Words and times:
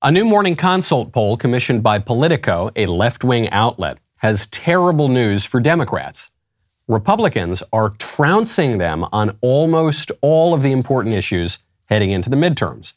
A 0.00 0.12
new 0.12 0.24
morning 0.24 0.54
consult 0.54 1.12
poll 1.12 1.36
commissioned 1.36 1.82
by 1.82 1.98
Politico, 1.98 2.70
a 2.76 2.86
left 2.86 3.24
wing 3.24 3.50
outlet, 3.50 3.98
has 4.18 4.46
terrible 4.46 5.08
news 5.08 5.44
for 5.44 5.58
Democrats. 5.58 6.30
Republicans 6.86 7.64
are 7.72 7.90
trouncing 7.98 8.78
them 8.78 9.04
on 9.10 9.36
almost 9.40 10.12
all 10.20 10.54
of 10.54 10.62
the 10.62 10.70
important 10.70 11.16
issues 11.16 11.58
heading 11.86 12.12
into 12.12 12.30
the 12.30 12.36
midterms. 12.36 12.92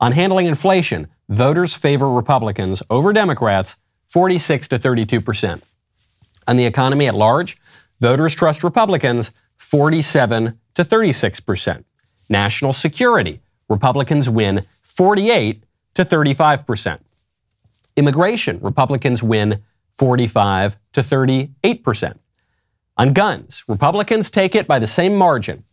On 0.00 0.12
handling 0.12 0.46
inflation, 0.46 1.08
voters 1.28 1.74
favor 1.74 2.10
Republicans 2.10 2.82
over 2.88 3.12
Democrats 3.12 3.76
46 4.06 4.68
to 4.68 4.78
32 4.78 5.20
percent. 5.20 5.62
On 6.48 6.56
the 6.56 6.64
economy 6.64 7.06
at 7.06 7.14
large, 7.14 7.58
voters 8.00 8.34
trust 8.34 8.64
Republicans 8.64 9.32
47 9.58 10.58
to 10.72 10.84
36 10.84 11.40
percent. 11.40 11.84
National 12.30 12.72
security, 12.72 13.42
Republicans 13.68 14.30
win 14.30 14.64
48 14.80 15.64
to 15.94 16.04
35 16.04 16.66
percent. 16.66 17.04
Immigration, 17.96 18.60
Republicans 18.60 19.22
win 19.22 19.62
45 19.92 20.76
to 20.92 21.02
38 21.02 21.84
percent. 21.84 22.20
On 22.96 23.12
guns, 23.12 23.64
Republicans 23.66 24.30
take 24.30 24.54
it 24.54 24.66
by 24.66 24.78
the 24.78 24.86
same 24.86 25.14
margin. 25.16 25.64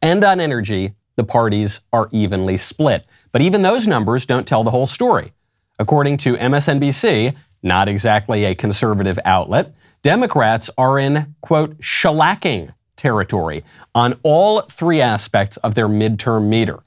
And 0.00 0.22
on 0.24 0.40
energy, 0.40 0.94
the 1.16 1.24
parties 1.24 1.80
are 1.92 2.08
evenly 2.12 2.56
split. 2.56 3.06
But 3.30 3.42
even 3.42 3.62
those 3.62 3.86
numbers 3.86 4.26
don't 4.26 4.46
tell 4.46 4.64
the 4.64 4.70
whole 4.70 4.86
story. 4.86 5.32
According 5.78 6.18
to 6.18 6.34
MSNBC, 6.34 7.34
not 7.62 7.88
exactly 7.88 8.44
a 8.44 8.54
conservative 8.54 9.18
outlet, 9.24 9.74
Democrats 10.02 10.68
are 10.76 10.98
in, 10.98 11.34
quote, 11.40 11.78
shellacking 11.78 12.74
territory 12.96 13.64
on 13.94 14.18
all 14.22 14.62
three 14.62 15.00
aspects 15.00 15.56
of 15.58 15.74
their 15.74 15.88
midterm 15.88 16.48
meter. 16.48 16.80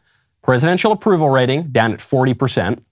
Presidential 0.45 0.91
approval 0.91 1.31
rating 1.31 1.69
down 1.69 1.91
at 1.91 1.97
40%. 1.97 2.83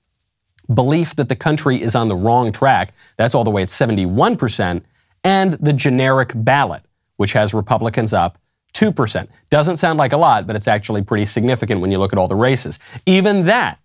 Belief 0.73 1.16
that 1.17 1.30
the 1.30 1.35
country 1.35 1.79
is 1.79 1.93
on 1.93 2.07
the 2.07 2.16
wrong 2.16 2.52
track, 2.52 2.95
that's 3.16 3.35
all 3.35 3.43
the 3.43 3.52
way 3.52 3.62
at 3.62 3.67
71%. 3.67 4.82
And 5.23 5.54
the 5.54 5.71
generic 5.71 6.31
ballot, 6.34 6.81
which 7.18 7.34
has 7.34 7.54
Republicans 7.54 8.12
up 8.12 8.40
2%. 8.74 9.27
Doesn't 9.51 9.77
sound 9.77 9.99
like 9.99 10.13
a 10.13 10.18
lot, 10.18 10.48
but 10.48 10.55
it's 10.55 10.68
actually 10.68 11.04
pretty 11.04 11.26
significant 11.26 11.79
when 11.79 11.91
you 11.91 11.99
look 11.99 12.12
at 12.12 12.18
all 12.18 12.27
the 12.27 12.35
races. 12.35 12.79
Even 13.05 13.46
that 13.46 13.77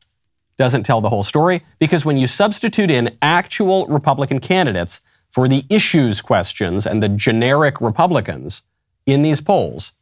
doesn't 0.57 0.85
tell 0.85 1.03
the 1.03 1.11
whole 1.11 1.23
story 1.23 1.63
because 1.79 2.07
when 2.07 2.17
you 2.17 2.27
substitute 2.27 2.91
in 2.91 3.19
actual 3.21 3.87
Republican 3.89 4.41
candidates 4.41 5.03
for 5.31 5.47
the 5.47 5.67
issues 5.69 6.23
questions 6.23 6.87
and 6.87 7.03
the 7.03 7.09
generic 7.11 7.83
Republicans 7.83 8.63
in 9.05 9.21
these 9.21 9.43
polls, 9.43 9.93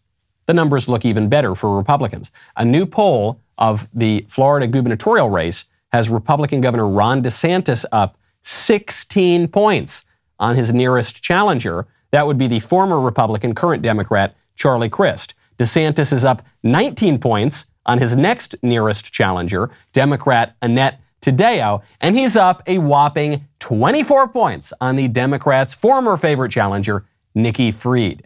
the 0.47 0.55
numbers 0.55 0.89
look 0.89 1.05
even 1.05 1.29
better 1.29 1.57
for 1.57 1.77
Republicans. 1.77 2.31
A 2.57 2.65
new 2.65 2.87
poll 2.87 3.41
of 3.59 3.89
the 3.93 4.25
Florida 4.29 4.67
gubernatorial 4.67 5.31
race 5.31 5.65
has 5.93 6.11
Republican 6.11 6.61
Governor 6.61 6.89
Ron 6.89 7.23
DeSantis 7.23 7.85
up 7.93 8.19
16 8.43 9.49
points 9.49 10.05
on 10.39 10.57
his 10.57 10.73
nearest 10.73 11.23
challenger. 11.23 11.87
That 12.11 12.27
would 12.27 12.39
be 12.39 12.47
the 12.47 12.61
former 12.61 13.01
Republican, 13.01 13.55
current 13.55 13.83
Democrat 13.83 14.37
Charlie 14.57 14.89
Crist. 14.89 15.35
DeSantis 15.59 16.13
is 16.13 16.25
up 16.25 16.43
19 16.63 17.19
points 17.19 17.67
on 17.87 17.99
his 17.99 18.17
next 18.17 18.55
nearest 18.63 19.13
challenger, 19.13 19.71
Democrat 19.93 20.57
Annette 20.61 21.01
Taddeo, 21.23 21.83
and 22.01 22.17
he's 22.17 22.37
up 22.37 22.63
a 22.67 22.79
whopping 22.79 23.47
24 23.61 24.29
points 24.29 24.73
on 24.81 24.97
the 24.97 25.09
Democrats' 25.09 25.75
former 25.75 26.17
favorite 26.17 26.53
challenger, 26.53 27.07
Nikki 27.35 27.71
Fried. 27.71 28.23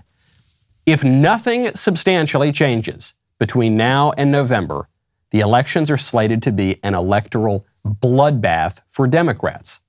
If 0.87 1.05
nothing 1.05 1.69
substantially 1.75 2.53
changes 2.53 3.15
between 3.39 3.77
now 3.77 4.13
and 4.13 4.33
November, 4.33 4.89
the 5.31 5.41
elections 5.41 5.91
are 5.91 5.97
slated 5.97 6.43
to 6.43 6.53
be 6.53 6.79
an 6.83 6.95
electoral 6.95 7.67
bloodbath 7.87 8.81
for 8.89 9.07
Democrats. 9.07 9.81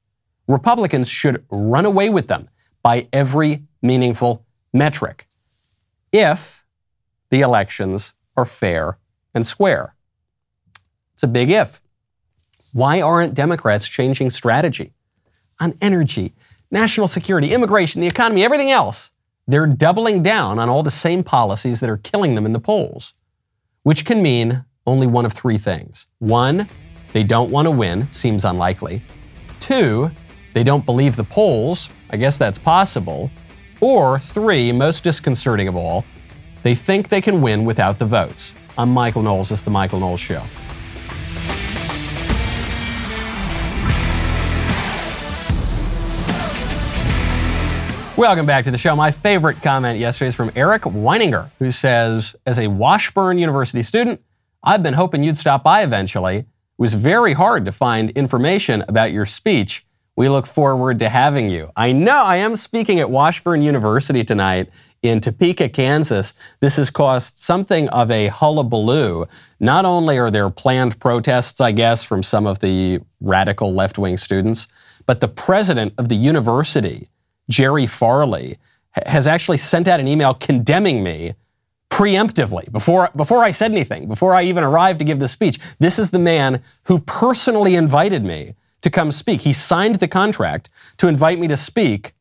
Republicans 0.48 1.10
should 1.10 1.46
run 1.50 1.86
away 1.86 2.10
with 2.10 2.28
them 2.28 2.50
by 2.84 3.08
every 3.12 3.64
meaningful 3.82 4.46
metric 4.74 5.28
if 6.12 6.64
the 7.30 7.42
elections 7.42 8.14
are 8.36 8.46
fair 8.46 8.98
and 9.34 9.46
square. 9.46 9.96
It's 11.14 11.24
a 11.24 11.28
big 11.28 11.50
if. 11.50 11.82
Why 12.74 13.02
aren't 13.02 13.34
Democrats 13.34 13.88
changing 13.88 14.30
strategy 14.32 14.94
on 15.60 15.78
energy, 15.82 16.34
national 16.70 17.08
security, 17.08 17.54
immigration, 17.54 18.02
the 18.02 18.08
economy, 18.08 18.44
everything 18.44 18.72
else? 18.72 19.12
They're 19.48 19.68
doubling 19.68 20.24
down 20.24 20.60
on 20.60 20.70
all 20.70 20.84
the 20.84 20.92
same 20.92 21.24
policies 21.24 21.80
that 21.80 21.90
are 21.90 21.98
killing 21.98 22.36
them 22.36 22.46
in 22.46 22.54
the 22.54 22.60
polls, 22.60 23.14
which 23.84 24.06
can 24.06 24.22
mean 24.22 24.66
only 24.88 25.06
one 25.06 25.26
of 25.26 25.34
three 25.34 25.58
things. 25.58 26.08
One, 26.20 26.68
they 27.14 27.24
don't 27.24 27.52
want 27.52 27.68
to 27.68 27.72
win, 27.72 28.08
seems 28.12 28.46
unlikely. 28.46 29.04
Two, 29.60 30.10
they 30.54 30.64
don't 30.64 30.86
believe 30.86 31.16
the 31.16 31.24
polls, 31.24 31.90
I 32.10 32.18
guess 32.18 32.38
that's 32.38 32.58
possible. 32.58 33.30
Or 33.80 34.20
three, 34.20 34.72
most 34.72 35.04
disconcerting 35.04 35.68
of 35.68 35.76
all, 35.76 36.04
they 36.64 36.76
think 36.76 37.10
they 37.10 37.22
can 37.22 37.42
win 37.42 37.66
without 37.66 38.00
the 38.00 38.06
votes. 38.06 38.54
I'm 38.78 38.90
Michael 38.90 39.22
Knowles. 39.22 39.52
Is 39.52 39.64
The 39.64 39.70
Michael 39.70 40.00
Knowles 40.00 40.20
Show. 40.20 40.44
Welcome 48.18 48.46
back 48.46 48.66
to 48.66 48.72
the 48.72 48.78
show. 48.78 48.96
My 48.96 49.12
favorite 49.12 49.62
comment 49.62 50.00
yesterday 50.00 50.30
is 50.30 50.36
from 50.36 50.52
Eric 50.56 50.84
Weininger, 50.84 51.50
who 51.60 51.72
says, 51.72 52.36
As 52.46 52.60
a 52.60 52.68
Washburn 52.68 53.40
University 53.40 53.82
student, 53.84 54.22
I've 54.64 54.84
been 54.84 54.94
hoping 54.94 55.24
you'd 55.24 55.38
stop 55.38 55.64
by 55.64 55.82
eventually. 55.84 56.38
It 56.38 56.46
was 56.78 56.94
very 56.94 57.34
hard 57.34 57.66
to 57.66 57.72
find 57.72 58.12
information 58.12 58.84
about 58.88 59.12
your 59.12 59.26
speech 59.26 59.86
we 60.16 60.30
look 60.30 60.46
forward 60.46 61.00
to 61.00 61.10
having 61.10 61.50
you. 61.50 61.72
I 61.76 61.94
know 61.94 62.24
I 62.24 62.36
am 62.38 62.56
speaking 62.56 63.00
at 63.00 63.10
Washburn 63.10 63.62
University 63.62 64.24
tonight 64.24 64.70
in 65.02 65.22
Topeka, 65.22 65.70
Kansas. 65.70 66.34
This 66.60 66.76
has 66.76 66.90
caused 66.90 67.40
something 67.40 67.90
of 67.90 68.12
a 68.12 68.28
hullabaloo. 68.28 69.26
Not 69.60 69.86
only 69.86 70.18
are 70.20 70.30
there 70.30 70.50
planned 70.50 71.00
protests, 71.00 71.62
I 71.62 71.72
guess, 71.72 72.04
from 72.04 72.24
some 72.24 72.46
of 72.46 72.60
the 72.60 73.00
radical 73.20 73.74
left 73.74 73.98
wing 73.98 74.18
students, 74.18 74.68
but 75.06 75.22
the 75.22 75.28
president 75.28 75.94
of 75.98 76.10
the 76.10 76.16
university, 76.16 77.10
Jerry 77.50 77.88
Farley, 77.88 78.58
has 79.08 79.26
actually 79.26 79.58
sent 79.58 79.88
out 79.88 80.00
an 80.00 80.08
email 80.08 80.34
condemning 80.34 81.04
me 81.04 81.34
preemptively 81.92 82.72
before, 82.72 83.10
before 83.16 83.44
I 83.44 83.52
said 83.52 83.72
anything, 83.72 84.08
before 84.08 84.34
I 84.34 84.44
even 84.44 84.64
arrived 84.64 85.00
to 85.00 85.06
give 85.06 85.20
the 85.20 85.28
speech. 85.28 85.60
This 85.78 86.00
is 86.00 86.10
the 86.10 86.20
man 86.20 86.64
who 86.86 87.00
personally 87.00 87.76
invited 87.76 88.24
me 88.24 88.56
to 88.82 88.90
come 88.90 89.12
speak. 89.12 89.42
He 89.42 89.54
signed 89.54 89.96
the 89.96 90.08
contract 90.08 90.70
to 90.98 91.08
invite 91.08 91.38
me 91.38 91.48
to 91.50 91.58
speak 91.58 92.16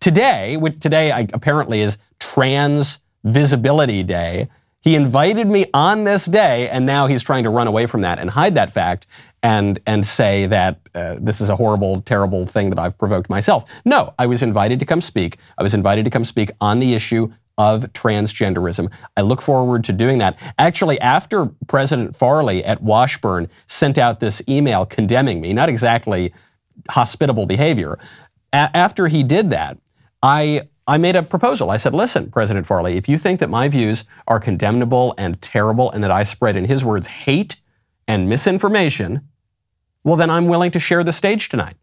today, 0.00 0.56
which 0.56 0.80
today 0.80 1.12
I, 1.12 1.28
apparently 1.32 1.80
is 1.80 1.98
Trans 2.18 2.98
Visibility 3.22 4.02
Day. 4.02 4.48
He 4.80 4.96
invited 4.96 5.46
me 5.46 5.66
on 5.72 6.02
this 6.02 6.26
day, 6.26 6.68
and 6.68 6.84
now 6.84 7.06
he's 7.06 7.22
trying 7.22 7.44
to 7.44 7.50
run 7.50 7.68
away 7.68 7.86
from 7.86 8.00
that 8.00 8.18
and 8.18 8.28
hide 8.28 8.56
that 8.56 8.72
fact 8.72 9.06
and 9.44 9.78
and 9.86 10.04
say 10.04 10.46
that 10.46 10.80
uh, 10.96 11.16
this 11.20 11.40
is 11.40 11.48
a 11.48 11.54
horrible, 11.54 12.00
terrible 12.02 12.44
thing 12.46 12.70
that 12.70 12.80
I've 12.80 12.98
provoked 12.98 13.30
myself. 13.30 13.70
No, 13.84 14.12
I 14.18 14.26
was 14.26 14.42
invited 14.42 14.80
to 14.80 14.84
come 14.84 15.00
speak. 15.00 15.38
I 15.56 15.62
was 15.62 15.72
invited 15.72 16.04
to 16.06 16.10
come 16.10 16.24
speak 16.24 16.50
on 16.60 16.80
the 16.80 16.94
issue 16.94 17.32
of 17.58 17.82
transgenderism. 17.92 18.90
I 19.16 19.20
look 19.20 19.42
forward 19.42 19.84
to 19.84 19.92
doing 19.92 20.18
that. 20.18 20.38
Actually, 20.58 21.00
after 21.00 21.46
President 21.66 22.16
Farley 22.16 22.64
at 22.64 22.82
Washburn 22.82 23.48
sent 23.66 23.98
out 23.98 24.20
this 24.20 24.42
email 24.48 24.86
condemning 24.86 25.40
me, 25.40 25.52
not 25.52 25.68
exactly 25.68 26.32
hospitable 26.90 27.46
behavior, 27.46 27.98
a- 28.52 28.74
after 28.74 29.08
he 29.08 29.22
did 29.22 29.50
that, 29.50 29.78
I 30.22 30.62
I 30.86 30.98
made 30.98 31.14
a 31.14 31.22
proposal. 31.22 31.70
I 31.70 31.76
said, 31.76 31.94
listen, 31.94 32.30
President 32.30 32.66
Farley, 32.66 32.96
if 32.96 33.08
you 33.08 33.16
think 33.16 33.38
that 33.38 33.48
my 33.48 33.68
views 33.68 34.04
are 34.26 34.40
condemnable 34.40 35.14
and 35.16 35.40
terrible 35.40 35.92
and 35.92 36.02
that 36.02 36.10
I 36.10 36.24
spread, 36.24 36.56
in 36.56 36.64
his 36.64 36.84
words, 36.84 37.06
hate 37.06 37.60
and 38.08 38.28
misinformation, 38.28 39.28
well, 40.02 40.16
then 40.16 40.28
I'm 40.28 40.48
willing 40.48 40.72
to 40.72 40.80
share 40.80 41.04
the 41.04 41.12
stage 41.12 41.48
tonight. 41.48 41.76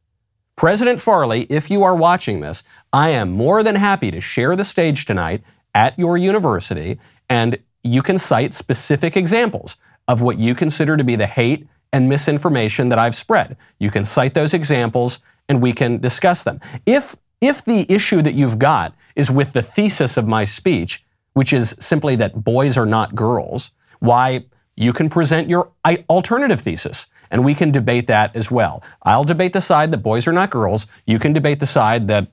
President 0.57 0.99
Farley, 0.99 1.43
if 1.43 1.71
you 1.71 1.83
are 1.83 1.95
watching 1.95 2.41
this, 2.41 2.65
I 2.91 3.11
am 3.11 3.31
more 3.31 3.63
than 3.63 3.75
happy 3.75 4.11
to 4.11 4.19
share 4.19 4.57
the 4.57 4.65
stage 4.65 5.05
tonight 5.05 5.41
at 5.73 5.97
your 5.97 6.17
university, 6.17 6.99
and 7.29 7.57
you 7.83 8.01
can 8.01 8.17
cite 8.17 8.53
specific 8.53 9.15
examples 9.15 9.77
of 10.07 10.21
what 10.21 10.37
you 10.39 10.55
consider 10.55 10.97
to 10.97 11.03
be 11.03 11.15
the 11.15 11.27
hate 11.27 11.67
and 11.93 12.09
misinformation 12.09 12.89
that 12.89 12.99
I've 12.99 13.15
spread. 13.15 13.57
You 13.79 13.91
can 13.91 14.05
cite 14.05 14.33
those 14.33 14.53
examples 14.53 15.19
and 15.47 15.61
we 15.61 15.73
can 15.73 15.99
discuss 15.99 16.43
them. 16.43 16.59
If 16.85 17.15
if 17.41 17.63
the 17.63 17.89
issue 17.89 18.21
that 18.21 18.33
you've 18.33 18.59
got 18.59 18.93
is 19.15 19.31
with 19.31 19.53
the 19.53 19.61
thesis 19.61 20.17
of 20.17 20.27
my 20.27 20.43
speech, 20.43 21.05
which 21.33 21.53
is 21.53 21.75
simply 21.79 22.17
that 22.17 22.43
boys 22.43 22.77
are 22.77 22.85
not 22.85 23.15
girls, 23.15 23.71
why 23.99 24.45
you 24.75 24.91
can 24.91 25.09
present 25.09 25.49
your 25.49 25.71
alternative 26.09 26.59
thesis 26.59 27.07
and 27.31 27.45
we 27.45 27.55
can 27.55 27.71
debate 27.71 28.07
that 28.07 28.35
as 28.35 28.51
well. 28.51 28.83
I'll 29.03 29.23
debate 29.23 29.53
the 29.53 29.61
side 29.61 29.91
that 29.91 29.99
boys 29.99 30.27
are 30.27 30.33
not 30.33 30.49
girls. 30.49 30.87
You 31.05 31.19
can 31.19 31.31
debate 31.31 31.59
the 31.59 31.67
side 31.67 32.07
that 32.07 32.27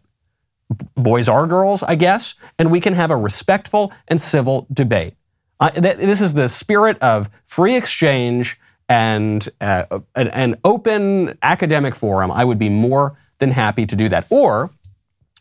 boys 0.95 1.29
are 1.29 1.47
girls, 1.47 1.83
I 1.83 1.95
guess, 1.95 2.35
and 2.59 2.71
we 2.71 2.81
can 2.81 2.95
have 2.95 3.11
a 3.11 3.17
respectful 3.17 3.93
and 4.09 4.21
civil 4.21 4.67
debate. 4.73 5.15
Uh, 5.59 5.71
th- 5.71 5.97
this 5.97 6.21
is 6.21 6.35
the 6.35 6.49
spirit 6.49 6.99
of 7.01 7.31
free 7.45 7.77
exchange 7.77 8.59
and 8.89 9.49
uh, 9.61 10.01
an, 10.15 10.29
an 10.29 10.57
open 10.65 11.39
academic 11.43 11.95
forum, 11.95 12.31
I 12.31 12.45
would 12.45 12.59
be 12.59 12.69
more 12.69 13.19
than 13.39 13.51
happy 13.51 13.87
to 13.87 13.97
do 13.97 14.09
that. 14.09 14.27
Or 14.31 14.71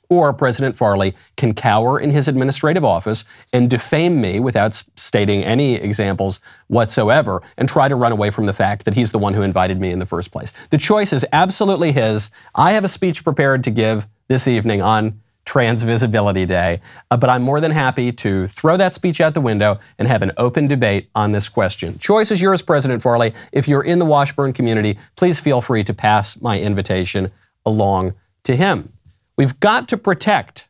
or 0.07 0.31
President 0.33 0.75
Farley 0.75 1.15
can 1.35 1.53
cower 1.55 1.99
in 1.99 2.11
his 2.11 2.27
administrative 2.27 2.85
office 2.85 3.25
and 3.51 3.67
defame 3.69 4.21
me 4.21 4.39
without 4.39 4.73
stating 4.95 5.43
any 5.43 5.75
examples 5.75 6.39
whatsoever 6.67 7.41
and 7.57 7.67
try 7.67 7.87
to 7.87 7.95
run 7.95 8.11
away 8.11 8.29
from 8.29 8.45
the 8.45 8.53
fact 8.53 8.85
that 8.85 8.93
he's 8.93 9.11
the 9.11 9.17
one 9.17 9.33
who 9.33 9.41
invited 9.41 9.79
me 9.79 9.89
in 9.89 9.97
the 9.97 10.05
first 10.05 10.31
place. 10.31 10.53
The 10.69 10.77
choice 10.77 11.11
is 11.11 11.25
absolutely 11.33 11.91
his. 11.91 12.29
I 12.53 12.73
have 12.73 12.83
a 12.83 12.87
speech 12.87 13.23
prepared 13.23 13.63
to 13.63 13.71
give 13.71 14.07
this 14.27 14.47
evening 14.47 14.81
on 14.81 15.21
Trans 15.45 15.83
Visibility 15.83 16.45
Day, 16.45 16.81
uh, 17.11 17.17
but 17.17 17.29
I'm 17.29 17.43
more 17.43 17.61
than 17.61 17.71
happy 17.71 18.11
to 18.11 18.47
throw 18.47 18.77
that 18.77 18.95
speech 18.95 19.21
out 19.21 19.35
the 19.35 19.41
window 19.41 19.79
and 19.99 20.07
have 20.07 20.23
an 20.23 20.31
open 20.37 20.67
debate 20.67 21.09
on 21.13 21.31
this 21.31 21.47
question. 21.47 21.99
Choice 21.99 22.31
is 22.31 22.41
yours, 22.41 22.63
President 22.63 23.03
Farley. 23.03 23.33
If 23.51 23.67
you're 23.67 23.83
in 23.83 23.99
the 23.99 24.05
Washburn 24.05 24.53
community, 24.53 24.97
please 25.15 25.39
feel 25.39 25.61
free 25.61 25.83
to 25.83 25.93
pass 25.93 26.41
my 26.41 26.59
invitation 26.59 27.31
along 27.65 28.13
to 28.43 28.55
him. 28.55 28.91
We've 29.37 29.59
got 29.59 29.87
to 29.89 29.97
protect 29.97 30.67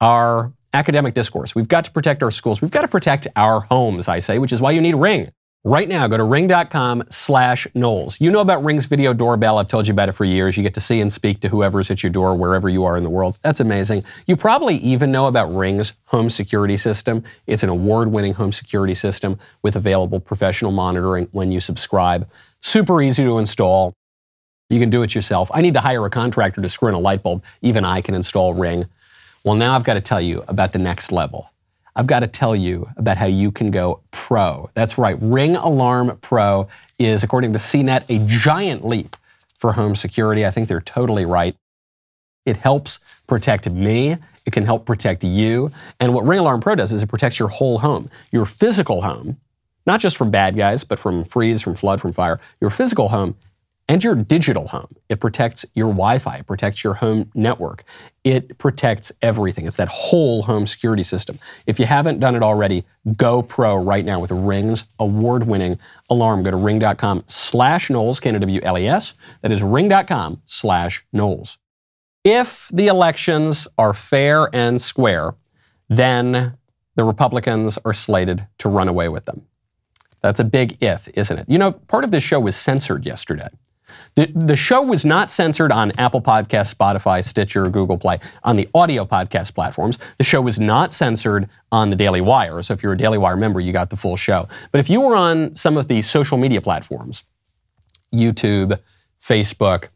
our 0.00 0.52
academic 0.74 1.14
discourse. 1.14 1.54
We've 1.54 1.68
got 1.68 1.84
to 1.84 1.90
protect 1.90 2.22
our 2.22 2.30
schools. 2.30 2.60
We've 2.60 2.70
got 2.70 2.82
to 2.82 2.88
protect 2.88 3.26
our 3.36 3.60
homes, 3.62 4.06
I 4.08 4.18
say, 4.18 4.38
which 4.38 4.52
is 4.52 4.60
why 4.60 4.72
you 4.72 4.80
need 4.80 4.94
Ring. 4.94 5.30
Right 5.62 5.90
now, 5.90 6.08
go 6.08 6.16
to 6.16 6.24
ring.com 6.24 7.04
slash 7.10 7.66
Knowles. 7.74 8.18
You 8.18 8.30
know 8.30 8.40
about 8.40 8.64
Ring's 8.64 8.86
video 8.86 9.12
doorbell. 9.12 9.58
I've 9.58 9.68
told 9.68 9.86
you 9.86 9.92
about 9.92 10.08
it 10.08 10.12
for 10.12 10.24
years. 10.24 10.56
You 10.56 10.62
get 10.62 10.72
to 10.72 10.80
see 10.80 11.02
and 11.02 11.12
speak 11.12 11.40
to 11.40 11.50
whoever's 11.50 11.90
at 11.90 12.02
your 12.02 12.08
door, 12.08 12.34
wherever 12.34 12.66
you 12.70 12.84
are 12.84 12.96
in 12.96 13.02
the 13.02 13.10
world. 13.10 13.38
That's 13.42 13.60
amazing. 13.60 14.04
You 14.26 14.38
probably 14.38 14.76
even 14.76 15.12
know 15.12 15.26
about 15.26 15.54
Ring's 15.54 15.92
home 16.06 16.30
security 16.30 16.78
system. 16.78 17.24
It's 17.46 17.62
an 17.62 17.68
award 17.68 18.10
winning 18.10 18.32
home 18.32 18.52
security 18.52 18.94
system 18.94 19.38
with 19.60 19.76
available 19.76 20.18
professional 20.18 20.72
monitoring 20.72 21.28
when 21.32 21.52
you 21.52 21.60
subscribe. 21.60 22.26
Super 22.62 23.02
easy 23.02 23.24
to 23.24 23.36
install. 23.36 23.92
You 24.70 24.80
can 24.80 24.88
do 24.88 25.02
it 25.02 25.14
yourself. 25.14 25.50
I 25.52 25.60
need 25.60 25.74
to 25.74 25.80
hire 25.80 26.06
a 26.06 26.10
contractor 26.10 26.62
to 26.62 26.70
screw 26.70 26.88
in 26.88 26.94
a 26.94 26.98
light 26.98 27.22
bulb. 27.22 27.44
Even 27.60 27.84
I 27.84 28.00
can 28.00 28.14
install 28.14 28.54
Ring. 28.54 28.86
Well, 29.44 29.56
now 29.56 29.74
I've 29.74 29.84
got 29.84 29.94
to 29.94 30.00
tell 30.00 30.22
you 30.22 30.42
about 30.48 30.72
the 30.72 30.78
next 30.78 31.12
level. 31.12 31.49
I've 32.00 32.06
got 32.06 32.20
to 32.20 32.26
tell 32.26 32.56
you 32.56 32.88
about 32.96 33.18
how 33.18 33.26
you 33.26 33.52
can 33.52 33.70
go 33.70 34.00
pro. 34.10 34.70
That's 34.72 34.96
right. 34.96 35.18
Ring 35.20 35.54
Alarm 35.54 36.16
Pro 36.22 36.66
is, 36.98 37.22
according 37.22 37.52
to 37.52 37.58
CNET, 37.58 38.04
a 38.08 38.26
giant 38.26 38.86
leap 38.86 39.16
for 39.58 39.74
home 39.74 39.94
security. 39.94 40.46
I 40.46 40.50
think 40.50 40.66
they're 40.66 40.80
totally 40.80 41.26
right. 41.26 41.54
It 42.46 42.56
helps 42.56 43.00
protect 43.26 43.68
me. 43.68 44.16
It 44.46 44.52
can 44.54 44.64
help 44.64 44.86
protect 44.86 45.24
you. 45.24 45.72
And 46.00 46.14
what 46.14 46.24
Ring 46.24 46.38
Alarm 46.38 46.62
Pro 46.62 46.74
does 46.74 46.90
is 46.90 47.02
it 47.02 47.08
protects 47.08 47.38
your 47.38 47.48
whole 47.48 47.80
home, 47.80 48.08
your 48.32 48.46
physical 48.46 49.02
home, 49.02 49.36
not 49.84 50.00
just 50.00 50.16
from 50.16 50.30
bad 50.30 50.56
guys, 50.56 50.84
but 50.84 50.98
from 50.98 51.26
freeze, 51.26 51.60
from 51.60 51.74
flood, 51.74 52.00
from 52.00 52.14
fire. 52.14 52.40
Your 52.62 52.70
physical 52.70 53.10
home 53.10 53.36
and 53.90 54.04
your 54.04 54.14
digital 54.14 54.68
home. 54.68 54.94
It 55.08 55.18
protects 55.18 55.66
your 55.74 55.88
Wi 55.88 56.18
Fi, 56.18 56.36
it 56.36 56.46
protects 56.46 56.84
your 56.84 56.94
home 56.94 57.28
network, 57.34 57.82
it 58.22 58.56
protects 58.56 59.10
everything. 59.20 59.66
It's 59.66 59.78
that 59.78 59.88
whole 59.88 60.42
home 60.42 60.68
security 60.68 61.02
system. 61.02 61.40
If 61.66 61.80
you 61.80 61.86
haven't 61.86 62.20
done 62.20 62.36
it 62.36 62.42
already, 62.44 62.84
go 63.16 63.42
pro 63.42 63.76
right 63.76 64.04
now 64.04 64.20
with 64.20 64.30
Ring's 64.30 64.84
award 65.00 65.48
winning 65.48 65.76
alarm. 66.08 66.44
Go 66.44 66.52
to 66.52 66.56
ring.com 66.56 67.24
slash 67.26 67.90
Knowles, 67.90 68.20
K 68.20 68.28
N 68.28 68.36
O 68.36 68.38
W 68.38 68.60
L 68.62 68.78
E 68.78 68.86
S. 68.86 69.14
That 69.42 69.50
is 69.50 69.60
ring.com 69.60 70.40
slash 70.46 71.04
Knowles. 71.12 71.58
If 72.22 72.68
the 72.72 72.86
elections 72.86 73.66
are 73.76 73.92
fair 73.92 74.54
and 74.54 74.80
square, 74.80 75.34
then 75.88 76.56
the 76.94 77.02
Republicans 77.02 77.76
are 77.84 77.94
slated 77.94 78.46
to 78.58 78.68
run 78.68 78.86
away 78.86 79.08
with 79.08 79.24
them. 79.24 79.46
That's 80.20 80.38
a 80.38 80.44
big 80.44 80.80
if, 80.80 81.08
isn't 81.08 81.38
it? 81.40 81.46
You 81.48 81.58
know, 81.58 81.72
part 81.72 82.04
of 82.04 82.12
this 82.12 82.22
show 82.22 82.38
was 82.38 82.54
censored 82.54 83.04
yesterday. 83.04 83.48
The, 84.14 84.26
the 84.34 84.56
show 84.56 84.82
was 84.82 85.04
not 85.04 85.30
censored 85.30 85.72
on 85.72 85.92
Apple 85.98 86.20
Podcasts, 86.20 86.74
Spotify, 86.74 87.24
Stitcher, 87.24 87.68
Google 87.68 87.98
Play, 87.98 88.18
on 88.44 88.56
the 88.56 88.68
audio 88.74 89.04
podcast 89.04 89.54
platforms. 89.54 89.98
The 90.18 90.24
show 90.24 90.40
was 90.40 90.58
not 90.58 90.92
censored 90.92 91.48
on 91.72 91.90
the 91.90 91.96
Daily 91.96 92.20
Wire. 92.20 92.62
So 92.62 92.74
if 92.74 92.82
you're 92.82 92.92
a 92.92 92.98
Daily 92.98 93.18
Wire 93.18 93.36
member, 93.36 93.60
you 93.60 93.72
got 93.72 93.90
the 93.90 93.96
full 93.96 94.16
show. 94.16 94.48
But 94.72 94.80
if 94.80 94.90
you 94.90 95.00
were 95.00 95.16
on 95.16 95.54
some 95.54 95.76
of 95.76 95.88
the 95.88 96.02
social 96.02 96.38
media 96.38 96.60
platforms, 96.60 97.24
YouTube, 98.12 98.78
Facebook, 99.22 99.88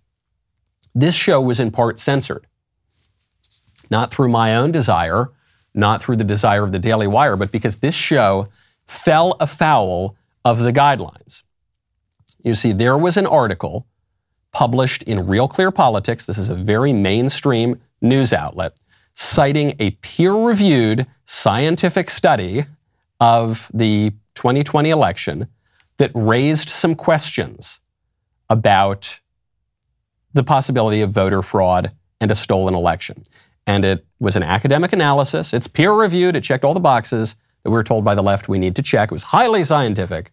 this 0.94 1.14
show 1.14 1.40
was 1.40 1.58
in 1.58 1.70
part 1.70 1.98
censored. 1.98 2.46
Not 3.90 4.12
through 4.12 4.28
my 4.28 4.54
own 4.56 4.70
desire, 4.70 5.30
not 5.74 6.02
through 6.02 6.16
the 6.16 6.24
desire 6.24 6.64
of 6.64 6.72
the 6.72 6.78
Daily 6.78 7.06
Wire, 7.06 7.36
but 7.36 7.50
because 7.50 7.78
this 7.78 7.94
show 7.94 8.48
fell 8.86 9.36
afoul 9.40 10.16
of 10.44 10.60
the 10.60 10.72
guidelines. 10.72 11.42
You 12.44 12.54
see, 12.54 12.72
there 12.72 12.96
was 12.96 13.16
an 13.16 13.26
article 13.26 13.86
published 14.52 15.02
in 15.02 15.26
Real 15.26 15.48
Clear 15.48 15.70
Politics. 15.70 16.26
This 16.26 16.38
is 16.38 16.50
a 16.50 16.54
very 16.54 16.92
mainstream 16.92 17.80
news 18.02 18.32
outlet, 18.32 18.74
citing 19.14 19.74
a 19.78 19.92
peer 19.92 20.34
reviewed 20.34 21.06
scientific 21.24 22.10
study 22.10 22.66
of 23.18 23.70
the 23.72 24.10
2020 24.34 24.90
election 24.90 25.48
that 25.96 26.10
raised 26.14 26.68
some 26.68 26.94
questions 26.94 27.80
about 28.50 29.20
the 30.34 30.44
possibility 30.44 31.00
of 31.00 31.10
voter 31.10 31.40
fraud 31.40 31.92
and 32.20 32.30
a 32.30 32.34
stolen 32.34 32.74
election. 32.74 33.22
And 33.66 33.84
it 33.86 34.04
was 34.20 34.36
an 34.36 34.42
academic 34.42 34.92
analysis. 34.92 35.54
It's 35.54 35.66
peer 35.66 35.92
reviewed. 35.92 36.36
It 36.36 36.42
checked 36.42 36.64
all 36.64 36.74
the 36.74 36.80
boxes 36.80 37.36
that 37.62 37.70
we 37.70 37.74
were 37.74 37.84
told 37.84 38.04
by 38.04 38.14
the 38.14 38.22
left 38.22 38.48
we 38.48 38.58
need 38.58 38.76
to 38.76 38.82
check. 38.82 39.10
It 39.10 39.14
was 39.14 39.22
highly 39.22 39.64
scientific. 39.64 40.32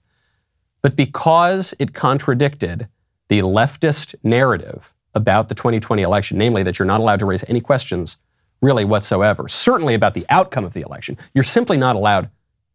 But 0.82 0.96
because 0.96 1.74
it 1.80 1.94
contradicted 1.94 2.88
the 3.30 3.40
leftist 3.40 4.16
narrative 4.24 4.94
about 5.14 5.50
the 5.50 5.56
2020 5.56 6.02
election, 6.02 6.38
namely 6.38 6.64
that 6.64 6.80
you're 6.80 6.86
not 6.86 7.00
allowed 7.00 7.20
to 7.20 7.26
raise 7.26 7.44
any 7.48 7.62
questions 7.62 8.18
really 8.62 8.86
whatsoever, 8.86 9.48
certainly 9.48 9.94
about 9.94 10.14
the 10.14 10.26
outcome 10.30 10.66
of 10.66 10.74
the 10.74 10.82
election, 10.82 11.18
you're 11.34 11.44
simply 11.44 11.78
not 11.78 11.96
allowed 11.96 12.30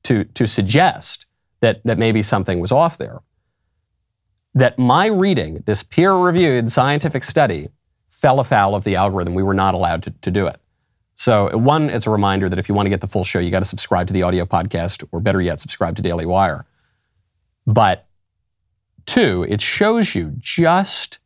to, 0.04 0.24
to 0.24 0.46
suggest 0.46 1.26
that, 1.60 1.80
that 1.84 1.98
maybe 1.98 2.22
something 2.22 2.60
was 2.60 2.72
off 2.72 2.98
there. 2.98 3.20
That 4.54 4.78
my 4.78 5.06
reading, 5.06 5.62
this 5.66 5.82
peer 5.82 6.14
reviewed 6.14 6.70
scientific 6.70 7.24
study, 7.24 7.68
fell 8.08 8.40
afoul 8.40 8.74
of 8.74 8.84
the 8.84 8.96
algorithm. 8.96 9.34
We 9.34 9.42
were 9.42 9.54
not 9.54 9.74
allowed 9.74 10.02
to, 10.04 10.10
to 10.10 10.30
do 10.30 10.46
it. 10.46 10.60
So, 11.14 11.56
one, 11.56 11.90
it's 11.90 12.06
a 12.06 12.10
reminder 12.10 12.48
that 12.48 12.58
if 12.58 12.68
you 12.68 12.74
want 12.74 12.86
to 12.86 12.90
get 12.90 13.00
the 13.00 13.06
full 13.06 13.24
show, 13.24 13.38
you 13.38 13.50
got 13.50 13.60
to 13.60 13.66
subscribe 13.66 14.06
to 14.06 14.12
the 14.12 14.22
audio 14.22 14.44
podcast, 14.44 15.06
or 15.12 15.20
better 15.20 15.40
yet, 15.40 15.60
subscribe 15.60 15.96
to 15.96 16.02
Daily 16.02 16.26
Wire. 16.26 16.66
But 17.66 18.06
two, 19.06 19.44
it 19.48 19.60
shows 19.60 20.14
you 20.14 20.32
just 20.38 21.18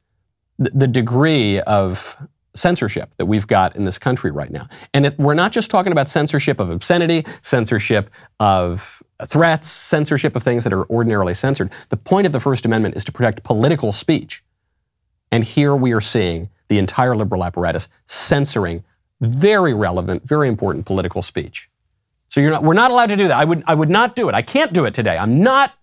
the 0.58 0.86
degree 0.86 1.60
of 1.60 2.16
censorship 2.54 3.14
that 3.16 3.26
we've 3.26 3.46
got 3.46 3.76
in 3.76 3.84
this 3.84 3.98
country 3.98 4.30
right 4.30 4.50
now. 4.50 4.68
And 4.92 5.06
it, 5.06 5.18
we're 5.18 5.34
not 5.34 5.52
just 5.52 5.70
talking 5.70 5.92
about 5.92 6.08
censorship 6.08 6.60
of 6.60 6.68
obscenity, 6.68 7.24
censorship 7.42 8.10
of 8.40 9.02
threats, 9.26 9.68
censorship 9.68 10.36
of 10.36 10.42
things 10.42 10.64
that 10.64 10.72
are 10.72 10.84
ordinarily 10.90 11.34
censored. 11.34 11.70
The 11.88 11.96
point 11.96 12.26
of 12.26 12.32
the 12.32 12.40
First 12.40 12.64
Amendment 12.64 12.96
is 12.96 13.04
to 13.04 13.12
protect 13.12 13.42
political 13.42 13.92
speech. 13.92 14.42
And 15.30 15.44
here 15.44 15.76
we 15.76 15.92
are 15.92 16.00
seeing 16.00 16.50
the 16.68 16.78
entire 16.78 17.16
liberal 17.16 17.44
apparatus 17.44 17.88
censoring 18.06 18.84
very 19.20 19.74
relevant, 19.74 20.26
very 20.26 20.48
important 20.48 20.86
political 20.86 21.22
speech. 21.22 21.68
So 22.28 22.40
not, 22.42 22.62
we're 22.62 22.74
not 22.74 22.90
allowed 22.90 23.08
to 23.08 23.16
do 23.16 23.28
that. 23.28 23.38
I 23.38 23.44
would, 23.44 23.62
I 23.66 23.74
would 23.74 23.90
not 23.90 24.16
do 24.16 24.28
it. 24.28 24.34
I 24.34 24.42
can't 24.42 24.72
do 24.72 24.84
it 24.86 24.94
today. 24.94 25.18
I'm 25.18 25.40
not 25.40 25.74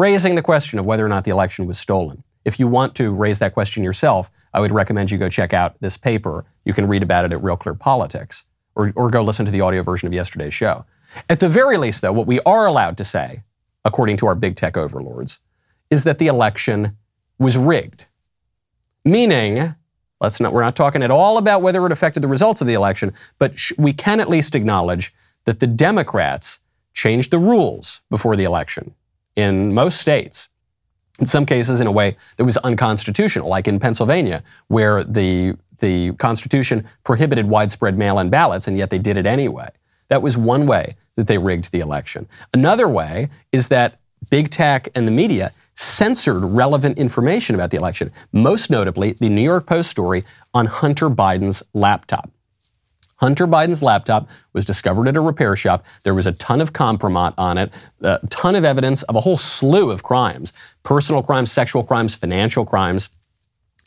raising 0.00 0.34
the 0.34 0.42
question 0.42 0.78
of 0.78 0.86
whether 0.86 1.04
or 1.04 1.08
not 1.08 1.24
the 1.24 1.30
election 1.30 1.66
was 1.66 1.78
stolen. 1.78 2.24
If 2.44 2.58
you 2.58 2.66
want 2.66 2.94
to 2.94 3.12
raise 3.12 3.38
that 3.40 3.52
question 3.52 3.84
yourself, 3.84 4.30
I 4.54 4.60
would 4.60 4.72
recommend 4.72 5.10
you 5.10 5.18
go 5.18 5.28
check 5.28 5.52
out 5.52 5.78
this 5.80 5.98
paper. 5.98 6.46
You 6.64 6.72
can 6.72 6.88
read 6.88 7.02
about 7.02 7.26
it 7.26 7.32
at 7.32 7.42
Real 7.42 7.56
Clear 7.56 7.74
Politics, 7.74 8.46
or, 8.74 8.92
or 8.96 9.10
go 9.10 9.22
listen 9.22 9.44
to 9.44 9.52
the 9.52 9.60
audio 9.60 9.82
version 9.82 10.06
of 10.06 10.14
yesterday's 10.14 10.54
show. 10.54 10.86
At 11.28 11.40
the 11.40 11.50
very 11.50 11.76
least, 11.76 12.00
though, 12.00 12.12
what 12.12 12.26
we 12.26 12.40
are 12.40 12.66
allowed 12.66 12.96
to 12.96 13.04
say, 13.04 13.42
according 13.84 14.16
to 14.18 14.26
our 14.26 14.34
big 14.34 14.56
tech 14.56 14.76
overlords, 14.76 15.38
is 15.90 16.04
that 16.04 16.18
the 16.18 16.28
election 16.28 16.96
was 17.38 17.58
rigged. 17.58 18.06
Meaning, 19.04 19.74
let's 20.20 20.40
not, 20.40 20.52
we're 20.52 20.62
not 20.62 20.76
talking 20.76 21.02
at 21.02 21.10
all 21.10 21.36
about 21.36 21.62
whether 21.62 21.84
it 21.84 21.92
affected 21.92 22.22
the 22.22 22.28
results 22.28 22.62
of 22.62 22.66
the 22.66 22.74
election, 22.74 23.12
but 23.38 23.58
sh- 23.58 23.72
we 23.76 23.92
can 23.92 24.18
at 24.18 24.30
least 24.30 24.54
acknowledge 24.54 25.12
that 25.44 25.60
the 25.60 25.66
Democrats 25.66 26.60
changed 26.94 27.30
the 27.30 27.38
rules 27.38 28.00
before 28.08 28.34
the 28.34 28.44
election 28.44 28.94
in 29.36 29.72
most 29.74 30.00
states. 30.00 30.48
In 31.18 31.26
some 31.26 31.44
cases, 31.44 31.80
in 31.80 31.86
a 31.86 31.92
way 31.92 32.16
that 32.36 32.44
was 32.44 32.56
unconstitutional, 32.58 33.48
like 33.48 33.68
in 33.68 33.78
Pennsylvania, 33.78 34.42
where 34.68 35.04
the, 35.04 35.56
the 35.78 36.12
Constitution 36.14 36.86
prohibited 37.04 37.46
widespread 37.46 37.98
mail 37.98 38.18
in 38.18 38.30
ballots, 38.30 38.66
and 38.66 38.78
yet 38.78 38.90
they 38.90 38.98
did 38.98 39.16
it 39.16 39.26
anyway. 39.26 39.68
That 40.08 40.22
was 40.22 40.36
one 40.36 40.66
way 40.66 40.96
that 41.16 41.26
they 41.26 41.38
rigged 41.38 41.72
the 41.72 41.80
election. 41.80 42.26
Another 42.54 42.88
way 42.88 43.28
is 43.52 43.68
that 43.68 44.00
big 44.30 44.50
tech 44.50 44.88
and 44.94 45.06
the 45.06 45.12
media 45.12 45.52
censored 45.76 46.44
relevant 46.44 46.98
information 46.98 47.54
about 47.54 47.70
the 47.70 47.76
election, 47.76 48.12
most 48.32 48.70
notably 48.70 49.12
the 49.12 49.28
New 49.28 49.42
York 49.42 49.66
Post 49.66 49.90
story 49.90 50.24
on 50.52 50.66
Hunter 50.66 51.08
Biden's 51.08 51.62
laptop. 51.74 52.30
Hunter 53.20 53.46
Biden's 53.46 53.82
laptop 53.82 54.28
was 54.54 54.64
discovered 54.64 55.06
at 55.06 55.16
a 55.16 55.20
repair 55.20 55.54
shop. 55.54 55.84
There 56.04 56.14
was 56.14 56.26
a 56.26 56.32
ton 56.32 56.60
of 56.60 56.72
compromat 56.72 57.34
on 57.36 57.58
it, 57.58 57.70
a 58.00 58.18
ton 58.30 58.54
of 58.54 58.64
evidence 58.64 59.02
of 59.04 59.14
a 59.14 59.20
whole 59.20 59.36
slew 59.36 59.90
of 59.90 60.02
crimes 60.02 60.52
personal 60.82 61.22
crimes, 61.22 61.52
sexual 61.52 61.84
crimes, 61.84 62.14
financial 62.14 62.64
crimes. 62.64 63.10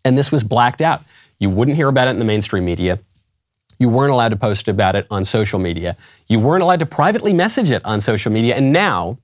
And 0.05 0.17
this 0.17 0.31
was 0.31 0.43
blacked 0.43 0.81
out. 0.81 1.03
You 1.39 1.49
wouldn't 1.49 1.75
hear 1.75 1.87
about 1.87 2.07
it 2.07 2.11
in 2.11 2.19
the 2.19 2.25
mainstream 2.25 2.65
media. 2.65 2.99
You 3.79 3.89
weren't 3.89 4.11
allowed 4.11 4.29
to 4.29 4.35
post 4.35 4.67
about 4.67 4.95
it 4.95 5.07
on 5.09 5.25
social 5.25 5.59
media. 5.59 5.97
You 6.27 6.39
weren't 6.39 6.61
allowed 6.61 6.79
to 6.79 6.85
privately 6.85 7.33
message 7.33 7.71
it 7.71 7.83
on 7.83 7.99
social 8.01 8.31
media. 8.31 8.55
And 8.55 8.71
now, 8.71 9.17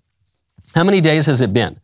how 0.73 0.83
many 0.83 1.01
days 1.01 1.27
has 1.27 1.39
it 1.39 1.53
been? 1.53 1.79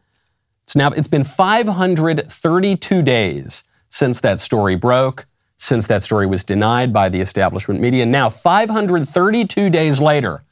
It's 0.63 0.75
now 0.75 0.89
it's 0.89 1.07
been 1.07 1.23
532 1.23 3.01
days 3.03 3.63
since 3.89 4.19
that 4.21 4.39
story 4.39 4.75
broke, 4.75 5.27
since 5.57 5.87
that 5.87 6.03
story 6.03 6.27
was 6.27 6.43
denied 6.43 6.93
by 6.93 7.09
the 7.09 7.21
establishment 7.21 7.79
media. 7.79 8.05
Now, 8.05 8.29
532 8.29 9.69
days 9.69 9.99
later, 9.99 10.43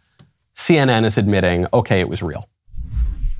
CNN 0.56 1.06
is 1.06 1.18
admitting, 1.18 1.68
okay, 1.74 2.00
it 2.00 2.10
was 2.10 2.24
real. 2.24 2.48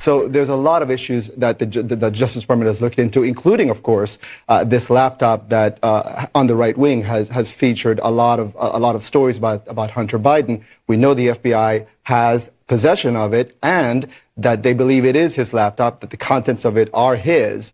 So 0.04 0.28
there's 0.28 0.50
a 0.50 0.56
lot 0.56 0.82
of 0.82 0.92
issues 0.92 1.30
that 1.38 1.60
the, 1.60 1.66
the 1.66 2.12
Justice 2.12 2.42
Department 2.42 2.68
has 2.68 2.82
looked 2.82 3.00
into, 3.00 3.24
including, 3.24 3.70
of 3.70 3.84
course, 3.84 4.18
uh, 4.50 4.66
this 4.66 4.90
laptop 4.90 5.48
that 5.48 5.80
uh, 5.82 6.26
on 6.36 6.48
the 6.48 6.58
right 6.58 6.78
wing 6.78 7.04
has, 7.04 7.30
has 7.30 7.50
featured 7.50 8.02
a 8.04 8.12
lot 8.12 8.38
of 8.38 8.54
a 8.60 8.80
lot 8.80 8.98
of 8.98 9.04
stories 9.06 9.38
about 9.38 9.66
about 9.66 9.92
Hunter 9.92 10.20
Biden. 10.20 10.62
We 10.88 10.98
know 10.98 11.14
the 11.14 11.28
FBI 11.28 11.88
has 12.04 12.52
possession 12.68 13.16
of 13.16 13.34
it, 13.34 13.58
and 13.64 14.10
that 14.36 14.64
they 14.64 14.74
believe 14.74 15.06
it 15.06 15.16
is 15.16 15.36
his 15.36 15.54
laptop, 15.54 16.02
that 16.02 16.10
the 16.10 16.18
contents 16.18 16.66
of 16.66 16.76
it 16.76 16.90
are 16.94 17.16
his. 17.16 17.72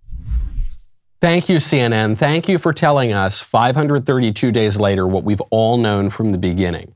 Thank 1.21 1.49
you, 1.49 1.57
CNN. 1.57 2.17
Thank 2.17 2.47
you 2.47 2.57
for 2.57 2.71
telling 2.71 3.11
us 3.11 3.39
532 3.39 4.51
days 4.51 4.79
later 4.79 5.05
what 5.05 5.23
we've 5.23 5.41
all 5.49 5.77
known 5.77 6.09
from 6.09 6.31
the 6.31 6.37
beginning 6.37 6.95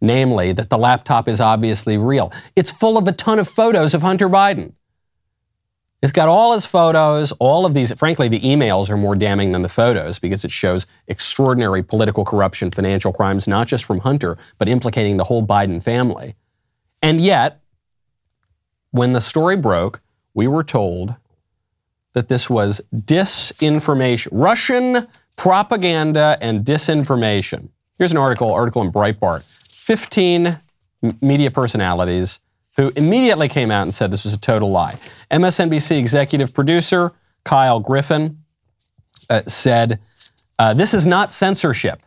namely 0.00 0.52
that 0.52 0.70
the 0.70 0.78
laptop 0.78 1.28
is 1.28 1.40
obviously 1.40 1.98
real. 1.98 2.32
It's 2.56 2.70
full 2.70 2.96
of 2.96 3.06
a 3.06 3.12
ton 3.12 3.38
of 3.38 3.48
photos 3.48 3.94
of 3.94 4.02
Hunter 4.02 4.28
Biden. 4.28 4.72
It's 6.00 6.12
got 6.12 6.28
all 6.28 6.52
his 6.52 6.64
photos, 6.64 7.32
all 7.32 7.66
of 7.66 7.74
these. 7.74 7.92
Frankly, 7.94 8.28
the 8.28 8.38
emails 8.40 8.88
are 8.88 8.96
more 8.96 9.16
damning 9.16 9.50
than 9.50 9.62
the 9.62 9.68
photos 9.68 10.20
because 10.20 10.44
it 10.44 10.52
shows 10.52 10.86
extraordinary 11.08 11.82
political 11.82 12.24
corruption, 12.24 12.70
financial 12.70 13.12
crimes, 13.12 13.48
not 13.48 13.66
just 13.66 13.84
from 13.84 13.98
Hunter, 13.98 14.38
but 14.58 14.68
implicating 14.68 15.16
the 15.16 15.24
whole 15.24 15.44
Biden 15.44 15.82
family. 15.82 16.36
And 17.02 17.20
yet, 17.20 17.60
when 18.92 19.12
the 19.12 19.20
story 19.20 19.56
broke, 19.56 20.00
we 20.34 20.46
were 20.46 20.62
told 20.62 21.16
that 22.14 22.28
this 22.28 22.48
was 22.48 22.80
disinformation, 22.94 24.28
Russian 24.32 25.06
propaganda 25.36 26.36
and 26.40 26.64
disinformation. 26.64 27.68
Here's 27.98 28.12
an 28.12 28.18
article, 28.18 28.52
article 28.52 28.82
in 28.82 28.92
Breitbart. 28.92 29.42
15 29.42 30.58
media 31.20 31.50
personalities 31.50 32.40
who 32.76 32.92
immediately 32.96 33.48
came 33.48 33.70
out 33.70 33.82
and 33.82 33.94
said 33.94 34.10
this 34.10 34.24
was 34.24 34.34
a 34.34 34.38
total 34.38 34.70
lie. 34.70 34.94
MSNBC 35.30 35.98
executive 35.98 36.52
producer 36.54 37.12
Kyle 37.44 37.80
Griffin 37.80 38.44
uh, 39.30 39.42
said, 39.46 40.00
uh, 40.58 40.74
This 40.74 40.94
is 40.94 41.06
not 41.06 41.32
censorship. 41.32 42.02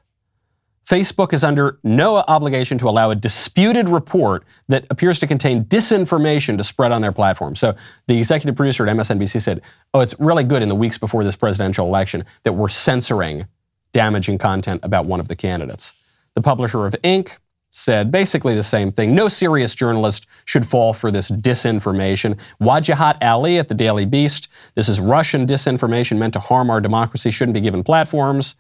Facebook 0.86 1.32
is 1.32 1.44
under 1.44 1.80
no 1.84 2.18
obligation 2.18 2.78
to 2.80 2.90
allow 2.90 3.12
a 3.12 3.16
disputed 3.16 3.88
report 3.88 4.44
that 4.68 4.86
appears 4.90 5.20
to 5.20 5.28
contain 5.28 5.64
disinformation 5.66 6.58
to 6.58 6.64
spread 6.64 6.92
on 6.92 7.02
their 7.02 7.12
platform. 7.12 7.56
So 7.56 7.76
the 8.08 8.18
executive 8.18 8.56
producer 8.56 8.88
at 8.88 8.96
MSNBC 8.96 9.42
said, 9.42 9.62
Oh, 9.94 10.00
it's 10.00 10.20
really 10.20 10.44
good 10.44 10.62
in 10.62 10.70
the 10.70 10.76
weeks 10.76 10.98
before 10.98 11.24
this 11.24 11.36
presidential 11.36 11.88
election 11.88 12.26
that 12.44 12.54
we're 12.54 12.70
censoring 12.70 13.46
damaging 13.92 14.38
content 14.38 14.82
about 14.84 15.06
one 15.06 15.20
of 15.20 15.28
the 15.28 15.36
candidates. 15.36 15.94
The 16.34 16.42
publisher 16.42 16.86
of 16.86 16.94
Inc., 17.04 17.38
said 17.72 18.12
basically 18.12 18.54
the 18.54 18.64
same 18.64 18.92
thing. 18.92 19.16
No 19.16 19.30
serious 19.30 19.74
journalist 19.74 20.28
should 20.46 20.68
fall 20.68 20.94
for 20.94 21.10
this 21.10 21.32
disinformation. 21.32 22.38
Wajahat 22.60 23.18
Ali 23.24 23.58
at 23.58 23.70
the 23.70 23.74
Daily 23.74 24.06
Beast. 24.06 24.50
This 24.76 24.90
is 24.90 25.00
Russian 25.00 25.48
disinformation 25.48 26.18
meant 26.18 26.34
to 26.34 26.40
harm 26.40 26.70
our 26.70 26.82
democracy, 26.82 27.32
shouldn't 27.32 27.54
be 27.54 27.62
given 27.62 27.84
platforms. 27.84 28.56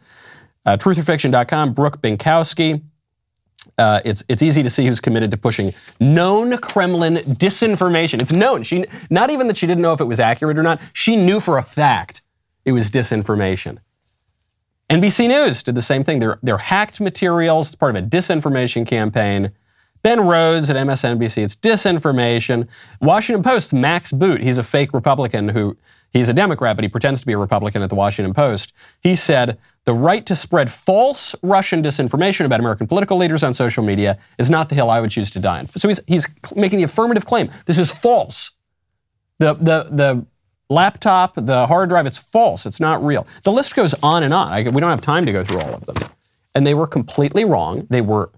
Uh, 0.65 0.77
Brooke 0.77 2.01
Binkowski. 2.01 2.83
Uh, 3.77 4.01
it's 4.03 4.23
it's 4.27 4.41
easy 4.41 4.63
to 4.63 4.69
see 4.69 4.85
who's 4.85 4.99
committed 4.99 5.29
to 5.31 5.37
pushing 5.37 5.71
known 5.99 6.57
Kremlin 6.57 7.15
disinformation. 7.15 8.21
It's 8.21 8.31
known. 8.31 8.63
She 8.63 8.85
not 9.09 9.29
even 9.29 9.47
that 9.47 9.57
she 9.57 9.67
didn't 9.67 9.81
know 9.81 9.93
if 9.93 10.01
it 10.01 10.05
was 10.05 10.19
accurate 10.19 10.57
or 10.57 10.63
not. 10.63 10.81
She 10.93 11.15
knew 11.15 11.39
for 11.39 11.57
a 11.57 11.63
fact 11.63 12.21
it 12.65 12.71
was 12.71 12.89
disinformation. 12.89 13.77
NBC 14.89 15.29
News 15.29 15.63
did 15.63 15.75
the 15.75 15.81
same 15.81 16.03
thing. 16.03 16.19
They're, 16.19 16.37
they're 16.43 16.57
hacked 16.57 16.99
materials. 16.99 17.67
It's 17.67 17.75
part 17.75 17.95
of 17.95 18.03
a 18.03 18.05
disinformation 18.05 18.85
campaign. 18.85 19.51
Ben 20.01 20.19
Rhodes 20.27 20.69
at 20.69 20.75
MSNBC, 20.75 21.43
it's 21.43 21.55
disinformation. 21.55 22.67
Washington 22.99 23.43
Post, 23.43 23.73
Max 23.73 24.11
Boot, 24.11 24.41
he's 24.41 24.57
a 24.57 24.63
fake 24.63 24.93
Republican 24.93 25.49
who, 25.49 25.77
he's 26.11 26.29
a 26.29 26.33
Democrat, 26.33 26.75
but 26.75 26.83
he 26.83 26.89
pretends 26.89 27.21
to 27.21 27.25
be 27.25 27.33
a 27.33 27.37
Republican 27.37 27.81
at 27.81 27.89
the 27.89 27.95
Washington 27.95 28.33
Post. 28.33 28.73
He 29.01 29.15
said, 29.15 29.57
the 29.85 29.93
right 29.93 30.25
to 30.27 30.35
spread 30.35 30.71
false 30.71 31.35
Russian 31.41 31.81
disinformation 31.81 32.45
about 32.45 32.59
American 32.59 32.85
political 32.85 33.17
leaders 33.17 33.43
on 33.43 33.53
social 33.53 33.83
media 33.83 34.19
is 34.37 34.49
not 34.49 34.69
the 34.69 34.75
hill 34.75 34.89
I 34.89 35.01
would 35.01 35.09
choose 35.09 35.31
to 35.31 35.39
die 35.39 35.59
on. 35.59 35.67
So 35.67 35.87
he's, 35.87 35.99
he's 36.07 36.27
making 36.55 36.77
the 36.77 36.85
affirmative 36.85 37.25
claim. 37.25 37.49
This 37.65 37.79
is 37.79 37.91
false. 37.91 38.51
The, 39.39 39.55
the, 39.55 39.87
the 39.89 40.25
laptop, 40.69 41.33
the 41.35 41.65
hard 41.65 41.89
drive, 41.89 42.05
it's 42.05 42.19
false. 42.19 42.67
It's 42.67 42.79
not 42.79 43.03
real. 43.03 43.25
The 43.43 43.51
list 43.51 43.75
goes 43.75 43.95
on 44.03 44.21
and 44.21 44.33
on. 44.33 44.53
I, 44.53 44.61
we 44.61 44.79
don't 44.79 44.91
have 44.91 45.01
time 45.01 45.25
to 45.25 45.31
go 45.31 45.43
through 45.43 45.61
all 45.61 45.73
of 45.73 45.85
them. 45.87 45.97
And 46.53 46.67
they 46.67 46.75
were 46.75 46.87
completely 46.87 47.43
wrong. 47.43 47.87
They 47.89 48.01
were, 48.01 48.29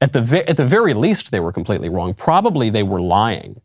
at 0.00 0.12
the, 0.12 0.44
at 0.48 0.56
the 0.56 0.66
very 0.66 0.92
least, 0.92 1.30
they 1.30 1.40
were 1.40 1.52
completely 1.52 1.88
wrong. 1.88 2.14
Probably 2.14 2.68
they 2.68 2.82
were 2.82 3.00
lying. 3.00 3.60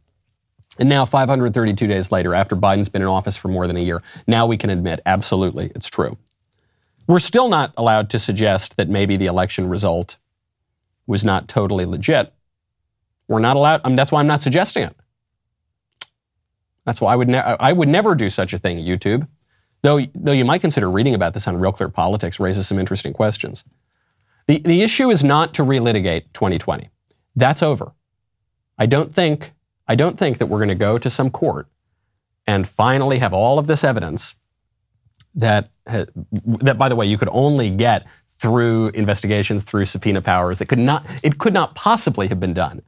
And 0.80 0.88
now, 0.88 1.04
532 1.04 1.88
days 1.88 2.12
later, 2.12 2.34
after 2.34 2.56
Biden's 2.56 2.88
been 2.88 3.02
in 3.02 3.08
office 3.08 3.36
for 3.36 3.50
more 3.50 3.68
than 3.68 3.76
a 3.76 3.82
year, 3.82 4.02
now 4.26 4.48
we 4.48 4.58
can 4.58 4.70
admit 4.70 5.02
absolutely 5.06 5.72
it's 5.76 5.90
true. 5.90 6.18
We're 7.06 7.20
still 7.20 7.50
not 7.50 7.74
allowed 7.76 8.10
to 8.12 8.20
suggest 8.20 8.78
that 8.78 8.88
maybe 8.88 9.18
the 9.18 9.26
election 9.26 9.68
result 9.68 10.16
was 11.06 11.26
not 11.26 11.48
totally 11.48 11.86
legit. 11.86 12.34
We're 13.28 13.40
not 13.40 13.58
allowed, 13.58 13.82
I 13.84 13.90
mean, 13.90 13.98
that's 13.98 14.12
why 14.12 14.22
I'm 14.22 14.28
not 14.28 14.42
suggesting 14.42 14.84
it. 14.84 14.96
That's 16.86 17.02
why 17.02 17.14
I 17.14 17.16
would, 17.16 17.28
ne- 17.28 17.40
I 17.40 17.74
would 17.74 17.90
never 17.90 18.16
do 18.16 18.30
such 18.30 18.54
a 18.54 18.58
thing, 18.58 18.78
YouTube. 18.78 19.28
Though, 19.82 20.00
though 20.16 20.32
you 20.32 20.46
might 20.46 20.62
consider 20.62 20.90
reading 20.90 21.14
about 21.14 21.34
this 21.34 21.48
on 21.48 21.58
Real 21.58 21.72
Clear 21.72 21.90
Politics 21.90 22.40
raises 22.40 22.68
some 22.68 22.80
interesting 22.80 23.14
questions. 23.14 23.64
The, 24.48 24.60
the 24.60 24.82
issue 24.82 25.10
is 25.10 25.24
not 25.24 25.54
to 25.56 25.64
relitigate 25.64 26.34
2020. 26.34 26.90
That's 27.36 27.62
over. 27.62 27.94
I 28.78 28.86
don't 28.86 29.14
think, 29.14 29.54
I 29.90 29.96
don't 29.96 30.18
think 30.18 30.38
that 30.38 30.46
we're 30.46 30.60
going 30.60 30.70
to 30.70 30.76
go 30.76 31.00
to 31.00 31.10
some 31.10 31.32
court 31.32 31.68
and 32.46 32.68
finally 32.68 33.18
have 33.18 33.34
all 33.34 33.58
of 33.58 33.68
this 33.68 33.84
evidence 33.84 34.36
that, 35.34 35.72
uh, 35.88 36.06
that, 36.62 36.78
by 36.78 36.88
the 36.88 36.96
way, 36.96 37.08
you 37.08 37.18
could 37.18 37.30
only 37.32 37.72
get 37.72 38.08
through 38.28 38.90
investigations, 38.90 39.64
through 39.64 39.86
subpoena 39.86 40.22
powers 40.22 40.60
that 40.60 40.68
could 40.68 40.80
not, 40.80 41.06
it 41.24 41.40
could 41.40 41.54
not 41.54 41.76
possibly 41.76 42.28
have 42.28 42.40
been 42.40 42.54
done 42.54 42.84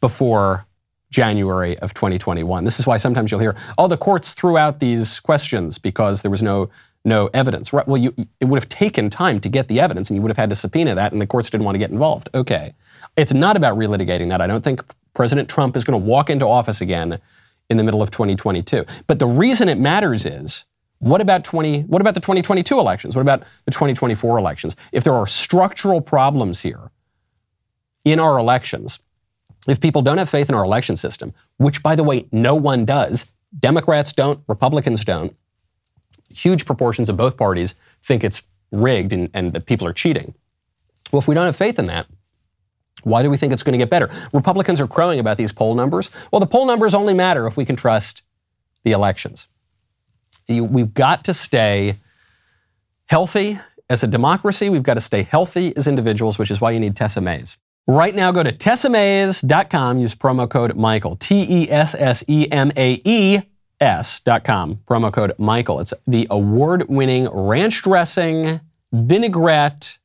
before 0.00 0.66
January 1.10 1.78
of 1.78 1.92
2021. 1.92 2.64
This 2.64 2.80
is 2.80 2.86
why 2.86 2.96
sometimes 2.96 3.30
you'll 3.30 3.40
hear, 3.40 3.54
"Oh, 3.76 3.86
the 3.86 3.98
courts 3.98 4.32
threw 4.32 4.56
out 4.56 4.80
these 4.80 5.20
questions 5.20 5.78
because 5.78 6.22
there 6.22 6.30
was 6.30 6.42
no 6.42 6.70
no 7.04 7.28
evidence." 7.34 7.72
Right? 7.72 7.86
Well, 7.86 7.98
you, 7.98 8.14
it 8.40 8.46
would 8.46 8.58
have 8.58 8.68
taken 8.70 9.10
time 9.10 9.38
to 9.40 9.48
get 9.50 9.68
the 9.68 9.78
evidence, 9.78 10.08
and 10.08 10.16
you 10.16 10.22
would 10.22 10.30
have 10.30 10.38
had 10.38 10.48
to 10.50 10.56
subpoena 10.56 10.94
that, 10.94 11.12
and 11.12 11.20
the 11.20 11.26
courts 11.26 11.50
didn't 11.50 11.66
want 11.66 11.74
to 11.74 11.78
get 11.78 11.90
involved. 11.90 12.30
Okay, 12.34 12.72
it's 13.16 13.34
not 13.34 13.56
about 13.58 13.76
relitigating 13.76 14.30
that. 14.30 14.40
I 14.40 14.46
don't 14.46 14.64
think 14.64 14.82
President 15.14 15.48
Trump 15.48 15.76
is 15.76 15.84
going 15.84 16.00
to 16.00 16.06
walk 16.06 16.30
into 16.30 16.46
office 16.46 16.80
again 16.80 17.20
in 17.68 17.76
the 17.76 17.84
middle 17.84 18.02
of 18.02 18.10
2022. 18.10 18.84
But 19.06 19.18
the 19.18 19.26
reason 19.26 19.68
it 19.68 19.78
matters 19.78 20.26
is. 20.26 20.64
What 20.98 21.20
about 21.20 21.42
20 21.42 21.82
what 21.82 22.00
about 22.00 22.14
the 22.14 22.20
2022 22.20 22.78
elections? 22.78 23.16
What 23.16 23.22
about 23.22 23.42
the 23.64 23.72
2024 23.72 24.38
elections? 24.38 24.76
If 24.92 25.02
there 25.02 25.14
are 25.14 25.26
structural 25.26 26.00
problems 26.00 26.60
here 26.60 26.92
in 28.04 28.20
our 28.20 28.38
elections, 28.38 29.00
if 29.66 29.80
people 29.80 30.02
don't 30.02 30.18
have 30.18 30.30
faith 30.30 30.48
in 30.48 30.54
our 30.54 30.64
election 30.64 30.94
system, 30.94 31.34
which, 31.56 31.82
by 31.82 31.96
the 31.96 32.04
way, 32.04 32.26
no 32.30 32.54
one 32.54 32.84
does, 32.84 33.32
Democrats 33.58 34.12
don't, 34.12 34.40
Republicans 34.46 35.04
don't, 35.04 35.36
huge 36.28 36.66
proportions 36.66 37.08
of 37.08 37.16
both 37.16 37.36
parties 37.36 37.74
think 38.02 38.22
it's 38.24 38.42
rigged 38.70 39.12
and, 39.12 39.28
and 39.34 39.52
that 39.52 39.66
people 39.66 39.86
are 39.86 39.92
cheating. 39.92 40.34
Well, 41.10 41.20
if 41.20 41.28
we 41.28 41.34
don't 41.34 41.46
have 41.46 41.56
faith 41.56 41.78
in 41.78 41.86
that, 41.86 42.06
why 43.04 43.22
do 43.22 43.30
we 43.30 43.36
think 43.36 43.52
it's 43.52 43.62
going 43.62 43.72
to 43.72 43.78
get 43.78 43.90
better? 43.90 44.10
Republicans 44.32 44.80
are 44.80 44.86
crowing 44.86 45.18
about 45.18 45.36
these 45.36 45.52
poll 45.52 45.74
numbers. 45.74 46.10
Well, 46.30 46.40
the 46.40 46.46
poll 46.46 46.66
numbers 46.66 46.94
only 46.94 47.14
matter 47.14 47.46
if 47.46 47.56
we 47.56 47.64
can 47.64 47.76
trust 47.76 48.22
the 48.84 48.92
elections. 48.92 49.48
You, 50.46 50.64
we've 50.64 50.92
got 50.92 51.24
to 51.24 51.34
stay 51.34 52.00
healthy 53.06 53.58
as 53.88 54.02
a 54.02 54.06
democracy. 54.06 54.70
We've 54.70 54.82
got 54.82 54.94
to 54.94 55.00
stay 55.00 55.22
healthy 55.22 55.76
as 55.76 55.86
individuals, 55.86 56.38
which 56.38 56.50
is 56.50 56.60
why 56.60 56.70
you 56.72 56.80
need 56.80 56.96
Tessemae's. 56.96 57.58
Right 57.86 58.14
now, 58.14 58.30
go 58.30 58.42
to 58.42 58.52
tessemaes.com, 58.52 59.98
use 59.98 60.14
promo 60.14 60.48
code 60.48 60.76
Michael, 60.76 61.16
T 61.16 61.46
E 61.48 61.70
S 61.70 61.94
S 61.96 62.24
E 62.28 62.50
M 62.50 62.70
A 62.76 63.00
E 63.04 63.40
S.com, 63.80 64.80
promo 64.86 65.12
code 65.12 65.34
Michael. 65.38 65.80
It's 65.80 65.92
the 66.06 66.28
award 66.30 66.88
winning 66.88 67.28
ranch 67.28 67.82
dressing, 67.82 68.60
vinaigrette, 68.92 69.98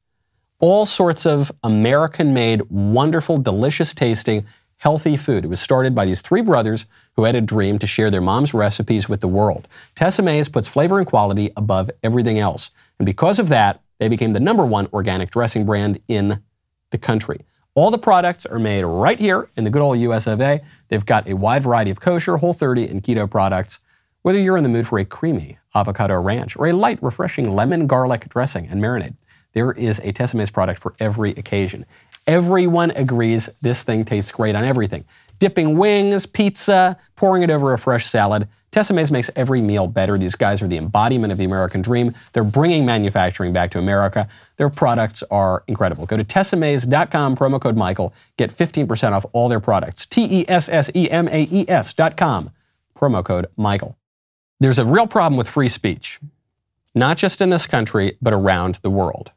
all 0.60 0.86
sorts 0.86 1.26
of 1.26 1.52
American 1.64 2.34
made, 2.34 2.64
wonderful, 2.70 3.38
delicious 3.38 3.94
tasting, 3.94 4.46
healthy 4.78 5.16
food. 5.16 5.46
It 5.46 5.50
was 5.50 5.60
started 5.60 5.94
by 5.94 6.06
these 6.06 6.22
three 6.22 6.42
brothers 6.42 6.86
who 7.16 7.26
had 7.26 7.36
a 7.36 7.42
dream 7.42 7.78
to 7.80 7.88
share 7.88 8.10
their 8.10 8.22
mom's 8.22 8.54
recipes 8.54 9.08
with 9.08 9.22
the 9.22 9.28
world. 9.28 9.68
Tessemae's 9.96 10.50
puts 10.50 10.68
flavor 10.68 10.98
and 10.98 11.06
quality 11.06 11.52
above 11.56 11.92
everything 12.04 12.40
else. 12.40 12.72
And 13.00 13.06
because 13.06 13.40
of 13.40 13.50
that, 13.50 13.82
they 14.00 14.08
became 14.08 14.34
the 14.34 14.40
number 14.40 14.66
one 14.66 14.88
organic 14.94 15.32
dressing 15.32 15.66
brand 15.66 16.00
in 16.08 16.42
the 16.92 16.98
country. 16.98 17.42
All 17.76 17.92
the 17.92 17.98
products 18.00 18.46
are 18.46 18.60
made 18.60 18.84
right 18.84 19.20
here 19.20 19.50
in 19.56 19.64
the 19.64 19.70
good 19.70 19.82
old 19.82 20.00
US 20.00 20.26
of 20.26 20.42
A. 20.42 20.62
They've 20.88 21.06
got 21.06 21.28
a 21.28 21.36
wide 21.36 21.64
variety 21.64 21.92
of 21.92 22.00
kosher, 22.00 22.38
whole 22.38 22.54
30, 22.54 22.88
and 22.88 23.04
keto 23.04 23.30
products. 23.30 23.80
Whether 24.24 24.40
you're 24.40 24.58
in 24.58 24.64
the 24.64 24.70
mood 24.70 24.88
for 24.88 24.98
a 24.98 25.06
creamy 25.06 25.60
avocado 25.76 26.20
ranch 26.20 26.56
or 26.58 26.68
a 26.68 26.74
light, 26.74 26.98
refreshing 27.02 27.56
lemon 27.56 27.86
garlic 27.86 28.28
dressing 28.30 28.68
and 28.68 28.82
marinade, 28.82 29.16
there 29.58 29.72
is 29.72 29.98
a 30.04 30.12
Tessemae's 30.12 30.52
product 30.52 30.80
for 30.80 30.94
every 31.00 31.32
occasion. 31.32 31.84
Everyone 32.28 32.92
agrees 32.92 33.50
this 33.64 33.82
thing 33.82 34.06
tastes 34.06 34.32
great 34.32 34.54
on 34.54 34.64
everything. 34.64 35.04
Dipping 35.40 35.80
wings, 35.80 36.28
pizza, 36.28 36.96
pouring 37.16 37.42
it 37.42 37.50
over 37.50 37.74
a 37.74 37.78
fresh 37.80 38.06
salad. 38.06 38.48
Tessemae's 38.70 39.10
makes 39.10 39.32
every 39.36 39.60
meal 39.62 39.88
better. 39.88 40.16
These 40.16 40.36
guys 40.36 40.62
are 40.62 40.68
the 40.68 40.78
embodiment 40.78 41.32
of 41.32 41.40
the 41.40 41.46
American 41.46 41.82
dream. 41.82 42.14
They're 42.34 42.44
bringing 42.44 42.86
manufacturing 42.86 43.52
back 43.52 43.72
to 43.72 43.80
America. 43.80 44.28
Their 44.58 44.70
products 44.70 45.24
are 45.32 45.64
incredible. 45.66 46.06
Go 46.06 46.18
to 46.18 46.24
tessemaes.com, 46.24 47.36
promo 47.36 47.60
code 47.60 47.76
Michael. 47.76 48.14
Get 48.38 48.52
15% 48.52 49.12
off 49.14 49.26
all 49.34 49.50
their 49.50 49.60
products. 49.60 50.06
T 50.06 50.42
E 50.42 50.46
S 50.48 50.70
S 50.70 50.92
E 50.94 51.10
M 51.10 51.28
A 51.30 51.48
E 51.50 51.66
S.com, 51.68 52.52
promo 52.96 53.26
code 53.26 53.48
Michael. 53.58 53.98
There's 54.60 54.78
a 54.78 54.86
real 54.86 55.08
problem 55.08 55.36
with 55.36 55.50
free 55.50 55.70
speech, 55.70 56.20
not 56.94 57.18
just 57.18 57.42
in 57.42 57.50
this 57.50 57.66
country, 57.66 58.20
but 58.22 58.34
around 58.34 58.76
the 58.84 58.92
world. 58.92 59.32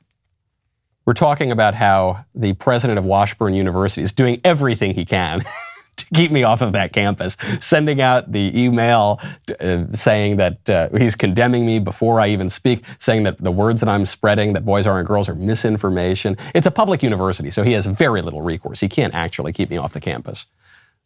We're 1.07 1.15
talking 1.15 1.51
about 1.51 1.75
how 1.75 2.25
the 2.35 2.53
president 2.55 2.99
of 2.99 3.05
Washburn 3.05 3.55
University 3.55 4.03
is 4.03 4.13
doing 4.13 4.41
everything 4.45 4.95
he 4.95 5.05
can 5.05 5.43
to 5.97 6.07
keep 6.15 6.31
me 6.31 6.43
off 6.43 6.61
of 6.61 6.73
that 6.73 6.93
campus, 6.93 7.37
sending 7.61 8.01
out 8.01 8.33
the 8.33 8.59
email 8.59 9.21
uh, 9.61 9.85
saying 9.93 10.37
that 10.37 10.71
uh, 10.71 10.89
he's 10.97 11.17
condemning 11.17 11.65
me 11.65 11.79
before 11.79 12.21
I 12.21 12.29
even 12.29 12.49
speak, 12.49 12.85
saying 12.99 13.23
that 13.25 13.39
the 13.39 13.53
words 13.53 13.81
that 13.81 13.89
I'm 13.89 14.05
spreading, 14.05 14.53
that 14.53 14.65
boys 14.65 14.87
aren't 14.87 15.07
girls, 15.07 15.29
are 15.29 15.35
misinformation. 15.35 16.37
It's 16.55 16.67
a 16.67 16.71
public 16.71 17.03
university, 17.03 17.51
so 17.51 17.63
he 17.63 17.73
has 17.73 17.87
very 17.87 18.23
little 18.23 18.43
recourse. 18.43 18.81
He 18.81 18.89
can't 18.89 19.15
actually 19.15 19.53
keep 19.53 19.71
me 19.71 19.77
off 19.77 19.93
the 19.93 20.01
campus. 20.01 20.47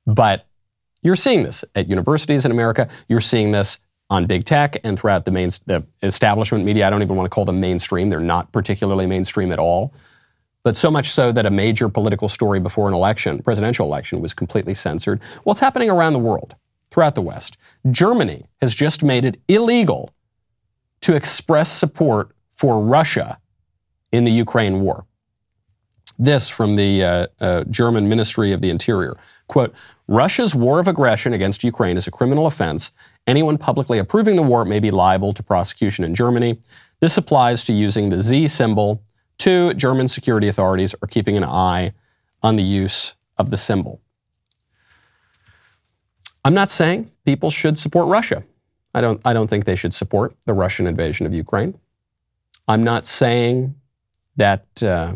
But 0.06 0.46
you're 1.02 1.16
seeing 1.16 1.44
this 1.44 1.64
at 1.74 1.88
universities 1.88 2.44
in 2.44 2.50
America. 2.50 2.88
You're 3.08 3.20
seeing 3.20 3.52
this 3.52 3.78
on 4.11 4.26
big 4.26 4.44
tech 4.44 4.76
and 4.84 4.99
throughout 4.99 5.25
the 5.25 5.30
main 5.30 5.50
the 5.66 5.84
establishment 6.02 6.64
media. 6.64 6.87
I 6.87 6.90
don't 6.90 7.02
even 7.02 7.16
want 7.16 7.26
to 7.26 7.34
call 7.34 7.44
them 7.44 7.61
mainstream. 7.61 8.08
They're 8.08 8.20
not 8.20 8.52
particularly 8.52 9.06
mainstream 9.06 9.52
at 9.52 9.58
all. 9.58 9.94
But 10.62 10.76
so 10.76 10.90
much 10.90 11.11
so 11.11 11.30
that 11.30 11.44
a 11.44 11.50
major 11.50 11.88
political 11.90 12.28
story 12.28 12.58
before 12.58 12.88
an 12.88 12.94
election, 12.94 13.42
presidential 13.42 13.87
election, 13.87 14.20
was 14.20 14.32
completely 14.32 14.75
censored. 14.75 15.20
Well, 15.44 15.54
happening 15.54 15.90
around 15.90 16.14
the 16.14 16.18
world, 16.18 16.54
throughout 16.90 17.14
the 17.14 17.23
West. 17.23 17.58
Germany 17.90 18.46
has 18.62 18.75
just 18.75 19.02
made 19.02 19.26
it 19.26 19.38
illegal 19.46 20.14
to 21.02 21.14
express 21.14 21.70
support 21.70 22.30
for 22.50 22.80
Russia 22.80 23.38
in 24.11 24.25
the 24.25 24.30
Ukraine 24.30 24.80
war. 24.80 25.04
This 26.18 26.49
from 26.49 26.76
the 26.76 27.04
uh, 27.04 27.26
uh, 27.40 27.64
German 27.64 28.08
Ministry 28.08 28.52
of 28.52 28.61
the 28.61 28.70
Interior. 28.70 29.16
Quote, 29.46 29.74
Russia's 30.08 30.54
war 30.54 30.80
of 30.80 30.88
aggression 30.88 31.32
against 31.32 31.64
Ukraine 31.64 31.96
is 31.96 32.06
a 32.06 32.10
criminal 32.10 32.46
offense. 32.46 32.92
Anyone 33.26 33.58
publicly 33.58 33.98
approving 33.98 34.36
the 34.36 34.42
war 34.42 34.64
may 34.64 34.80
be 34.80 34.90
liable 34.90 35.32
to 35.34 35.42
prosecution 35.42 36.04
in 36.04 36.14
Germany. 36.14 36.58
This 37.00 37.16
applies 37.18 37.64
to 37.64 37.72
using 37.72 38.08
the 38.08 38.22
Z 38.22 38.48
symbol. 38.48 39.02
Two, 39.38 39.74
German 39.74 40.08
security 40.08 40.48
authorities 40.48 40.94
are 41.02 41.08
keeping 41.08 41.36
an 41.36 41.44
eye 41.44 41.92
on 42.42 42.56
the 42.56 42.62
use 42.62 43.14
of 43.36 43.50
the 43.50 43.56
symbol. 43.56 44.00
I'm 46.44 46.54
not 46.54 46.70
saying 46.70 47.10
people 47.24 47.50
should 47.50 47.78
support 47.78 48.08
Russia. 48.08 48.44
I 48.94 49.00
don't, 49.00 49.20
I 49.24 49.32
don't 49.32 49.48
think 49.48 49.64
they 49.64 49.76
should 49.76 49.94
support 49.94 50.34
the 50.44 50.52
Russian 50.52 50.86
invasion 50.86 51.26
of 51.26 51.34
Ukraine. 51.34 51.78
I'm 52.68 52.84
not 52.84 53.06
saying 53.06 53.74
that 54.36 54.82
uh, 54.82 55.14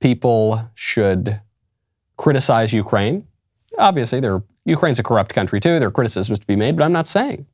people 0.00 0.70
should 0.74 1.40
criticize 2.16 2.72
Ukraine 2.72 3.27
Obviously, 3.76 4.22
Ukraine's 4.64 4.98
a 4.98 5.02
corrupt 5.02 5.34
country 5.34 5.60
too. 5.60 5.78
There 5.78 5.88
are 5.88 5.92
criticisms 5.92 6.38
to 6.38 6.46
be 6.46 6.56
made, 6.56 6.76
but 6.76 6.84
I'm 6.84 6.92
not 6.92 7.06
saying 7.06 7.46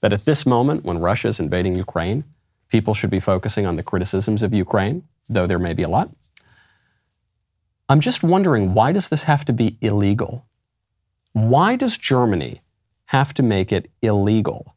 that 0.00 0.12
at 0.12 0.24
this 0.24 0.44
moment, 0.46 0.84
when 0.84 0.98
Russia 0.98 1.28
is 1.28 1.40
invading 1.40 1.74
Ukraine, 1.74 2.24
people 2.68 2.94
should 2.94 3.10
be 3.10 3.20
focusing 3.20 3.66
on 3.66 3.76
the 3.76 3.82
criticisms 3.82 4.42
of 4.42 4.52
Ukraine, 4.52 5.04
though 5.28 5.46
there 5.46 5.58
may 5.58 5.74
be 5.74 5.82
a 5.82 5.88
lot. 5.88 6.10
I'm 7.88 8.00
just 8.00 8.22
wondering 8.22 8.74
why 8.74 8.92
does 8.92 9.08
this 9.08 9.24
have 9.24 9.44
to 9.46 9.52
be 9.52 9.78
illegal? 9.80 10.46
Why 11.32 11.76
does 11.76 11.96
Germany 11.96 12.60
have 13.06 13.32
to 13.34 13.42
make 13.42 13.72
it 13.72 13.90
illegal 14.02 14.76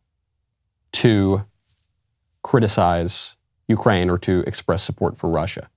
to 0.94 1.46
criticize 2.44 3.36
Ukraine 3.68 4.10
or 4.10 4.18
to 4.20 4.44
express 4.48 4.84
support 4.84 5.18
for 5.18 5.30
Russia? 5.30 5.70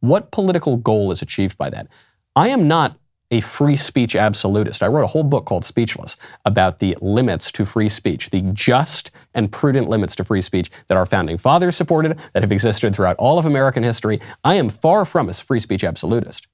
What 0.00 0.30
political 0.30 0.76
goal 0.76 1.10
is 1.10 1.22
achieved 1.22 1.58
by 1.58 1.70
that? 1.70 1.88
I 2.36 2.48
am 2.48 2.68
not 2.68 2.98
a 3.32 3.40
free 3.40 3.76
speech 3.76 4.14
absolutist. 4.14 4.82
I 4.82 4.86
wrote 4.88 5.04
a 5.04 5.08
whole 5.08 5.24
book 5.24 5.46
called 5.46 5.64
Speechless 5.64 6.18
about 6.44 6.78
the 6.78 6.96
limits 7.00 7.50
to 7.52 7.64
free 7.64 7.88
speech, 7.88 8.28
the 8.28 8.42
just 8.52 9.10
and 9.34 9.50
prudent 9.50 9.88
limits 9.88 10.14
to 10.16 10.24
free 10.24 10.42
speech 10.42 10.70
that 10.88 10.98
our 10.98 11.06
founding 11.06 11.38
fathers 11.38 11.74
supported, 11.74 12.20
that 12.34 12.42
have 12.42 12.52
existed 12.52 12.94
throughout 12.94 13.16
all 13.16 13.38
of 13.38 13.46
American 13.46 13.82
history. 13.82 14.20
I 14.44 14.54
am 14.54 14.68
far 14.68 15.06
from 15.06 15.30
a 15.30 15.32
free 15.32 15.60
speech 15.60 15.82
absolutist. 15.82 16.46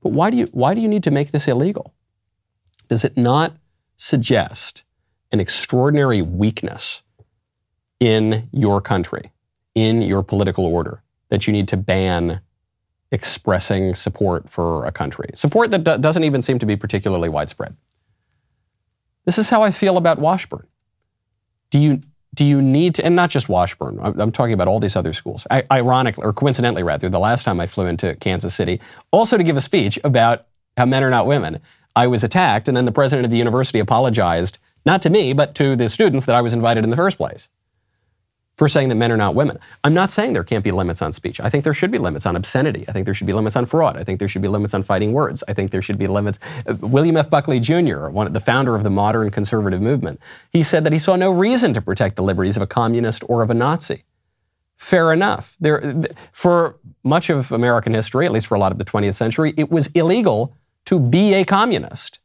But 0.00 0.10
why 0.10 0.30
do 0.30 0.36
you, 0.36 0.48
why 0.52 0.72
do 0.74 0.80
you 0.80 0.88
need 0.88 1.02
to 1.02 1.10
make 1.10 1.32
this 1.32 1.48
illegal? 1.48 1.92
Does 2.88 3.04
it 3.04 3.16
not 3.16 3.56
suggest 3.96 4.84
an 5.32 5.40
extraordinary 5.40 6.22
weakness 6.22 7.02
in 7.98 8.48
your 8.52 8.80
country, 8.80 9.32
in 9.74 10.00
your 10.00 10.22
political 10.22 10.64
order, 10.64 11.02
that 11.28 11.48
you 11.48 11.52
need 11.52 11.66
to 11.68 11.76
ban 11.76 12.40
expressing 13.12 13.94
support 13.94 14.48
for 14.48 14.84
a 14.86 14.90
country, 14.90 15.30
support 15.34 15.70
that 15.70 15.84
do- 15.84 15.98
doesn't 15.98 16.24
even 16.24 16.42
seem 16.42 16.58
to 16.58 16.66
be 16.66 16.74
particularly 16.74 17.28
widespread. 17.28 17.76
This 19.26 19.38
is 19.38 19.50
how 19.50 19.62
I 19.62 19.70
feel 19.70 19.96
about 19.96 20.18
Washburn. 20.18 20.66
Do 21.70 21.78
you 21.78 22.00
do 22.34 22.46
you 22.46 22.62
need 22.62 22.94
to, 22.94 23.04
and 23.04 23.14
not 23.14 23.28
just 23.28 23.50
Washburn, 23.50 24.00
I'm, 24.00 24.32
talking 24.32 24.54
about 24.54 24.66
all 24.66 24.80
these 24.80 24.96
other 24.96 25.12
schools. 25.12 25.46
I, 25.50 25.64
ironically, 25.70 26.24
or 26.24 26.32
coincidentally 26.32 26.82
rather, 26.82 27.10
the 27.10 27.18
last 27.18 27.44
time 27.44 27.60
I 27.60 27.66
flew 27.66 27.84
into 27.84 28.14
Kansas 28.16 28.54
City, 28.54 28.80
also 29.10 29.36
to 29.36 29.42
give 29.42 29.58
a 29.58 29.60
speech 29.60 29.98
about 30.02 30.46
how 30.78 30.86
men 30.86 31.04
are 31.04 31.10
not 31.10 31.26
women, 31.26 31.60
I 31.94 32.06
was 32.06 32.24
attacked, 32.24 32.68
and 32.68 32.76
then 32.76 32.86
the 32.86 32.92
president 32.92 33.26
of 33.26 33.30
the 33.30 33.36
university 33.36 33.80
apologized, 33.80 34.56
not 34.86 35.02
to 35.02 35.10
me, 35.10 35.34
but 35.34 35.54
to 35.56 35.76
the 35.76 35.90
students 35.90 36.24
that 36.24 36.34
I 36.34 36.40
was 36.40 36.54
invited 36.54 36.84
in 36.84 36.90
the 36.90 36.96
first 36.96 37.18
place 37.18 37.50
for 38.56 38.68
saying 38.68 38.88
that 38.90 38.96
men 38.96 39.10
are 39.10 39.16
not 39.16 39.34
women. 39.34 39.58
I'm 39.82 39.94
not 39.94 40.10
saying 40.10 40.34
there 40.34 40.44
can't 40.44 40.62
be 40.62 40.72
limits 40.72 41.00
on 41.00 41.12
speech. 41.12 41.40
I 41.40 41.48
think 41.48 41.64
there 41.64 41.72
should 41.72 41.90
be 41.90 41.98
limits 41.98 42.26
on 42.26 42.36
obscenity. 42.36 42.84
I 42.86 42.92
think 42.92 43.06
there 43.06 43.14
should 43.14 43.26
be 43.26 43.32
limits 43.32 43.56
on 43.56 43.64
fraud. 43.66 43.96
I 43.96 44.04
think 44.04 44.18
there 44.18 44.28
should 44.28 44.42
be 44.42 44.48
limits 44.48 44.74
on 44.74 44.82
fighting 44.82 45.12
words. 45.12 45.42
I 45.48 45.54
think 45.54 45.70
there 45.70 45.82
should 45.82 45.98
be 45.98 46.06
limits. 46.06 46.38
Uh, 46.66 46.74
William 46.80 47.16
F. 47.16 47.30
Buckley 47.30 47.60
Jr., 47.60 48.08
one, 48.08 48.32
the 48.32 48.40
founder 48.40 48.74
of 48.74 48.82
the 48.84 48.90
modern 48.90 49.30
conservative 49.30 49.80
movement, 49.80 50.20
he 50.50 50.62
said 50.62 50.84
that 50.84 50.92
he 50.92 50.98
saw 50.98 51.16
no 51.16 51.30
reason 51.30 51.72
to 51.74 51.80
protect 51.80 52.16
the 52.16 52.22
liberties 52.22 52.56
of 52.56 52.62
a 52.62 52.66
communist 52.66 53.24
or 53.28 53.42
of 53.42 53.50
a 53.50 53.54
Nazi. 53.54 54.04
Fair 54.76 55.12
enough. 55.12 55.56
There, 55.60 56.02
for 56.32 56.76
much 57.04 57.30
of 57.30 57.52
American 57.52 57.94
history, 57.94 58.26
at 58.26 58.32
least 58.32 58.48
for 58.48 58.56
a 58.56 58.58
lot 58.58 58.72
of 58.72 58.78
the 58.78 58.84
20th 58.84 59.14
century, 59.14 59.54
it 59.56 59.70
was 59.70 59.86
illegal 59.88 60.56
to 60.86 60.98
be 60.98 61.34
a 61.34 61.44
communist 61.44 62.18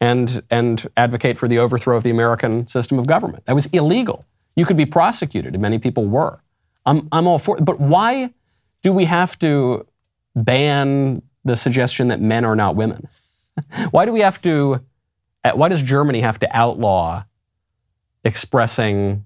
and, 0.00 0.42
and 0.50 0.88
advocate 0.96 1.38
for 1.38 1.48
the 1.48 1.58
overthrow 1.58 1.96
of 1.96 2.02
the 2.02 2.10
American 2.10 2.66
system 2.66 2.98
of 2.98 3.06
government. 3.06 3.46
That 3.46 3.54
was 3.54 3.66
illegal. 3.66 4.26
You 4.56 4.64
could 4.64 4.76
be 4.76 4.86
prosecuted, 4.86 5.54
and 5.54 5.62
many 5.62 5.78
people 5.78 6.06
were. 6.06 6.40
I'm, 6.86 7.08
I'm 7.10 7.26
all 7.26 7.38
for 7.38 7.56
it. 7.56 7.64
But 7.64 7.80
why 7.80 8.32
do 8.82 8.92
we 8.92 9.06
have 9.06 9.38
to 9.40 9.86
ban 10.36 11.22
the 11.44 11.56
suggestion 11.56 12.08
that 12.08 12.20
men 12.20 12.44
are 12.44 12.56
not 12.56 12.76
women? 12.76 13.08
why 13.90 14.06
do 14.06 14.12
we 14.12 14.20
have 14.20 14.40
to, 14.42 14.84
uh, 15.44 15.52
why 15.52 15.68
does 15.68 15.82
Germany 15.82 16.20
have 16.20 16.38
to 16.40 16.56
outlaw 16.56 17.24
expressing 18.24 19.24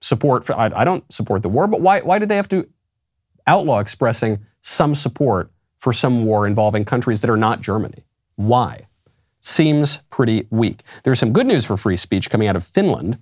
support 0.00 0.44
for, 0.44 0.54
I, 0.54 0.70
I 0.74 0.84
don't 0.84 1.10
support 1.12 1.42
the 1.42 1.48
war, 1.48 1.66
but 1.66 1.80
why, 1.80 2.00
why 2.00 2.18
do 2.18 2.26
they 2.26 2.36
have 2.36 2.48
to 2.48 2.68
outlaw 3.46 3.78
expressing 3.78 4.44
some 4.60 4.94
support 4.94 5.50
for 5.78 5.92
some 5.92 6.24
war 6.24 6.46
involving 6.46 6.84
countries 6.84 7.20
that 7.20 7.30
are 7.30 7.36
not 7.36 7.60
Germany? 7.60 8.04
Why? 8.36 8.86
Seems 9.40 9.98
pretty 10.10 10.46
weak. 10.50 10.82
There's 11.04 11.18
some 11.18 11.32
good 11.32 11.46
news 11.46 11.64
for 11.64 11.76
free 11.76 11.96
speech 11.96 12.30
coming 12.30 12.48
out 12.48 12.56
of 12.56 12.64
Finland. 12.64 13.18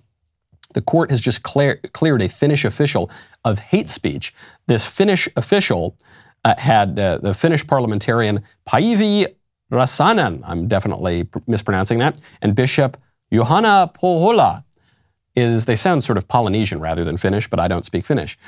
The 0.76 0.82
court 0.82 1.10
has 1.10 1.22
just 1.22 1.42
clear, 1.42 1.80
cleared 1.94 2.20
a 2.20 2.28
Finnish 2.28 2.64
official 2.66 3.10
of 3.44 3.58
hate 3.58 3.88
speech. 3.88 4.34
This 4.66 4.84
Finnish 4.84 5.26
official 5.34 5.96
uh, 6.44 6.54
had 6.58 6.98
uh, 6.98 7.18
the 7.26 7.32
Finnish 7.32 7.66
parliamentarian 7.66 8.42
Päivi 8.68 9.26
Räsänen, 9.72 10.42
I'm 10.44 10.68
definitely 10.68 11.28
mispronouncing 11.46 11.98
that, 12.00 12.18
and 12.42 12.54
Bishop 12.54 12.98
Juhana 13.32 13.92
Pohjola 13.94 14.64
is, 15.34 15.64
they 15.64 15.76
sound 15.76 16.04
sort 16.04 16.18
of 16.18 16.28
Polynesian 16.28 16.78
rather 16.78 17.04
than 17.04 17.16
Finnish, 17.16 17.48
but 17.48 17.58
I 17.58 17.68
don't 17.68 17.84
speak 17.84 18.04
Finnish. 18.04 18.38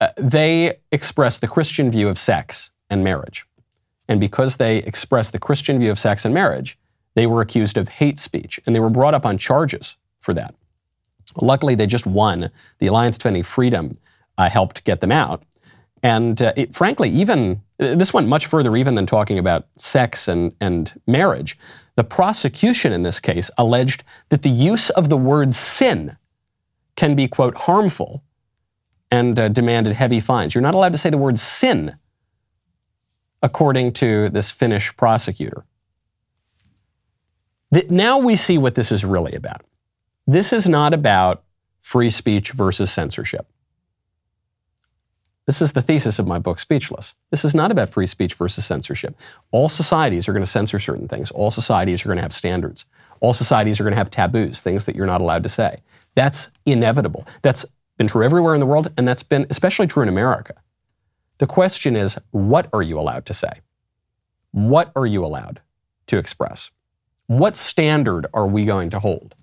uh, 0.00 0.08
they 0.16 0.78
express 0.92 1.38
the 1.38 1.48
Christian 1.48 1.90
view 1.90 2.08
of 2.08 2.18
sex 2.18 2.70
and 2.90 3.02
marriage. 3.02 3.46
And 4.08 4.20
because 4.20 4.56
they 4.56 4.78
expressed 4.78 5.32
the 5.32 5.38
Christian 5.38 5.78
view 5.78 5.90
of 5.90 5.98
sex 5.98 6.24
and 6.24 6.32
marriage, 6.32 6.78
they 7.14 7.26
were 7.26 7.40
accused 7.40 7.76
of 7.76 7.88
hate 7.88 8.18
speech 8.18 8.60
and 8.64 8.74
they 8.74 8.80
were 8.80 8.90
brought 8.90 9.14
up 9.14 9.26
on 9.26 9.38
charges 9.38 9.96
for 10.20 10.32
that. 10.34 10.54
Luckily, 11.40 11.74
they 11.74 11.86
just 11.86 12.06
won. 12.06 12.50
The 12.78 12.86
Alliance 12.86 13.16
to 13.16 13.22
Defending 13.22 13.42
Freedom 13.42 13.98
uh, 14.36 14.48
helped 14.48 14.84
get 14.84 15.00
them 15.00 15.12
out. 15.12 15.42
And 16.02 16.40
uh, 16.40 16.52
it, 16.56 16.74
frankly, 16.74 17.10
even 17.10 17.62
this 17.78 18.12
went 18.12 18.28
much 18.28 18.46
further 18.46 18.76
even 18.76 18.94
than 18.94 19.06
talking 19.06 19.38
about 19.38 19.66
sex 19.76 20.28
and, 20.28 20.52
and 20.60 21.00
marriage. 21.06 21.58
The 21.96 22.04
prosecution 22.04 22.92
in 22.92 23.02
this 23.02 23.20
case 23.20 23.50
alleged 23.58 24.04
that 24.28 24.42
the 24.42 24.50
use 24.50 24.90
of 24.90 25.08
the 25.08 25.16
word 25.16 25.54
sin 25.54 26.16
can 26.96 27.14
be, 27.14 27.28
quote, 27.28 27.56
harmful 27.56 28.22
and 29.10 29.38
uh, 29.38 29.48
demanded 29.48 29.94
heavy 29.94 30.20
fines. 30.20 30.54
You're 30.54 30.62
not 30.62 30.74
allowed 30.74 30.92
to 30.92 30.98
say 30.98 31.10
the 31.10 31.18
word 31.18 31.38
sin, 31.38 31.96
according 33.42 33.92
to 33.94 34.28
this 34.28 34.50
Finnish 34.50 34.96
prosecutor. 34.96 35.64
The, 37.70 37.86
now 37.88 38.18
we 38.18 38.36
see 38.36 38.58
what 38.58 38.74
this 38.74 38.90
is 38.90 39.04
really 39.04 39.34
about. 39.34 39.62
This 40.28 40.52
is 40.52 40.68
not 40.68 40.92
about 40.92 41.42
free 41.80 42.10
speech 42.10 42.52
versus 42.52 42.90
censorship. 42.90 43.48
This 45.46 45.62
is 45.62 45.72
the 45.72 45.80
thesis 45.80 46.18
of 46.18 46.26
my 46.26 46.38
book, 46.38 46.58
Speechless. 46.58 47.14
This 47.30 47.46
is 47.46 47.54
not 47.54 47.70
about 47.70 47.88
free 47.88 48.06
speech 48.06 48.34
versus 48.34 48.66
censorship. 48.66 49.16
All 49.52 49.70
societies 49.70 50.28
are 50.28 50.34
going 50.34 50.44
to 50.44 50.50
censor 50.50 50.78
certain 50.78 51.08
things. 51.08 51.30
All 51.30 51.50
societies 51.50 52.04
are 52.04 52.08
going 52.08 52.18
to 52.18 52.22
have 52.22 52.34
standards. 52.34 52.84
All 53.20 53.32
societies 53.32 53.80
are 53.80 53.84
going 53.84 53.92
to 53.92 53.96
have 53.98 54.10
taboos, 54.10 54.60
things 54.60 54.84
that 54.84 54.94
you're 54.94 55.06
not 55.06 55.22
allowed 55.22 55.44
to 55.44 55.48
say. 55.48 55.80
That's 56.14 56.50
inevitable. 56.66 57.26
That's 57.40 57.64
been 57.96 58.06
true 58.06 58.22
everywhere 58.22 58.52
in 58.52 58.60
the 58.60 58.66
world, 58.66 58.92
and 58.98 59.08
that's 59.08 59.22
been 59.22 59.46
especially 59.48 59.86
true 59.86 60.02
in 60.02 60.10
America. 60.10 60.56
The 61.38 61.46
question 61.46 61.96
is, 61.96 62.18
what 62.32 62.68
are 62.74 62.82
you 62.82 63.00
allowed 63.00 63.24
to 63.26 63.32
say? 63.32 63.62
What 64.50 64.92
are 64.94 65.06
you 65.06 65.24
allowed 65.24 65.62
to 66.08 66.18
express? 66.18 66.70
What 67.28 67.56
standard 67.56 68.26
are 68.34 68.46
we 68.46 68.66
going 68.66 68.90
to 68.90 69.00
hold? 69.00 69.34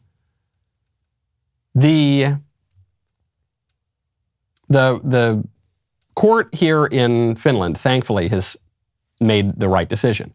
The, 1.76 2.38
the, 4.70 5.02
the 5.04 5.48
court 6.16 6.56
here 6.56 6.86
in 6.86 7.36
Finland, 7.36 7.78
thankfully, 7.78 8.30
has 8.30 8.56
made 9.20 9.60
the 9.60 9.68
right 9.68 9.88
decision. 9.90 10.34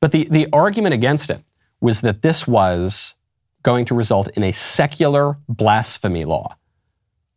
But 0.00 0.12
the, 0.12 0.28
the 0.30 0.48
argument 0.52 0.94
against 0.94 1.30
it 1.30 1.42
was 1.80 2.00
that 2.00 2.22
this 2.22 2.46
was 2.46 3.14
going 3.62 3.84
to 3.86 3.94
result 3.94 4.28
in 4.28 4.42
a 4.42 4.52
secular 4.52 5.36
blasphemy 5.48 6.24
law. 6.24 6.56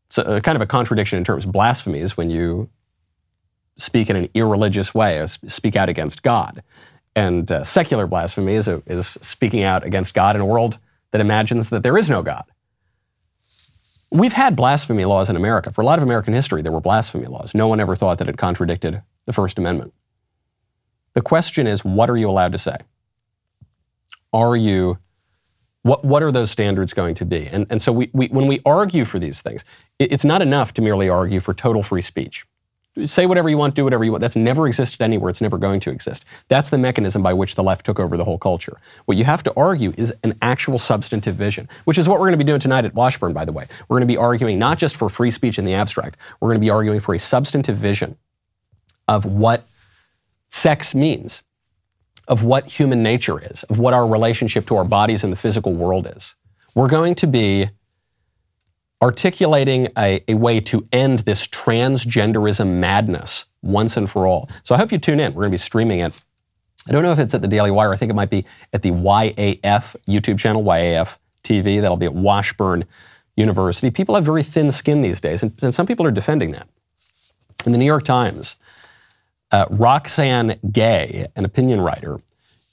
It's 0.06 0.18
a, 0.18 0.36
a 0.36 0.42
kind 0.42 0.56
of 0.56 0.62
a 0.62 0.66
contradiction 0.66 1.18
in 1.18 1.24
terms. 1.24 1.46
Blasphemy 1.46 2.00
is 2.00 2.16
when 2.16 2.30
you 2.30 2.70
speak 3.76 4.10
in 4.10 4.16
an 4.16 4.30
irreligious 4.34 4.94
way, 4.94 5.18
or 5.18 5.28
speak 5.28 5.76
out 5.76 5.90
against 5.90 6.22
God. 6.22 6.62
And 7.16 7.52
uh, 7.52 7.64
secular 7.64 8.06
blasphemy 8.06 8.54
is, 8.54 8.68
a, 8.68 8.84
is 8.86 9.18
speaking 9.22 9.64
out 9.64 9.84
against 9.84 10.14
God 10.14 10.36
in 10.36 10.42
a 10.42 10.46
world 10.46 10.78
that 11.12 11.22
imagines 11.22 11.70
that 11.70 11.84
there 11.84 11.98
is 11.98 12.10
no 12.10 12.22
God. 12.22 12.46
We've 14.14 14.34
had 14.34 14.56
blasphemy 14.56 15.06
laws 15.06 15.32
in 15.32 15.36
America. 15.36 15.74
For 15.74 15.82
a 15.82 15.86
lot 15.86 15.98
of 15.98 16.04
American 16.04 16.36
history, 16.36 16.62
there 16.62 16.72
were 16.72 16.80
blasphemy 16.80 17.26
laws. 17.26 17.56
No 17.56 17.68
one 17.68 17.80
ever 17.80 17.96
thought 17.96 18.20
that 18.20 18.30
it 18.30 18.38
contradicted 18.38 19.02
the 19.26 19.34
First 19.34 19.58
Amendment. 19.58 19.92
The 21.14 21.22
question 21.22 21.66
is, 21.66 21.84
what 21.84 22.12
are 22.12 22.16
you 22.16 22.30
allowed 22.30 22.52
to 22.52 22.60
say? 22.60 22.78
Are 24.32 24.56
you, 24.56 25.00
what, 25.82 26.06
what 26.06 26.22
are 26.22 26.32
those 26.32 26.52
standards 26.52 26.94
going 26.94 27.16
to 27.16 27.26
be? 27.26 27.48
And, 27.48 27.66
and 27.72 27.82
so 27.82 27.92
we, 27.92 28.12
we, 28.14 28.28
when 28.28 28.46
we 28.46 28.62
argue 28.68 29.04
for 29.04 29.18
these 29.18 29.42
things, 29.42 29.66
it, 29.98 30.12
it's 30.12 30.26
not 30.26 30.44
enough 30.44 30.74
to 30.74 30.84
merely 30.84 31.10
argue 31.10 31.40
for 31.40 31.56
total 31.56 31.82
free 31.82 32.04
speech 32.04 32.46
say 33.06 33.26
whatever 33.26 33.50
you 33.50 33.58
want, 33.58 33.76
do 33.76 33.84
whatever 33.84 34.04
you 34.04 34.12
want. 34.12 34.22
That's 34.22 34.36
never 34.36 34.68
existed 34.68 35.02
anywhere. 35.02 35.30
It's 35.30 35.42
never 35.42 35.58
going 35.58 35.80
to 35.82 35.90
exist. 35.90 36.26
That's 36.48 36.70
the 36.70 36.78
mechanism 36.78 37.24
by 37.24 37.34
which 37.34 37.56
the 37.56 37.64
left 37.64 37.86
took 37.86 38.00
over 38.00 38.18
the 38.18 38.24
whole 38.24 38.38
culture. 38.38 38.78
What 39.06 39.18
you 39.18 39.24
have 39.24 39.44
to 39.44 39.54
argue 39.58 39.94
is 39.98 40.14
an 40.24 40.38
actual 40.42 40.78
substantive 40.78 41.36
vision, 41.36 41.68
which 41.86 41.98
is 41.98 42.08
what 42.08 42.20
we're 42.20 42.28
going 42.28 42.38
to 42.40 42.44
be 42.44 42.44
doing 42.44 42.60
tonight 42.60 42.86
at 42.86 42.94
Washburn, 42.94 43.34
by 43.34 43.46
the 43.46 43.52
way. 43.52 43.68
We're 43.88 43.98
going 43.98 44.08
to 44.08 44.14
be 44.14 44.18
arguing 44.18 44.60
not 44.60 44.78
just 44.78 44.96
for 44.96 45.10
free 45.10 45.32
speech 45.32 45.58
in 45.58 45.66
the 45.66 45.74
abstract, 45.74 46.18
we're 46.40 46.50
going 46.50 46.60
to 46.60 46.66
be 46.66 46.70
arguing 46.70 47.00
for 47.00 47.16
a 47.16 47.20
substantive 47.20 47.78
vision 47.78 48.18
of 49.08 49.26
what 49.26 49.68
sex 50.50 50.94
means, 50.94 51.42
of 52.28 52.44
what 52.44 52.68
human 52.68 53.02
nature 53.02 53.44
is, 53.44 53.64
of 53.64 53.80
what 53.80 53.94
our 53.94 54.08
relationship 54.08 54.68
to 54.68 54.76
our 54.76 54.86
bodies 54.86 55.24
and 55.24 55.34
the 55.34 55.38
physical 55.38 55.74
world 55.74 56.08
is. 56.16 56.36
We're 56.76 56.88
going 56.88 57.16
to 57.16 57.28
be 57.28 57.70
articulating 59.04 59.90
a, 59.98 60.24
a, 60.30 60.34
way 60.34 60.62
to 60.62 60.88
end 60.94 61.20
this 61.20 61.46
transgenderism 61.46 62.80
madness 62.80 63.44
once 63.62 63.98
and 63.98 64.10
for 64.10 64.26
all. 64.26 64.50
So 64.64 64.74
I 64.74 64.78
hope 64.78 64.94
you 64.94 64.98
tune 64.98 65.20
in. 65.20 65.34
We're 65.34 65.42
going 65.42 65.52
to 65.52 65.56
be 65.56 65.58
streaming 65.58 66.00
it. 66.00 66.14
I 66.88 66.94
don't 66.94 67.04
know 67.04 67.12
if 67.12 67.20
it's 67.20 67.34
at 67.34 67.42
the 67.42 67.50
Daily 67.50 67.70
Wire. 67.70 67.92
I 67.92 67.98
think 67.98 68.10
it 68.10 68.16
might 68.16 68.30
be 68.30 68.46
at 68.72 68.82
the 68.82 68.92
YAF 68.92 69.98
YouTube 70.08 70.40
channel, 70.40 70.64
YAF 70.64 71.18
TV. 71.44 71.82
That'll 71.82 71.98
be 71.98 72.06
at 72.06 72.14
Washburn 72.14 72.86
University. 73.36 73.92
People 73.92 74.16
have 74.16 74.24
very 74.24 74.42
thin 74.42 74.72
skin 74.72 75.02
these 75.02 75.20
days, 75.20 75.44
and, 75.44 75.54
and 75.62 75.74
some 75.74 75.86
people 75.86 76.06
are 76.06 76.12
defending 76.12 76.52
that. 76.52 76.70
In 77.66 77.74
the 77.74 77.78
New 77.78 77.86
York 77.86 78.06
Times, 78.06 78.56
uh, 79.52 79.66
Roxane 79.70 80.60
Gay, 80.72 81.28
an 81.36 81.44
opinion 81.44 81.82
writer, 81.82 82.22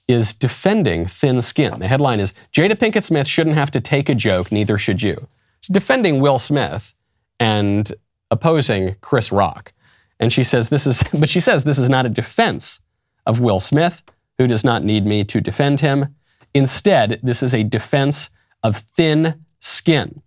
is 0.07 0.33
defending 0.33 1.07
thin 1.07 1.41
skin. 1.41 1.81
The 1.81 1.89
headline 1.89 2.21
is 2.21 2.35
Jada 2.53 2.75
Pinkett 2.75 3.03
Smith 3.03 3.27
shouldn't 3.27 3.57
have 3.57 3.73
to 3.73 3.81
take 3.81 4.09
a 4.09 4.15
joke, 4.15 4.53
neither 4.53 4.79
should 4.79 5.03
you 5.03 5.27
defending 5.69 6.21
Will 6.21 6.39
Smith 6.39 6.95
and 7.39 7.93
opposing 8.31 8.97
Chris 9.01 9.33
Rock. 9.33 9.73
And 10.19 10.33
she 10.33 10.45
says 10.45 10.69
this 10.69 10.87
is, 10.87 11.03
but 11.19 11.29
she 11.29 11.41
says 11.41 11.65
this 11.65 11.79
is 11.79 11.91
not 11.91 12.07
a 12.07 12.11
defense 12.11 12.81
of 13.27 13.41
Will 13.41 13.61
Smith, 13.61 14.03
who 14.39 14.47
does 14.47 14.65
not 14.65 14.85
need 14.85 15.07
me 15.07 15.25
to 15.25 15.41
defend 15.41 15.81
him. 15.81 16.15
Instead, 16.55 17.21
this 17.23 17.43
is 17.43 17.55
a 17.55 17.63
defense 17.63 18.31
of 18.63 18.77
thin 18.77 19.45
skin. 19.61 20.23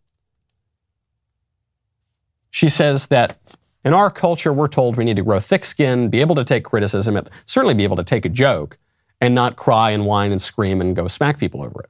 She 2.50 2.70
says 2.70 3.08
that 3.08 3.38
in 3.84 3.94
our 3.94 4.10
culture, 4.10 4.54
we're 4.54 4.68
told 4.68 4.96
we 4.96 5.04
need 5.04 5.16
to 5.18 5.24
grow 5.24 5.40
thick 5.40 5.66
skin, 5.66 6.10
be 6.10 6.22
able 6.22 6.36
to 6.36 6.44
take 6.44 6.64
criticism, 6.64 7.20
certainly 7.46 7.74
be 7.74 7.84
able 7.84 7.98
to 7.98 8.04
take 8.04 8.26
a 8.26 8.30
joke, 8.30 8.78
and 9.20 9.34
not 9.36 9.56
cry 9.56 9.92
and 9.92 10.06
whine 10.06 10.32
and 10.32 10.42
scream 10.42 10.80
and 10.80 10.96
go 10.96 11.08
smack 11.08 11.38
people 11.38 11.64
over 11.64 11.82
it. 11.82 11.90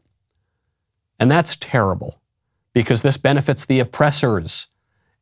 And 1.19 1.29
that's 1.29 1.55
terrible 1.57 2.19
because 2.73 3.01
this 3.01 3.17
benefits 3.17 3.65
the 3.65 3.79
oppressors 3.79 4.67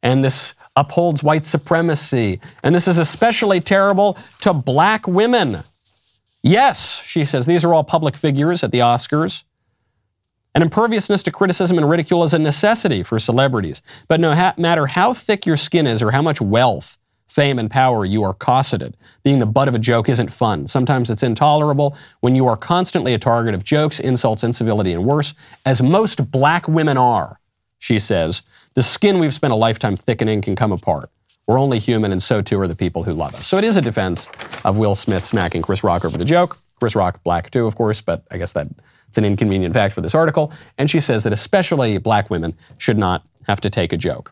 and 0.04 0.24
this 0.24 0.56
upholds 0.76 1.22
white 1.22 1.46
supremacy. 1.46 2.40
And 2.64 2.74
this 2.74 2.88
is 2.88 2.98
especially 2.98 3.62
terrible 3.62 4.18
to 4.42 4.54
black 4.54 5.08
women. 5.08 5.64
Yes, 6.44 7.04
she 7.04 7.26
says, 7.26 7.46
these 7.46 7.64
are 7.64 7.74
all 7.74 7.84
public 7.84 8.16
figures 8.16 8.64
at 8.64 8.72
the 8.72 8.80
Oscars. 8.80 9.44
An 10.56 10.62
imperviousness 10.62 11.24
to 11.24 11.32
criticism 11.32 11.78
and 11.78 11.90
ridicule 11.90 12.24
is 12.24 12.34
a 12.34 12.40
necessity 12.40 13.04
for 13.04 13.20
celebrities. 13.20 13.82
But 14.08 14.20
no 14.20 14.34
ha- 14.34 14.56
matter 14.58 14.88
how 14.88 15.14
thick 15.14 15.46
your 15.46 15.56
skin 15.56 15.88
is 15.88 16.02
or 16.02 16.12
how 16.12 16.22
much 16.22 16.42
wealth, 16.42 16.98
fame, 17.28 17.58
and 17.60 17.72
power 17.72 18.04
you 18.04 18.24
are 18.24 18.34
cosseted, 18.34 18.98
being 19.24 19.40
the 19.40 19.46
butt 19.46 19.70
of 19.70 19.76
a 19.76 19.80
joke 19.80 20.10
isn't 20.10 20.30
fun. 20.30 20.68
Sometimes 20.68 21.10
it's 21.10 21.24
intolerable 21.24 21.96
when 22.20 22.36
you 22.36 22.48
are 22.48 22.58
constantly 22.58 23.14
a 23.14 23.20
target 23.20 23.54
of 23.54 23.64
jokes, 23.64 24.00
insults, 24.00 24.44
incivility, 24.44 24.92
and 24.92 25.06
worse, 25.06 25.34
as 25.66 25.82
most 25.82 26.32
black 26.32 26.68
women 26.68 26.98
are 26.98 27.40
she 27.82 27.98
says, 27.98 28.44
the 28.76 28.84
skin 28.84 29.18
we've 29.18 29.34
spent 29.34 29.52
a 29.52 29.56
lifetime 29.56 29.96
thickening 29.96 30.40
can 30.40 30.56
come 30.56 30.72
apart. 30.72 31.10
We're 31.48 31.60
only 31.60 31.80
human, 31.80 32.12
and 32.12 32.22
so 32.22 32.40
too 32.40 32.60
are 32.60 32.68
the 32.68 32.76
people 32.76 33.02
who 33.02 33.12
love 33.12 33.34
us. 33.34 33.48
So 33.48 33.58
it 33.58 33.64
is 33.64 33.76
a 33.76 33.82
defense 33.82 34.30
of 34.64 34.78
Will 34.78 34.94
Smith 34.94 35.26
smacking 35.26 35.64
Chris 35.64 35.84
Rock 35.84 36.06
over 36.06 36.16
the 36.16 36.24
joke. 36.24 36.60
Chris 36.80 36.96
Rock, 36.96 37.24
black 37.24 37.50
too, 37.50 37.66
of 37.66 37.76
course, 37.76 38.00
but 38.00 38.24
I 38.30 38.38
guess 38.38 38.54
that 38.54 38.68
it's 39.08 39.18
an 39.18 39.26
inconvenient 39.26 39.74
fact 39.74 39.96
for 39.96 40.02
this 40.02 40.14
article. 40.14 40.54
And 40.78 40.92
she 40.92 41.00
says 41.00 41.24
that 41.24 41.34
especially 41.34 41.98
black 41.98 42.30
women 42.30 42.56
should 42.78 43.00
not 43.00 43.26
have 43.48 43.60
to 43.62 43.70
take 43.72 43.92
a 43.92 43.98
joke. 43.98 44.32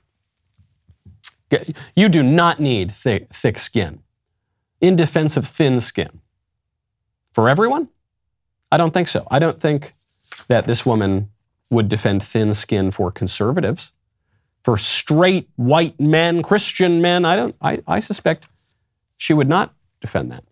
You 1.95 2.07
do 2.07 2.21
not 2.21 2.59
need 2.59 2.91
thick, 2.91 3.33
thick 3.33 3.57
skin 3.57 4.03
in 4.79 4.95
defense 4.95 5.38
of 5.38 5.47
thin 5.47 5.79
skin. 5.79 6.21
For 7.33 7.49
everyone? 7.49 7.89
I 8.71 8.77
don't 8.77 8.93
think 8.93 9.07
so. 9.07 9.27
I 9.31 9.39
don't 9.39 9.59
think 9.59 9.95
that 10.47 10.67
this 10.67 10.85
woman 10.85 11.31
would 11.69 11.89
defend 11.89 12.23
thin 12.23 12.53
skin 12.53 12.91
for 12.91 13.12
conservatives. 13.12 13.91
For 14.63 14.77
straight 14.77 15.49
white 15.55 15.99
men, 15.99 16.43
Christian 16.43 17.01
men, 17.01 17.25
I 17.25 17.36
don't 17.36 17.55
I, 17.62 17.82
I 17.88 17.99
suspect 17.99 18.47
she 19.17 19.34
would 19.34 19.47
not 19.47 19.73
defend 20.01 20.32
that. 20.32 20.43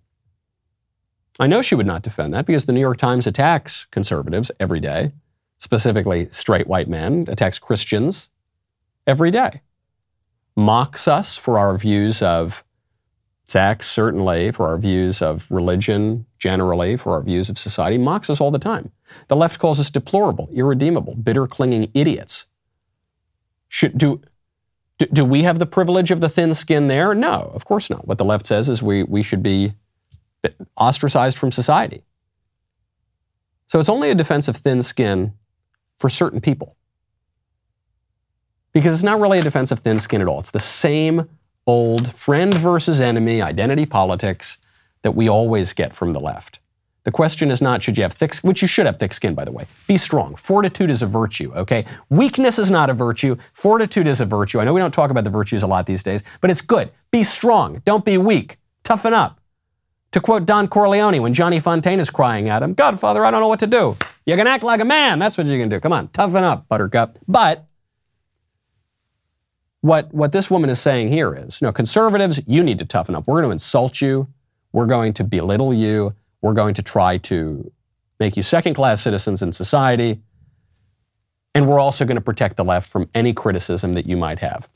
I 1.39 1.47
know 1.47 1.61
she 1.61 1.75
would 1.75 1.85
not 1.85 2.01
defend 2.01 2.33
that 2.33 2.45
because 2.45 2.65
the 2.65 2.73
New 2.73 2.81
York 2.81 2.97
Times 2.97 3.27
attacks 3.27 3.85
conservatives 3.91 4.51
every 4.59 4.79
day, 4.79 5.11
specifically 5.57 6.29
straight 6.31 6.67
white 6.67 6.87
men, 6.87 7.25
attacks 7.27 7.59
Christians 7.59 8.29
every 9.05 9.29
day, 9.29 9.61
mocks 10.55 11.07
us 11.07 11.37
for 11.37 11.59
our 11.59 11.77
views 11.77 12.21
of 12.21 12.63
sex, 13.47 13.87
certainly, 13.87 14.51
for 14.51 14.67
our 14.67 14.77
views 14.77 15.21
of 15.21 15.49
religion 15.49 16.25
generally, 16.37 16.97
for 16.97 17.13
our 17.13 17.21
views 17.21 17.49
of 17.49 17.57
society, 17.57 17.97
mocks 17.97 18.29
us 18.29 18.39
all 18.39 18.51
the 18.51 18.59
time. 18.59 18.91
The 19.27 19.35
left 19.35 19.59
calls 19.59 19.79
us 19.79 19.89
deplorable, 19.89 20.49
irredeemable, 20.53 21.15
bitter, 21.15 21.47
clinging 21.47 21.89
idiots. 21.93 22.45
Should 23.69 23.97
do, 23.97 24.21
Do, 24.99 25.05
do, 25.07 25.25
we 25.25 25.43
have 25.43 25.59
the 25.59 25.65
privilege 25.65 26.11
of 26.11 26.21
the 26.21 26.29
thin 26.29 26.53
skin 26.53 26.87
there? 26.87 27.13
No, 27.13 27.51
of 27.53 27.65
course 27.65 27.89
not. 27.89 28.07
What 28.07 28.17
the 28.17 28.25
left 28.25 28.45
says 28.45 28.67
is 28.67 28.81
we, 28.81 29.03
we 29.03 29.23
should 29.23 29.43
be 29.43 29.73
ostracized 30.75 31.37
from 31.37 31.51
society. 31.51 32.03
So 33.67 33.79
it's 33.79 33.89
only 33.89 34.09
a 34.09 34.15
defense 34.15 34.47
of 34.47 34.55
thin 34.55 34.81
skin 34.81 35.33
for 35.99 36.09
certain 36.09 36.41
people. 36.41 36.75
Because 38.73 38.93
it's 38.93 39.03
not 39.03 39.19
really 39.19 39.39
a 39.39 39.43
defense 39.43 39.71
of 39.71 39.79
thin 39.79 39.99
skin 39.99 40.21
at 40.21 40.27
all. 40.27 40.39
It's 40.39 40.51
the 40.51 40.59
same 40.59 41.29
old 41.67 42.13
friend 42.13 42.53
versus 42.53 42.99
enemy 43.01 43.41
identity 43.41 43.85
politics 43.85 44.57
that 45.03 45.11
we 45.11 45.29
always 45.29 45.73
get 45.73 45.93
from 45.93 46.13
the 46.13 46.19
left. 46.19 46.59
The 47.03 47.11
question 47.11 47.51
is 47.51 47.61
not 47.61 47.81
should 47.81 47.97
you 47.97 48.03
have 48.03 48.13
thick, 48.13 48.35
which 48.37 48.61
you 48.61 48.67
should 48.67 48.85
have 48.85 48.97
thick 48.97 49.13
skin, 49.13 49.33
by 49.33 49.45
the 49.45 49.51
way. 49.51 49.65
Be 49.87 49.97
strong. 49.97 50.35
Fortitude 50.35 50.89
is 50.89 51.01
a 51.01 51.05
virtue, 51.05 51.53
okay? 51.55 51.85
Weakness 52.09 52.59
is 52.59 52.69
not 52.69 52.89
a 52.89 52.93
virtue. 52.93 53.37
Fortitude 53.53 54.07
is 54.07 54.19
a 54.19 54.25
virtue. 54.25 54.59
I 54.59 54.65
know 54.65 54.73
we 54.73 54.81
don't 54.81 54.93
talk 54.93 55.11
about 55.11 55.23
the 55.23 55.29
virtues 55.29 55.63
a 55.63 55.67
lot 55.67 55.85
these 55.85 56.03
days, 56.03 56.23
but 56.41 56.49
it's 56.49 56.61
good. 56.61 56.91
Be 57.11 57.23
strong. 57.23 57.81
Don't 57.85 58.03
be 58.03 58.17
weak. 58.17 58.57
Toughen 58.83 59.13
up. 59.13 59.39
To 60.11 60.21
quote 60.21 60.45
Don 60.45 60.67
Corleone 60.67 61.21
when 61.21 61.33
Johnny 61.33 61.59
Fontane 61.59 61.99
is 61.99 62.09
crying 62.09 62.49
at 62.49 62.63
him, 62.63 62.73
Godfather, 62.73 63.23
I 63.23 63.31
don't 63.31 63.41
know 63.41 63.49
what 63.49 63.59
to 63.59 63.67
do. 63.67 63.95
You 64.25 64.35
can 64.35 64.47
act 64.47 64.63
like 64.63 64.81
a 64.81 64.85
man. 64.85 65.19
That's 65.19 65.37
what 65.37 65.47
you 65.47 65.59
can 65.59 65.69
do. 65.69 65.79
Come 65.79 65.93
on, 65.93 66.07
toughen 66.09 66.43
up, 66.43 66.67
Buttercup. 66.67 67.19
But 67.27 67.66
what, 69.87 70.13
what 70.13 70.31
this 70.31 70.51
woman 70.51 70.69
is 70.69 70.79
saying 70.79 71.07
here 71.07 71.33
is, 71.33 71.61
you 71.61 71.65
know, 71.65 71.71
conservatives, 71.71 72.41
you 72.45 72.63
need 72.63 72.79
to 72.79 72.85
toughen 72.85 73.15
up. 73.15 73.25
We're 73.25 73.41
going 73.41 73.49
to 73.49 73.51
insult 73.53 74.01
you. 74.01 74.27
We're 74.73 74.85
going 74.85 75.13
to 75.13 75.23
belittle 75.23 75.73
you. 75.73 76.13
We're 76.41 76.53
going 76.53 76.73
to 76.75 76.83
try 76.83 77.17
to 77.17 77.71
make 78.19 78.35
you 78.35 78.43
second 78.43 78.73
class 78.73 79.01
citizens 79.01 79.41
in 79.41 79.51
society. 79.51 80.19
And 81.55 81.67
we're 81.67 81.79
also 81.79 82.05
going 82.05 82.15
to 82.17 82.21
protect 82.21 82.57
the 82.57 82.65
left 82.65 82.89
from 82.89 83.09
any 83.13 83.33
criticism 83.33 83.93
that 83.93 84.05
you 84.05 84.17
might 84.17 84.39
have. 84.39 84.67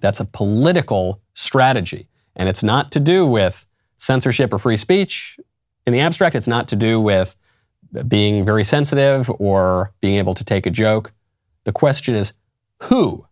That's 0.00 0.20
a 0.20 0.24
political 0.24 1.20
strategy. 1.34 2.08
And 2.34 2.48
it's 2.48 2.62
not 2.62 2.92
to 2.92 3.00
do 3.00 3.26
with 3.26 3.66
censorship 3.98 4.52
or 4.52 4.58
free 4.58 4.76
speech. 4.76 5.38
In 5.86 5.92
the 5.92 6.00
abstract, 6.00 6.34
it's 6.34 6.48
not 6.48 6.68
to 6.68 6.76
do 6.76 7.00
with 7.00 7.36
being 8.06 8.44
very 8.44 8.64
sensitive 8.64 9.30
or 9.38 9.92
being 10.00 10.16
able 10.16 10.34
to 10.34 10.44
take 10.44 10.66
a 10.66 10.70
joke. 10.70 11.12
The 11.64 11.72
question 11.72 12.14
is 12.14 12.32
who 12.84 13.26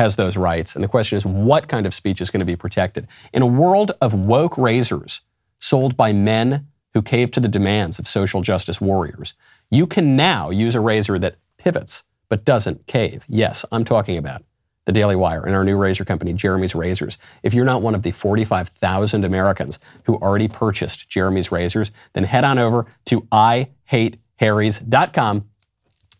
has 0.00 0.16
those 0.16 0.38
rights? 0.38 0.74
And 0.74 0.82
the 0.82 0.88
question 0.88 1.18
is 1.18 1.26
what 1.26 1.68
kind 1.68 1.84
of 1.84 1.92
speech 1.92 2.22
is 2.22 2.30
going 2.30 2.40
to 2.40 2.46
be 2.46 2.56
protected? 2.56 3.06
In 3.34 3.42
a 3.42 3.46
world 3.46 3.92
of 4.00 4.14
woke 4.14 4.56
razors 4.56 5.20
sold 5.58 5.94
by 5.94 6.10
men 6.10 6.68
who 6.94 7.02
cave 7.02 7.30
to 7.32 7.40
the 7.40 7.48
demands 7.48 7.98
of 7.98 8.08
social 8.08 8.40
justice 8.40 8.80
warriors. 8.80 9.34
You 9.70 9.86
can 9.86 10.16
now 10.16 10.48
use 10.48 10.74
a 10.74 10.80
razor 10.80 11.18
that 11.18 11.36
pivots 11.58 12.04
but 12.30 12.46
doesn't 12.46 12.86
cave. 12.86 13.26
Yes, 13.28 13.66
I'm 13.70 13.84
talking 13.84 14.16
about 14.16 14.42
the 14.86 14.92
Daily 14.92 15.16
Wire 15.16 15.44
and 15.44 15.54
our 15.54 15.64
new 15.64 15.76
razor 15.76 16.06
company, 16.06 16.32
Jeremy's 16.32 16.74
Razors. 16.74 17.18
If 17.42 17.52
you're 17.52 17.66
not 17.66 17.82
one 17.82 17.94
of 17.94 18.02
the 18.02 18.12
45,000 18.12 19.22
Americans 19.22 19.78
who 20.06 20.16
already 20.16 20.48
purchased 20.48 21.10
Jeremy's 21.10 21.52
Razors, 21.52 21.90
then 22.14 22.24
head 22.24 22.44
on 22.44 22.58
over 22.58 22.86
to 23.04 23.20
IHateHarrys.com 23.32 25.49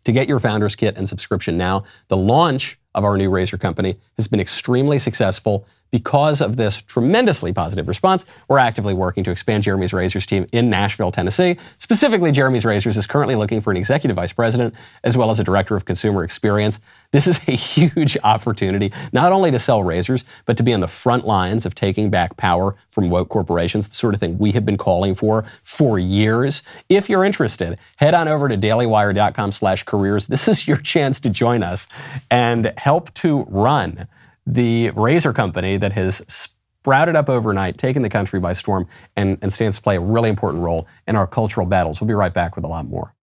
to 0.04 0.12
get 0.12 0.28
your 0.28 0.40
founder's 0.40 0.76
kit 0.76 0.96
and 0.96 1.08
subscription 1.08 1.56
now. 1.56 1.84
The 2.08 2.16
launch 2.16 2.78
of 2.94 3.04
our 3.04 3.16
new 3.16 3.30
razor 3.30 3.58
company 3.58 3.98
has 4.16 4.28
been 4.28 4.40
extremely 4.40 4.98
successful. 4.98 5.66
Because 5.90 6.40
of 6.40 6.56
this 6.56 6.82
tremendously 6.82 7.52
positive 7.52 7.88
response, 7.88 8.24
we're 8.48 8.58
actively 8.58 8.94
working 8.94 9.24
to 9.24 9.30
expand 9.30 9.64
Jeremy's 9.64 9.92
Razors 9.92 10.26
team 10.26 10.46
in 10.52 10.70
Nashville, 10.70 11.10
Tennessee. 11.10 11.56
Specifically, 11.78 12.30
Jeremy's 12.30 12.64
Razors 12.64 12.96
is 12.96 13.06
currently 13.06 13.34
looking 13.34 13.60
for 13.60 13.70
an 13.70 13.76
executive 13.76 14.16
vice 14.16 14.32
president 14.32 14.74
as 15.02 15.16
well 15.16 15.30
as 15.30 15.40
a 15.40 15.44
director 15.44 15.74
of 15.76 15.84
consumer 15.84 16.22
experience. 16.22 16.80
This 17.12 17.26
is 17.26 17.40
a 17.48 17.52
huge 17.56 18.16
opportunity, 18.22 18.92
not 19.12 19.32
only 19.32 19.50
to 19.50 19.58
sell 19.58 19.82
razors, 19.82 20.24
but 20.46 20.56
to 20.56 20.62
be 20.62 20.72
on 20.72 20.80
the 20.80 20.88
front 20.88 21.26
lines 21.26 21.66
of 21.66 21.74
taking 21.74 22.08
back 22.08 22.36
power 22.36 22.76
from 22.88 23.10
woke 23.10 23.28
corporations, 23.28 23.88
the 23.88 23.94
sort 23.94 24.14
of 24.14 24.20
thing 24.20 24.38
we 24.38 24.52
have 24.52 24.64
been 24.64 24.76
calling 24.76 25.14
for 25.14 25.44
for 25.62 25.98
years. 25.98 26.62
If 26.88 27.10
you're 27.10 27.24
interested, 27.24 27.78
head 27.96 28.14
on 28.14 28.28
over 28.28 28.48
to 28.48 28.56
dailywire.com 28.56 29.52
slash 29.52 29.82
careers. 29.82 30.28
This 30.28 30.46
is 30.46 30.68
your 30.68 30.76
chance 30.90 31.18
to 31.20 31.30
join 31.30 31.62
us 31.62 31.88
and 32.30 32.72
help 32.76 33.12
to 33.14 33.44
run 33.48 34.06
the 34.46 34.90
razor 34.90 35.32
company 35.32 35.76
that 35.76 35.92
has 35.92 36.24
sprouted 36.28 37.16
up 37.16 37.28
overnight, 37.28 37.76
taken 37.78 38.02
the 38.02 38.08
country 38.08 38.40
by 38.40 38.52
storm, 38.52 38.86
and, 39.16 39.38
and 39.42 39.52
stands 39.52 39.76
to 39.76 39.82
play 39.82 39.96
a 39.96 40.00
really 40.00 40.30
important 40.30 40.62
role 40.62 40.86
in 41.06 41.16
our 41.16 41.26
cultural 41.26 41.66
battles. 41.66 42.00
We'll 42.00 42.08
be 42.08 42.14
right 42.14 42.32
back 42.32 42.56
with 42.56 42.64
a 42.64 42.68
lot 42.68 42.86
more. 42.86 43.14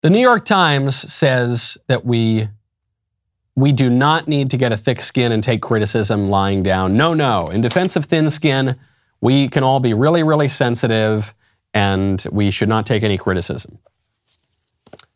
The 0.00 0.10
New 0.10 0.20
York 0.20 0.44
Times 0.44 1.12
says 1.12 1.76
that 1.88 2.04
we 2.04 2.48
we 3.58 3.72
do 3.72 3.90
not 3.90 4.28
need 4.28 4.52
to 4.52 4.56
get 4.56 4.70
a 4.70 4.76
thick 4.76 5.02
skin 5.02 5.32
and 5.32 5.42
take 5.42 5.60
criticism 5.60 6.30
lying 6.30 6.62
down. 6.62 6.96
No, 6.96 7.12
no. 7.12 7.46
In 7.48 7.60
defense 7.60 7.96
of 7.96 8.04
thin 8.04 8.30
skin, 8.30 8.76
we 9.20 9.48
can 9.48 9.64
all 9.64 9.80
be 9.80 9.92
really, 9.92 10.22
really 10.22 10.46
sensitive 10.46 11.34
and 11.74 12.24
we 12.30 12.52
should 12.52 12.68
not 12.68 12.86
take 12.86 13.02
any 13.02 13.18
criticism. 13.18 13.78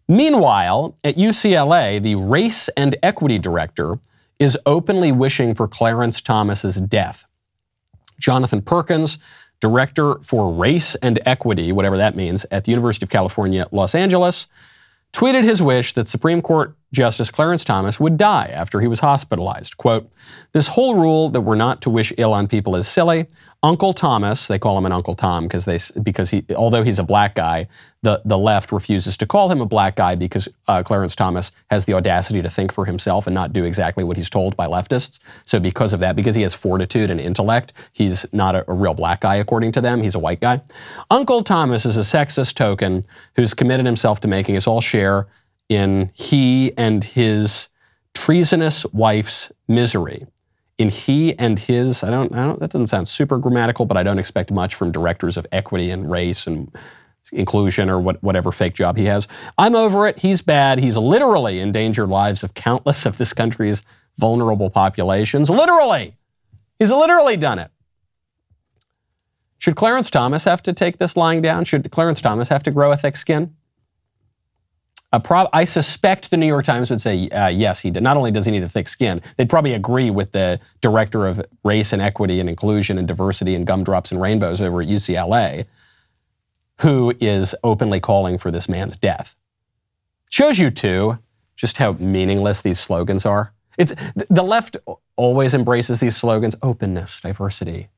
Meanwhile, 0.09 0.97
at 1.05 1.15
UCLA, 1.15 2.03
the 2.03 2.17
race 2.17 2.69
and 2.71 2.97
equity 3.01 3.39
director 3.39 4.01
is 4.41 4.59
openly 4.67 5.13
wishing 5.13 5.55
for 5.55 5.69
Clarence 5.69 6.21
Thomas's 6.21 6.81
death. 6.81 7.25
Jonathan 8.19 8.61
Perkins, 8.61 9.19
director 9.61 10.17
for 10.17 10.53
race 10.53 10.97
and 10.97 11.21
equity, 11.25 11.71
whatever 11.71 11.97
that 11.97 12.17
means, 12.17 12.45
at 12.51 12.65
the 12.65 12.73
University 12.73 13.07
of 13.07 13.11
California, 13.11 13.69
Los 13.71 13.95
Angeles, 13.95 14.49
tweeted 15.13 15.45
his 15.45 15.63
wish 15.63 15.93
that 15.93 16.09
Supreme 16.09 16.43
Court 16.43 16.75
Justice 16.93 17.31
Clarence 17.31 17.65
Thomas 17.65 17.99
would 17.99 18.19
die 18.19 18.51
after 18.53 18.81
he 18.81 18.87
was 18.87 19.01
hospitalized. 19.01 19.79
Quote, 19.79 20.11
This 20.53 20.69
whole 20.69 20.95
rule 20.97 21.31
that 21.31 21.41
we're 21.41 21.55
not 21.55 21.81
to 21.83 21.91
wish 21.91 22.13
ill 22.19 22.35
on 22.35 22.49
people 22.49 22.77
is 22.77 22.87
silly. 22.87 23.27
Uncle 23.65 23.93
Thomas, 23.93 24.49
they 24.49 24.59
call 24.59 24.77
him 24.77 24.87
an 24.87 24.93
Uncle 24.93 25.15
Tom 25.15 25.45
because 25.45 25.65
they 25.65 25.79
because 26.03 26.31
he 26.31 26.45
although 26.57 26.83
he's 26.83 26.99
a 26.99 27.05
black 27.05 27.37
guy, 27.37 27.69
the 28.03 28.21
the 28.25 28.37
left 28.37 28.73
refuses 28.73 29.17
to 29.19 29.27
call 29.27 29.51
him 29.51 29.61
a 29.61 29.67
black 29.67 29.95
guy 29.95 30.17
because 30.17 30.49
uh, 30.67 30.83
Clarence 30.83 31.15
Thomas 31.15 31.53
has 31.71 31.85
the 31.85 31.95
audacity 31.95 32.43
to 32.43 32.51
think 32.51 32.73
for 32.73 32.87
himself 32.87 33.29
and 33.29 33.35
not 33.35 33.53
do 33.53 33.65
exactly 33.65 34.03
what 34.03 34.17
he's 34.17 34.29
told 34.29 34.57
by 34.57 34.67
leftists. 34.67 35.21
So 35.45 35.61
because 35.61 35.93
of 35.93 36.01
that, 36.01 36.17
because 36.17 36.35
he 36.35 36.43
has 36.43 36.55
fortitude 36.55 37.09
and 37.09 37.21
intellect, 37.21 37.73
he's 37.93 38.27
not 38.33 38.57
a, 38.57 38.69
a 38.69 38.75
real 38.75 38.95
black 38.95 39.21
guy 39.21 39.37
according 39.37 39.71
to 39.73 39.81
them. 39.81 40.03
He's 40.03 40.17
a 40.17 40.19
white 40.19 40.41
guy. 40.41 40.61
Uncle 41.09 41.43
Thomas 41.45 41.87
is 41.87 41.97
a 41.97 42.01
sexist 42.01 42.55
token 42.55 43.05
who's 43.37 43.55
committed 43.55 43.87
himself 43.87 44.19
to 44.21 44.29
making 44.29 44.57
us 44.57 44.67
all 44.67 44.81
share 44.81 45.29
in 45.75 46.11
he 46.15 46.77
and 46.77 47.03
his 47.05 47.69
treasonous 48.15 48.85
wife's 48.87 49.51
misery 49.69 50.27
in 50.79 50.89
he 50.89 51.39
and 51.39 51.59
his. 51.59 52.03
I 52.03 52.11
don't, 52.11 52.35
I 52.35 52.45
don't, 52.45 52.61
that 52.61 52.71
doesn't 52.71 52.89
sound 52.89 53.09
super 53.09 53.39
grammatical, 53.39 53.87
but 53.87 53.97
I 53.97 54.03
don't 54.03 54.19
expect 54.19 54.51
much 54.51 54.75
from 54.75 54.91
directors 54.91 55.37
of 55.37 55.47
equity 55.53 55.91
and 55.91 56.11
race 56.11 56.47
and 56.47 56.75
inclusion 57.33 57.89
or 57.89 58.01
what, 58.01 58.23
whatever 58.23 58.51
fake 58.53 58.75
job 58.75 58.97
he 58.97 59.05
has. 59.05 59.29
I'm 59.57 59.75
over 59.75 60.07
it. 60.07 60.19
He's 60.19 60.43
bad. 60.43 60.79
He's 60.79 60.97
literally 60.97 61.61
endangered 61.61 62.09
lives 62.09 62.43
of 62.43 62.55
countless 62.55 63.07
of 63.07 63.19
this 63.19 63.33
country's 63.33 63.83
vulnerable 64.17 64.71
populations. 64.71 65.49
Literally. 65.49 66.17
He's 66.79 66.91
literally 66.91 67.37
done 67.37 67.59
it. 67.59 67.71
Should 69.59 69.77
Clarence 69.77 70.11
Thomas 70.11 70.45
have 70.45 70.63
to 70.65 70.73
take 70.73 70.99
this 70.99 71.17
lying 71.17 71.41
down? 71.41 71.65
Should 71.65 71.89
Clarence 71.93 72.21
Thomas 72.21 72.49
have 72.49 72.65
to 72.65 72.73
grow 72.73 72.91
a 72.91 72.97
thick 72.97 73.17
skin? 73.17 73.55
I 75.13 75.65
suspect 75.65 76.31
the 76.31 76.37
New 76.39 76.47
York 76.47 76.65
Times 76.65 76.89
would 76.91 77.01
say 77.01 77.29
uh, 77.29 77.49
yes. 77.49 77.81
He 77.81 77.91
did. 77.91 78.03
Not 78.03 78.17
only 78.17 78.31
does 78.31 78.47
he 78.47 78.51
need 78.51 78.63
a 78.63 78.69
thick 78.69 78.89
skin, 78.89 79.21
they'd 79.37 79.51
probably 79.51 79.75
agree 79.75 80.11
with 80.11 80.33
the 80.33 80.59
director 80.81 81.27
of 81.27 81.45
race 81.65 81.93
and 81.93 82.01
equity 82.01 82.41
and 82.41 82.49
inclusion 82.49 82.97
and 82.97 83.07
diversity 83.07 83.55
and 83.55 83.67
gumdrops 83.67 84.11
and 84.11 84.21
rainbows 84.23 84.61
over 84.61 84.81
at 84.81 84.89
UCLA, 84.89 85.67
who 86.81 87.15
is 87.21 87.55
openly 87.63 88.01
calling 88.01 88.39
for 88.39 88.51
this 88.51 88.69
man's 88.69 88.97
death. 88.97 89.37
Shows 90.31 90.59
you 90.59 90.71
too 90.71 91.19
just 91.57 91.77
how 91.77 91.93
meaningless 91.93 92.63
these 92.63 92.81
slogans 92.81 93.27
are. 93.27 93.53
It's 93.77 93.95
the 94.29 94.43
left 94.43 94.77
always 95.17 95.55
embraces 95.55 96.01
these 96.01 96.17
slogans: 96.17 96.57
openness, 96.63 97.21
diversity, 97.21 97.89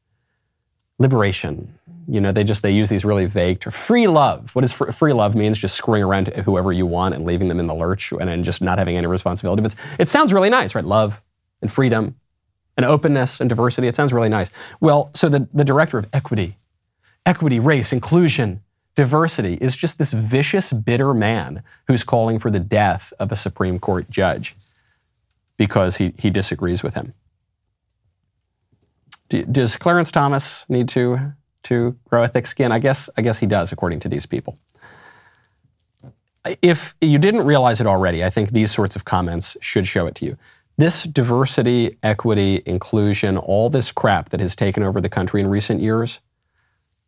liberation, 0.99 1.79
you 2.07 2.21
know, 2.21 2.33
they 2.33 2.45
just 2.45 2.63
they 2.63 2.71
use 2.71 2.89
these 2.89 3.05
really 3.05 3.27
vague 3.27 3.61
terms. 3.61 3.75
Free 3.75 4.07
love. 4.07 4.55
What 4.55 4.63
does 4.63 4.73
fr- 4.73 4.91
free 4.91 5.13
love 5.13 5.35
means? 5.35 5.59
Just 5.59 5.75
screwing 5.75 6.03
around 6.03 6.27
to 6.27 6.43
whoever 6.43 6.73
you 6.73 6.87
want 6.87 7.15
and 7.15 7.25
leaving 7.25 7.49
them 7.49 7.59
in 7.61 7.67
the 7.67 7.75
lurch 7.75 8.13
and 8.13 8.29
then 8.29 8.45
just 8.45 8.63
not 8.63 8.79
having 8.79 8.97
any 8.97 9.07
responsibility. 9.07 9.63
But 9.63 9.75
it 9.99 10.09
sounds 10.09 10.33
really 10.33 10.51
nice, 10.51 10.75
right? 10.75 10.85
Love 10.85 11.23
and 11.63 11.73
freedom 11.73 12.17
and 12.77 12.85
openness 12.85 13.41
and 13.41 13.49
diversity. 13.49 13.89
It 13.89 13.95
sounds 13.95 14.13
really 14.13 14.29
nice. 14.29 14.51
Well, 14.81 15.11
so 15.15 15.29
the, 15.29 15.49
the 15.55 15.65
director 15.65 15.99
of 15.99 16.07
equity, 16.13 16.59
equity, 17.25 17.59
race, 17.59 17.93
inclusion, 17.93 18.63
diversity 18.95 19.55
is 19.61 19.77
just 19.77 19.99
this 19.99 20.13
vicious, 20.13 20.73
bitter 20.73 21.15
man 21.15 21.63
who's 21.87 22.05
calling 22.05 22.39
for 22.39 22.51
the 22.51 22.61
death 22.61 23.13
of 23.19 23.33
a 23.33 23.37
Supreme 23.37 23.79
Court 23.79 24.11
judge 24.11 24.57
because 25.57 25.97
he, 25.97 26.13
he 26.19 26.31
disagrees 26.31 26.83
with 26.83 26.95
him. 26.95 27.15
Does 29.43 29.77
Clarence 29.77 30.11
Thomas 30.11 30.65
need 30.69 30.89
to 30.91 31.33
to 31.65 31.97
grow 32.09 32.23
a 32.23 32.29
thick 32.29 32.47
skin? 32.47 32.73
I 32.73 32.79
guess 32.79 33.09
I 33.17 33.23
guess 33.23 33.39
he 33.39 33.47
does, 33.47 33.73
according 33.73 34.01
to 34.01 34.09
these 34.09 34.27
people. 34.27 34.59
If 36.61 36.95
you 37.01 37.19
didn't 37.19 37.47
realize 37.47 37.81
it 37.81 37.87
already, 37.87 38.23
I 38.23 38.31
think 38.31 38.51
these 38.51 38.71
sorts 38.71 38.97
of 38.97 39.05
comments 39.05 39.57
should 39.61 39.87
show 39.87 40.07
it 40.07 40.15
to 40.17 40.27
you. 40.27 40.37
This 40.77 41.05
diversity, 41.05 41.97
equity, 42.03 42.63
inclusion, 42.67 43.39
all 43.39 43.71
this 43.71 43.93
crap 43.93 44.31
that 44.31 44.41
has 44.41 44.55
taken 44.55 44.83
over 44.83 45.01
the 45.01 45.09
country 45.09 45.41
in 45.41 45.47
recent 45.47 45.81
years, 45.81 46.21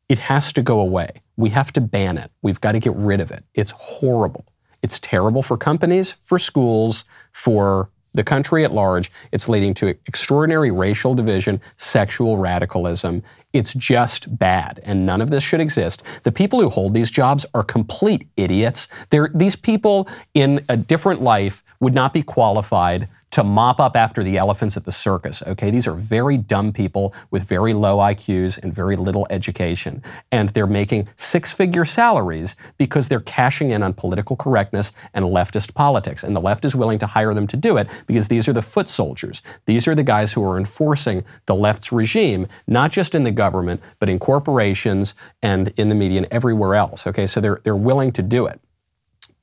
it 0.08 0.20
has 0.20 0.52
to 0.54 0.62
go 0.62 0.80
away. 0.80 1.22
We 1.36 1.50
have 1.50 1.72
to 1.72 1.80
ban 1.80 2.16
it. 2.16 2.30
We've 2.40 2.60
got 2.60 2.72
to 2.72 2.78
get 2.78 2.94
rid 2.94 3.20
of 3.20 3.30
it. 3.30 3.44
It's 3.54 3.72
horrible. 3.72 4.46
It's 4.82 5.00
terrible 5.00 5.42
for 5.42 5.56
companies, 5.56 6.12
for 6.12 6.38
schools, 6.38 7.04
for 7.32 7.90
the 8.16 8.24
country 8.24 8.64
at 8.64 8.72
large. 8.72 9.12
It's 9.30 9.48
leading 9.48 9.74
to 9.74 9.86
extraordinary 9.86 10.70
racial 10.70 11.14
division, 11.14 11.60
sexual 11.76 12.38
radicalism. 12.38 13.22
It's 13.52 13.72
just 13.74 14.38
bad, 14.38 14.80
and 14.82 15.06
none 15.06 15.20
of 15.20 15.30
this 15.30 15.44
should 15.44 15.60
exist. 15.60 16.02
The 16.24 16.32
people 16.32 16.60
who 16.60 16.68
hold 16.68 16.94
these 16.94 17.10
jobs 17.10 17.46
are 17.54 17.62
complete 17.62 18.26
idiots. 18.36 18.88
They're, 19.10 19.30
these 19.32 19.56
people 19.56 20.08
in 20.34 20.64
a 20.68 20.76
different 20.76 21.22
life 21.22 21.62
would 21.80 21.94
not 21.94 22.12
be 22.12 22.22
qualified 22.22 23.08
to 23.30 23.44
mop 23.44 23.80
up 23.80 23.96
after 23.96 24.22
the 24.22 24.38
elephants 24.38 24.76
at 24.76 24.84
the 24.84 24.92
circus. 24.92 25.42
Okay, 25.46 25.70
these 25.70 25.86
are 25.86 25.92
very 25.92 26.36
dumb 26.36 26.72
people 26.72 27.12
with 27.30 27.42
very 27.42 27.74
low 27.74 27.98
IQs 27.98 28.58
and 28.62 28.72
very 28.72 28.96
little 28.96 29.26
education. 29.30 30.02
And 30.32 30.50
they're 30.50 30.66
making 30.66 31.08
six 31.16 31.52
figure 31.52 31.84
salaries 31.84 32.56
because 32.78 33.08
they're 33.08 33.20
cashing 33.20 33.70
in 33.70 33.82
on 33.82 33.92
political 33.92 34.36
correctness 34.36 34.92
and 35.12 35.24
leftist 35.26 35.74
politics. 35.74 36.22
And 36.22 36.34
the 36.34 36.40
left 36.40 36.64
is 36.64 36.74
willing 36.74 36.98
to 37.00 37.06
hire 37.06 37.34
them 37.34 37.46
to 37.48 37.56
do 37.56 37.76
it 37.76 37.88
because 38.06 38.28
these 38.28 38.48
are 38.48 38.52
the 38.52 38.62
foot 38.62 38.88
soldiers. 38.88 39.42
These 39.66 39.86
are 39.88 39.94
the 39.94 40.02
guys 40.02 40.32
who 40.32 40.44
are 40.44 40.58
enforcing 40.58 41.24
the 41.46 41.54
left's 41.54 41.92
regime, 41.92 42.46
not 42.66 42.90
just 42.90 43.14
in 43.14 43.24
the 43.24 43.30
government, 43.30 43.82
but 43.98 44.08
in 44.08 44.18
corporations 44.18 45.14
and 45.42 45.72
in 45.76 45.88
the 45.88 45.94
media 45.94 46.18
and 46.18 46.28
everywhere 46.30 46.74
else. 46.74 47.06
Okay, 47.06 47.26
so 47.26 47.40
they're, 47.40 47.60
they're 47.64 47.76
willing 47.76 48.12
to 48.12 48.22
do 48.22 48.46
it 48.46 48.60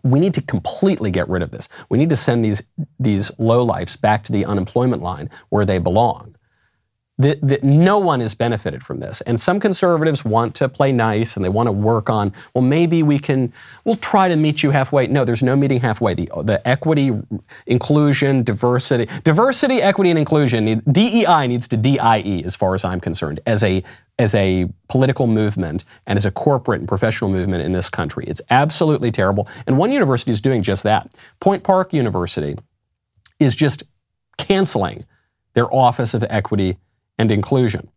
we 0.03 0.19
need 0.19 0.33
to 0.33 0.41
completely 0.41 1.11
get 1.11 1.29
rid 1.29 1.41
of 1.41 1.51
this. 1.51 1.69
We 1.89 1.97
need 1.97 2.09
to 2.09 2.15
send 2.15 2.43
these, 2.43 2.63
these 2.99 3.31
lowlifes 3.31 3.99
back 3.99 4.23
to 4.25 4.31
the 4.31 4.45
unemployment 4.45 5.01
line 5.01 5.29
where 5.49 5.65
they 5.65 5.77
belong. 5.77 6.33
That, 7.23 7.39
that 7.41 7.63
no 7.63 7.99
one 7.99 8.19
has 8.19 8.36
benefited 8.36 8.83
from 8.83 8.99
this. 8.99 9.21
And 9.21 9.39
some 9.39 9.59
conservatives 9.59 10.25
want 10.25 10.55
to 10.55 10.67
play 10.67 10.91
nice 10.91 11.36
and 11.36 11.45
they 11.45 11.49
want 11.49 11.67
to 11.67 11.71
work 11.71 12.09
on, 12.09 12.33
well, 12.53 12.63
maybe 12.63 13.01
we 13.01 13.17
can, 13.17 13.53
we'll 13.86 13.95
try 13.95 14.27
to 14.27 14.36
meet 14.36 14.62
you 14.62 14.71
halfway. 14.71 15.07
No, 15.07 15.23
there's 15.23 15.41
no 15.41 15.55
meeting 15.55 15.79
halfway. 15.79 16.13
The, 16.15 16.29
the 16.43 16.67
equity, 16.67 17.12
inclusion, 17.65 18.43
diversity, 18.43 19.07
diversity, 19.23 19.81
equity, 19.81 20.09
and 20.09 20.19
inclusion, 20.19 20.81
DEI 20.91 21.47
needs 21.47 21.67
to 21.69 21.77
DIE 21.77 22.43
as 22.45 22.55
far 22.55 22.75
as 22.75 22.83
I'm 22.83 22.99
concerned, 22.99 23.39
as 23.45 23.63
a 23.63 23.83
as 24.19 24.36
a 24.36 24.69
political 24.89 25.25
movement 25.25 25.86
and 26.05 26.17
as 26.17 26.25
a 26.25 26.31
corporate 26.31 26.79
and 26.79 26.88
professional 26.88 27.31
movement 27.31 27.63
in 27.63 27.71
this 27.71 27.89
country. 27.89 28.25
It's 28.27 28.41
absolutely 28.49 29.12
terrible. 29.12 29.47
And 29.65 29.77
one 29.77 29.91
university 29.91 30.31
is 30.31 30.39
doing 30.39 30.62
just 30.62 30.83
that. 30.83 31.12
Point 31.39 31.63
Park 31.63 31.93
University 31.93 32.55
is 33.39 33.55
just 33.55 33.83
canceling 34.38 35.05
their 35.53 35.73
Office 35.73 36.13
of 36.13 36.23
Equity 36.29 36.77
and 37.17 37.32
Inclusion. 37.32 37.89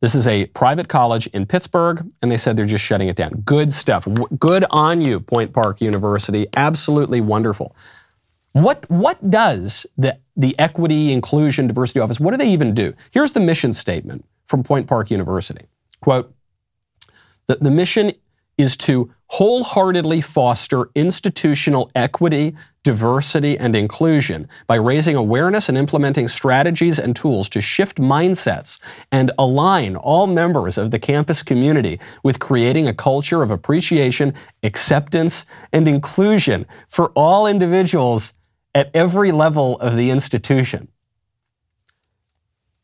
This 0.00 0.14
is 0.14 0.26
a 0.26 0.46
private 0.46 0.88
college 0.88 1.26
in 1.28 1.44
Pittsburgh, 1.44 2.10
and 2.22 2.32
they 2.32 2.38
said 2.38 2.56
they're 2.56 2.64
just 2.64 2.84
shutting 2.84 3.08
it 3.08 3.16
down. 3.16 3.42
Good 3.44 3.70
stuff. 3.70 4.08
Good 4.38 4.64
on 4.70 5.02
you, 5.02 5.20
Point 5.20 5.52
Park 5.52 5.80
University. 5.82 6.46
Absolutely 6.56 7.20
wonderful. 7.20 7.76
What, 8.52 8.88
what 8.90 9.30
does 9.30 9.86
the, 9.98 10.18
the 10.36 10.58
Equity, 10.58 11.12
Inclusion, 11.12 11.66
Diversity 11.66 12.00
Office, 12.00 12.18
what 12.18 12.30
do 12.32 12.38
they 12.38 12.50
even 12.50 12.74
do? 12.74 12.94
Here's 13.10 13.32
the 13.32 13.40
mission 13.40 13.72
statement 13.72 14.24
from 14.46 14.64
Point 14.64 14.88
Park 14.88 15.10
University. 15.10 15.66
Quote, 16.00 16.34
the, 17.46 17.56
the 17.60 17.70
mission 17.70 18.12
is 18.56 18.76
to 18.78 19.12
wholeheartedly 19.26 20.20
foster 20.22 20.90
institutional 20.94 21.90
equity, 21.94 22.56
diversity, 22.82 23.58
and 23.58 23.76
inclusion 23.76 24.48
by 24.66 24.74
raising 24.74 25.14
awareness 25.14 25.68
and 25.68 25.76
implementing 25.76 26.28
strategies 26.28 26.98
and 26.98 27.14
tools 27.14 27.48
to 27.50 27.60
shift 27.60 27.98
mindsets 27.98 28.78
and 29.12 29.30
align 29.38 29.96
all 29.96 30.26
members 30.26 30.78
of 30.78 30.90
the 30.90 30.98
campus 30.98 31.42
community 31.42 32.00
with 32.22 32.38
creating 32.38 32.88
a 32.88 32.94
culture 32.94 33.42
of 33.42 33.50
appreciation, 33.50 34.32
acceptance, 34.62 35.44
and 35.72 35.86
inclusion 35.86 36.66
for 36.88 37.10
all 37.14 37.46
individuals 37.46 38.32
at 38.74 38.90
every 38.94 39.30
level 39.30 39.78
of 39.80 39.94
the 39.94 40.10
institution. 40.10 40.88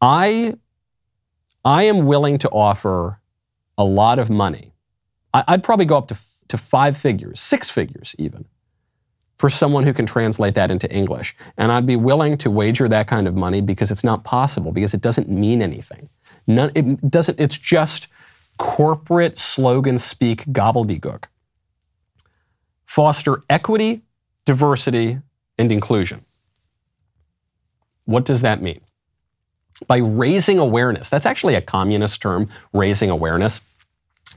I 0.01 0.55
I 1.65 1.85
am 1.85 2.07
willing 2.07 2.39
to 2.39 2.49
offer 2.51 3.21
a 3.77 3.85
lot 3.85 4.19
of 4.19 4.31
money. 4.31 4.73
I'd 5.35 5.65
probably 5.65 5.85
go 5.85 5.99
up 5.99 6.09
to, 6.09 6.17
to 6.49 6.57
five 6.57 6.97
figures, 6.97 7.41
six 7.41 7.69
figures 7.69 8.15
even, 8.19 8.47
for 9.37 9.51
someone 9.51 9.85
who 9.85 9.93
can 9.93 10.07
translate 10.07 10.55
that 10.55 10.71
into 10.71 10.91
English. 10.91 11.37
And 11.57 11.71
I'd 11.71 11.87
be 11.87 11.97
willing 11.97 12.39
to 12.39 12.51
wager 12.51 12.89
that 12.89 13.07
kind 13.07 13.29
of 13.29 13.35
money 13.35 13.61
because 13.61 13.91
it's 13.91 14.05
not 14.05 14.25
possible, 14.25 14.73
because 14.73 14.95
it 14.95 15.01
doesn't 15.01 15.29
mean 15.29 15.61
anything. 15.61 16.09
None, 16.47 16.71
it 16.75 17.11
doesn't, 17.11 17.39
it's 17.39 17.59
just 17.59 18.09
corporate 18.59 19.37
slogan 19.37 19.99
speak 19.99 20.47
gobbledygook. 20.47 21.25
Foster 22.87 23.43
equity, 23.51 24.03
diversity, 24.45 25.19
and 25.59 25.71
inclusion. 25.71 26.25
What 28.05 28.25
does 28.25 28.43
that 28.43 28.63
mean? 28.63 28.81
by 29.87 29.99
raising 29.99 30.59
awareness. 30.59 31.09
That's 31.09 31.27
actually 31.27 31.55
a 31.55 31.61
communist 31.61 32.23
term, 32.23 32.49
raising 32.73 33.11
awareness. 33.11 33.61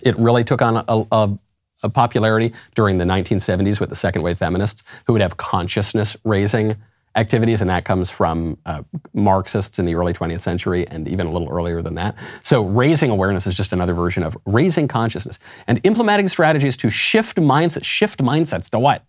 It 0.03 0.17
really 0.17 0.43
took 0.43 0.62
on 0.62 0.83
a, 0.88 1.05
a, 1.12 1.38
a 1.83 1.89
popularity 1.89 2.53
during 2.75 2.97
the 2.97 3.05
1970s 3.05 3.79
with 3.79 3.89
the 3.89 3.95
second 3.95 4.21
wave 4.21 4.37
feminists 4.37 4.83
who 5.05 5.13
would 5.13 5.21
have 5.21 5.37
consciousness 5.37 6.17
raising 6.23 6.75
activities, 7.15 7.61
and 7.61 7.69
that 7.69 7.85
comes 7.85 8.11
from 8.11 8.57
uh, 8.65 8.83
Marxists 9.13 9.79
in 9.79 9.85
the 9.85 9.95
early 9.95 10.13
20th 10.13 10.41
century 10.41 10.87
and 10.87 11.07
even 11.07 11.27
a 11.27 11.31
little 11.31 11.49
earlier 11.49 11.81
than 11.81 11.95
that. 11.95 12.15
So, 12.43 12.63
raising 12.63 13.09
awareness 13.09 13.47
is 13.47 13.55
just 13.55 13.73
another 13.73 13.93
version 13.93 14.23
of 14.23 14.37
raising 14.45 14.87
consciousness 14.87 15.39
and 15.67 15.79
implementing 15.83 16.27
strategies 16.27 16.77
to 16.77 16.89
shift 16.89 17.37
mindsets. 17.37 17.85
Shift 17.85 18.19
mindsets 18.19 18.69
to 18.71 18.79
what? 18.79 19.03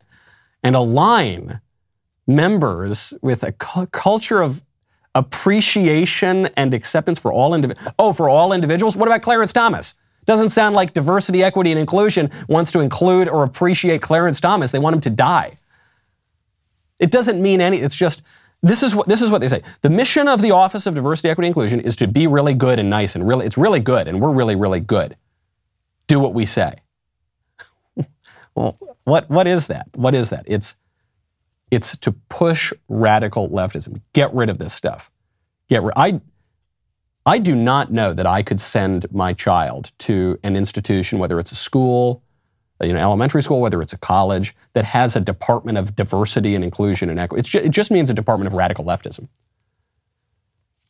And 0.62 0.74
align 0.74 1.60
members 2.26 3.14
with 3.22 3.42
a 3.42 3.52
cu- 3.52 3.86
culture 3.86 4.40
of 4.40 4.62
appreciation 5.14 6.46
and 6.56 6.72
acceptance 6.72 7.18
for 7.18 7.32
all 7.32 7.54
individuals. 7.54 7.94
Oh, 7.98 8.12
for 8.12 8.28
all 8.28 8.52
individuals? 8.52 8.96
What 8.96 9.08
about 9.08 9.22
Clarence 9.22 9.52
Thomas? 9.52 9.94
Doesn't 10.30 10.50
sound 10.50 10.76
like 10.76 10.92
diversity, 10.92 11.42
equity, 11.42 11.72
and 11.72 11.80
inclusion 11.80 12.30
wants 12.46 12.70
to 12.70 12.78
include 12.78 13.28
or 13.28 13.42
appreciate 13.42 14.00
Clarence 14.00 14.38
Thomas. 14.38 14.70
They 14.70 14.78
want 14.78 14.94
him 14.94 15.00
to 15.00 15.10
die. 15.10 15.58
It 17.00 17.10
doesn't 17.10 17.42
mean 17.42 17.60
any, 17.60 17.78
it's 17.78 17.96
just, 17.96 18.22
this 18.62 18.84
is 18.84 18.94
what 18.94 19.08
this 19.08 19.22
is 19.22 19.32
what 19.32 19.40
they 19.40 19.48
say. 19.48 19.62
The 19.82 19.90
mission 19.90 20.28
of 20.28 20.40
the 20.40 20.52
Office 20.52 20.86
of 20.86 20.94
Diversity, 20.94 21.30
Equity, 21.30 21.48
and 21.48 21.50
Inclusion 21.50 21.80
is 21.80 21.96
to 21.96 22.06
be 22.06 22.28
really 22.28 22.54
good 22.54 22.78
and 22.78 22.88
nice 22.88 23.16
and 23.16 23.26
really, 23.26 23.44
it's 23.44 23.58
really 23.58 23.80
good, 23.80 24.06
and 24.06 24.20
we're 24.20 24.30
really, 24.30 24.54
really 24.54 24.78
good. 24.78 25.16
Do 26.06 26.20
what 26.20 26.32
we 26.32 26.46
say. 26.46 26.76
well, 28.54 28.78
what 29.02 29.28
what 29.28 29.48
is 29.48 29.66
that? 29.66 29.88
What 29.96 30.14
is 30.14 30.30
that? 30.30 30.44
It's 30.46 30.76
it's 31.72 31.96
to 31.96 32.12
push 32.12 32.72
radical 32.88 33.48
leftism. 33.48 34.00
Get 34.12 34.32
rid 34.32 34.48
of 34.48 34.58
this 34.58 34.74
stuff. 34.74 35.10
Get 35.68 35.82
rid. 35.82 35.94
I, 35.96 36.20
I 37.26 37.38
do 37.38 37.54
not 37.54 37.92
know 37.92 38.12
that 38.12 38.26
I 38.26 38.42
could 38.42 38.60
send 38.60 39.10
my 39.12 39.32
child 39.32 39.92
to 39.98 40.38
an 40.42 40.56
institution, 40.56 41.18
whether 41.18 41.38
it's 41.38 41.52
a 41.52 41.56
school, 41.56 42.22
uh, 42.80 42.86
you 42.86 42.92
know, 42.92 43.00
elementary 43.00 43.42
school, 43.42 43.60
whether 43.60 43.82
it's 43.82 43.92
a 43.92 43.98
college, 43.98 44.54
that 44.72 44.84
has 44.86 45.16
a 45.16 45.20
department 45.20 45.78
of 45.78 45.94
diversity 45.94 46.54
and 46.54 46.64
inclusion 46.64 47.10
and 47.10 47.20
equity. 47.20 47.42
Just, 47.42 47.64
it 47.64 47.70
just 47.70 47.90
means 47.90 48.08
a 48.08 48.14
department 48.14 48.46
of 48.46 48.54
radical 48.54 48.84
leftism. 48.84 49.28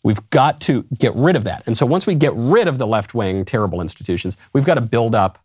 We've 0.02 0.30
got 0.30 0.60
to 0.62 0.84
get 0.96 1.14
rid 1.14 1.36
of 1.36 1.44
that. 1.44 1.62
And 1.66 1.76
so 1.76 1.84
once 1.84 2.06
we 2.06 2.14
get 2.14 2.32
rid 2.34 2.68
of 2.68 2.78
the 2.78 2.86
left 2.86 3.12
wing, 3.12 3.44
terrible 3.44 3.80
institutions, 3.80 4.36
we've 4.52 4.64
got 4.64 4.74
to 4.74 4.80
build 4.80 5.14
up 5.14 5.38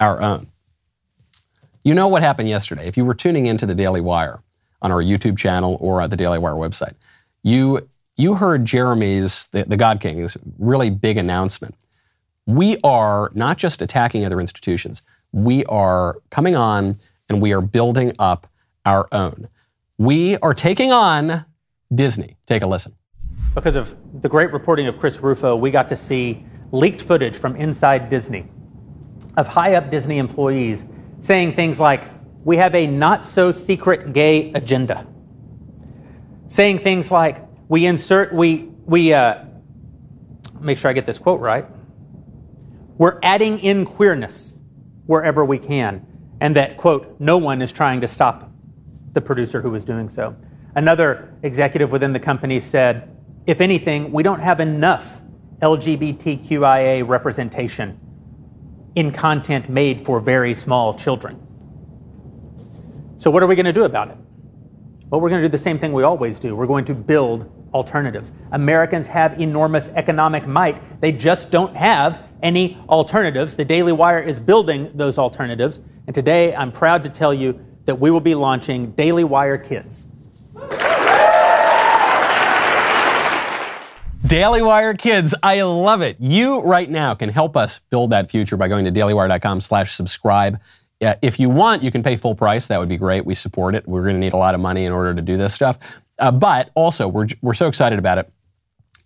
our 0.00 0.20
own. 0.20 0.48
You 1.84 1.94
know 1.94 2.08
what 2.08 2.22
happened 2.22 2.48
yesterday. 2.48 2.86
If 2.86 2.96
you 2.96 3.04
were 3.04 3.14
tuning 3.14 3.46
into 3.46 3.64
the 3.64 3.74
Daily 3.74 4.00
Wire, 4.00 4.42
on 4.82 4.90
our 4.90 5.02
YouTube 5.02 5.38
channel 5.38 5.78
or 5.80 6.02
at 6.02 6.10
the 6.10 6.16
Daily 6.16 6.38
Wire 6.38 6.54
website. 6.54 6.94
You, 7.42 7.88
you 8.16 8.34
heard 8.34 8.64
Jeremy's, 8.64 9.48
the, 9.48 9.64
the 9.64 9.76
God 9.76 10.00
King's, 10.00 10.36
really 10.58 10.90
big 10.90 11.16
announcement. 11.16 11.74
We 12.46 12.78
are 12.82 13.30
not 13.34 13.58
just 13.58 13.82
attacking 13.82 14.24
other 14.24 14.40
institutions, 14.40 15.02
we 15.32 15.64
are 15.66 16.16
coming 16.30 16.56
on 16.56 16.98
and 17.28 17.40
we 17.40 17.52
are 17.52 17.60
building 17.60 18.14
up 18.18 18.46
our 18.84 19.08
own. 19.12 19.48
We 19.96 20.36
are 20.38 20.52
taking 20.52 20.92
on 20.92 21.46
Disney. 21.94 22.36
Take 22.46 22.62
a 22.62 22.66
listen. 22.66 22.94
Because 23.54 23.76
of 23.76 23.96
the 24.20 24.28
great 24.28 24.52
reporting 24.52 24.86
of 24.86 24.98
Chris 24.98 25.20
Rufo, 25.20 25.56
we 25.56 25.70
got 25.70 25.88
to 25.88 25.96
see 25.96 26.44
leaked 26.72 27.02
footage 27.02 27.36
from 27.36 27.56
inside 27.56 28.08
Disney 28.08 28.48
of 29.36 29.48
high 29.48 29.74
up 29.74 29.90
Disney 29.90 30.18
employees 30.18 30.84
saying 31.20 31.54
things 31.54 31.78
like, 31.78 32.02
we 32.44 32.56
have 32.56 32.74
a 32.74 32.86
not 32.86 33.24
so 33.24 33.52
secret 33.52 34.12
gay 34.12 34.52
agenda. 34.52 35.06
Saying 36.48 36.80
things 36.80 37.10
like, 37.10 37.46
we 37.68 37.86
insert, 37.86 38.32
we, 38.34 38.70
we, 38.84 39.12
uh, 39.12 39.44
make 40.60 40.78
sure 40.78 40.90
I 40.90 40.94
get 40.94 41.06
this 41.06 41.18
quote 41.18 41.40
right. 41.40 41.66
We're 42.98 43.18
adding 43.22 43.58
in 43.58 43.84
queerness 43.84 44.56
wherever 45.06 45.44
we 45.44 45.58
can, 45.58 46.06
and 46.40 46.56
that, 46.56 46.76
quote, 46.76 47.16
no 47.18 47.38
one 47.38 47.62
is 47.62 47.72
trying 47.72 48.00
to 48.02 48.08
stop 48.08 48.50
the 49.12 49.20
producer 49.20 49.60
who 49.60 49.70
was 49.70 49.84
doing 49.84 50.08
so. 50.08 50.36
Another 50.74 51.34
executive 51.42 51.92
within 51.92 52.12
the 52.12 52.20
company 52.20 52.60
said, 52.60 53.14
if 53.46 53.60
anything, 53.60 54.12
we 54.12 54.22
don't 54.22 54.40
have 54.40 54.60
enough 54.60 55.20
LGBTQIA 55.60 57.06
representation 57.06 57.98
in 58.94 59.10
content 59.10 59.68
made 59.68 60.04
for 60.04 60.20
very 60.20 60.54
small 60.54 60.94
children. 60.94 61.40
So, 63.16 63.30
what 63.30 63.42
are 63.42 63.46
we 63.46 63.54
going 63.54 63.66
to 63.66 63.72
do 63.72 63.84
about 63.84 64.08
it? 64.10 64.16
Well, 65.12 65.20
we're 65.20 65.28
going 65.28 65.42
to 65.42 65.48
do 65.48 65.52
the 65.52 65.58
same 65.58 65.78
thing 65.78 65.92
we 65.92 66.04
always 66.04 66.38
do. 66.38 66.56
We're 66.56 66.66
going 66.66 66.86
to 66.86 66.94
build 66.94 67.52
alternatives. 67.74 68.32
Americans 68.52 69.06
have 69.08 69.38
enormous 69.38 69.90
economic 69.90 70.46
might. 70.46 71.02
They 71.02 71.12
just 71.12 71.50
don't 71.50 71.76
have 71.76 72.30
any 72.42 72.78
alternatives. 72.88 73.54
The 73.54 73.64
Daily 73.66 73.92
Wire 73.92 74.22
is 74.22 74.40
building 74.40 74.90
those 74.94 75.18
alternatives. 75.18 75.82
And 76.06 76.14
today, 76.14 76.54
I'm 76.54 76.72
proud 76.72 77.02
to 77.02 77.10
tell 77.10 77.34
you 77.34 77.62
that 77.84 77.96
we 77.96 78.10
will 78.10 78.22
be 78.22 78.34
launching 78.34 78.92
Daily 78.92 79.22
Wire 79.22 79.58
Kids. 79.58 80.06
Daily 84.26 84.62
Wire 84.62 84.94
Kids, 84.94 85.34
I 85.42 85.60
love 85.60 86.00
it. 86.00 86.16
You 86.20 86.60
right 86.60 86.88
now 86.88 87.14
can 87.14 87.28
help 87.28 87.54
us 87.54 87.80
build 87.90 88.08
that 88.12 88.30
future 88.30 88.56
by 88.56 88.68
going 88.68 88.86
to 88.86 88.90
dailywire.com 88.90 89.60
slash 89.60 89.94
subscribe. 89.94 90.58
Uh, 91.02 91.14
if 91.20 91.40
you 91.40 91.50
want, 91.50 91.82
you 91.82 91.90
can 91.90 92.02
pay 92.02 92.16
full 92.16 92.34
price. 92.34 92.68
That 92.68 92.78
would 92.78 92.88
be 92.88 92.96
great. 92.96 93.26
We 93.26 93.34
support 93.34 93.74
it. 93.74 93.86
We're 93.88 94.02
going 94.02 94.14
to 94.14 94.20
need 94.20 94.32
a 94.32 94.38
lot 94.38 94.54
of 94.54 94.60
money 94.60 94.84
in 94.84 94.92
order 94.92 95.14
to 95.14 95.22
do 95.22 95.36
this 95.36 95.52
stuff. 95.52 95.78
Uh, 96.18 96.30
but 96.30 96.70
also, 96.74 97.08
we're, 97.08 97.26
we're 97.40 97.54
so 97.54 97.66
excited 97.66 97.98
about 97.98 98.18
it. 98.18 98.32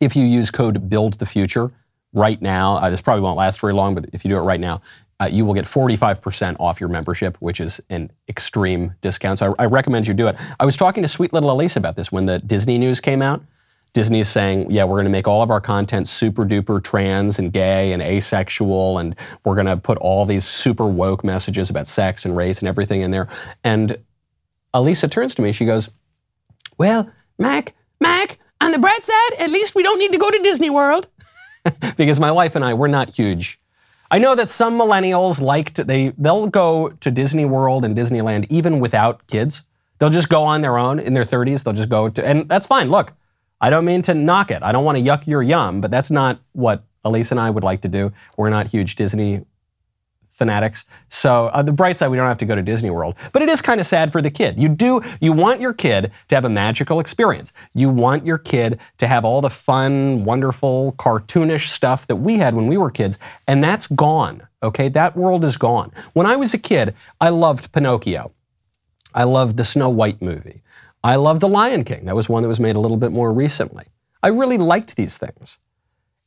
If 0.00 0.14
you 0.14 0.24
use 0.24 0.50
code 0.50 0.90
Build 0.90 1.14
the 1.14 1.26
Future 1.26 1.72
right 2.12 2.40
now, 2.42 2.76
uh, 2.76 2.90
this 2.90 3.00
probably 3.00 3.22
won't 3.22 3.38
last 3.38 3.60
very 3.60 3.72
long, 3.72 3.94
but 3.94 4.10
if 4.12 4.24
you 4.24 4.28
do 4.28 4.36
it 4.36 4.40
right 4.42 4.60
now, 4.60 4.82
uh, 5.18 5.28
you 5.30 5.46
will 5.46 5.54
get 5.54 5.64
45% 5.64 6.56
off 6.60 6.78
your 6.80 6.90
membership, 6.90 7.36
which 7.40 7.60
is 7.60 7.80
an 7.88 8.10
extreme 8.28 8.94
discount. 9.00 9.38
So 9.38 9.54
I, 9.58 9.62
I 9.62 9.66
recommend 9.66 10.06
you 10.06 10.12
do 10.12 10.28
it. 10.28 10.36
I 10.60 10.66
was 10.66 10.76
talking 10.76 11.02
to 11.02 11.08
sweet 11.08 11.32
little 11.32 11.50
Elise 11.50 11.76
about 11.76 11.96
this 11.96 12.12
when 12.12 12.26
the 12.26 12.38
Disney 12.38 12.76
news 12.76 13.00
came 13.00 13.22
out. 13.22 13.42
Disney 13.96 14.20
is 14.20 14.28
saying, 14.28 14.70
yeah, 14.70 14.84
we're 14.84 14.96
going 14.96 15.06
to 15.06 15.10
make 15.10 15.26
all 15.26 15.42
of 15.42 15.50
our 15.50 15.58
content 15.58 16.06
super 16.06 16.44
duper 16.44 16.84
trans 16.84 17.38
and 17.38 17.50
gay 17.50 17.94
and 17.94 18.02
asexual, 18.02 18.98
and 18.98 19.16
we're 19.42 19.54
going 19.54 19.68
to 19.68 19.78
put 19.78 19.96
all 19.96 20.26
these 20.26 20.44
super 20.44 20.86
woke 20.86 21.24
messages 21.24 21.70
about 21.70 21.88
sex 21.88 22.26
and 22.26 22.36
race 22.36 22.58
and 22.58 22.68
everything 22.68 23.00
in 23.00 23.10
there. 23.10 23.26
And 23.64 23.96
Elisa 24.74 25.08
turns 25.08 25.34
to 25.36 25.40
me, 25.40 25.50
she 25.50 25.64
goes, 25.64 25.88
Well, 26.76 27.10
Mac, 27.38 27.72
Mac, 27.98 28.38
on 28.60 28.70
the 28.70 28.78
bright 28.78 29.02
side, 29.02 29.32
at 29.38 29.48
least 29.48 29.74
we 29.74 29.82
don't 29.82 29.98
need 29.98 30.12
to 30.12 30.18
go 30.18 30.30
to 30.30 30.38
Disney 30.40 30.68
World. 30.68 31.08
because 31.96 32.20
my 32.20 32.30
wife 32.30 32.54
and 32.54 32.66
I, 32.66 32.74
we're 32.74 32.88
not 32.88 33.16
huge. 33.16 33.58
I 34.10 34.18
know 34.18 34.34
that 34.34 34.50
some 34.50 34.78
millennials 34.78 35.40
like 35.40 35.72
to, 35.72 35.84
they, 35.84 36.08
they'll 36.18 36.48
go 36.48 36.90
to 36.90 37.10
Disney 37.10 37.46
World 37.46 37.82
and 37.82 37.96
Disneyland 37.96 38.46
even 38.50 38.78
without 38.78 39.26
kids. 39.26 39.62
They'll 39.98 40.10
just 40.10 40.28
go 40.28 40.42
on 40.42 40.60
their 40.60 40.76
own 40.76 40.98
in 40.98 41.14
their 41.14 41.24
30s. 41.24 41.64
They'll 41.64 41.72
just 41.72 41.88
go 41.88 42.10
to, 42.10 42.26
and 42.26 42.46
that's 42.46 42.66
fine. 42.66 42.90
Look, 42.90 43.14
I 43.60 43.70
don't 43.70 43.84
mean 43.84 44.02
to 44.02 44.14
knock 44.14 44.50
it. 44.50 44.62
I 44.62 44.72
don't 44.72 44.84
want 44.84 44.98
to 44.98 45.04
yuck 45.04 45.26
your 45.26 45.42
yum, 45.42 45.80
but 45.80 45.90
that's 45.90 46.10
not 46.10 46.40
what 46.52 46.84
Elise 47.04 47.30
and 47.30 47.40
I 47.40 47.50
would 47.50 47.64
like 47.64 47.80
to 47.82 47.88
do. 47.88 48.12
We're 48.36 48.50
not 48.50 48.68
huge 48.68 48.96
Disney 48.96 49.44
fanatics. 50.36 50.84
So 51.08 51.46
uh, 51.46 51.62
the 51.62 51.72
bright 51.72 51.96
side, 51.96 52.08
we 52.08 52.18
don't 52.18 52.26
have 52.26 52.38
to 52.38 52.44
go 52.44 52.54
to 52.54 52.62
Disney 52.62 52.90
World. 52.90 53.14
But 53.32 53.40
it 53.40 53.48
is 53.48 53.62
kind 53.62 53.80
of 53.80 53.86
sad 53.86 54.12
for 54.12 54.20
the 54.20 54.30
kid. 54.30 54.60
You 54.60 54.68
do, 54.68 55.00
you 55.18 55.32
want 55.32 55.62
your 55.62 55.72
kid 55.72 56.12
to 56.28 56.34
have 56.34 56.44
a 56.44 56.50
magical 56.50 57.00
experience. 57.00 57.54
You 57.72 57.88
want 57.88 58.26
your 58.26 58.36
kid 58.36 58.78
to 58.98 59.06
have 59.06 59.24
all 59.24 59.40
the 59.40 59.48
fun, 59.48 60.24
wonderful, 60.24 60.92
cartoonish 60.98 61.68
stuff 61.68 62.06
that 62.08 62.16
we 62.16 62.36
had 62.36 62.54
when 62.54 62.66
we 62.66 62.76
were 62.76 62.90
kids, 62.90 63.18
and 63.48 63.64
that's 63.64 63.86
gone. 63.86 64.46
Okay, 64.62 64.90
that 64.90 65.16
world 65.16 65.42
is 65.42 65.56
gone. 65.56 65.90
When 66.12 66.26
I 66.26 66.36
was 66.36 66.52
a 66.52 66.58
kid, 66.58 66.94
I 67.18 67.30
loved 67.30 67.72
Pinocchio. 67.72 68.32
I 69.14 69.24
loved 69.24 69.56
the 69.56 69.64
Snow 69.64 69.88
White 69.88 70.20
movie. 70.20 70.62
I 71.06 71.14
love 71.14 71.38
The 71.38 71.46
Lion 71.46 71.84
King. 71.84 72.06
That 72.06 72.16
was 72.16 72.28
one 72.28 72.42
that 72.42 72.48
was 72.48 72.58
made 72.58 72.74
a 72.74 72.80
little 72.80 72.96
bit 72.96 73.12
more 73.12 73.32
recently. 73.32 73.84
I 74.24 74.28
really 74.28 74.58
liked 74.58 74.96
these 74.96 75.16
things. 75.16 75.58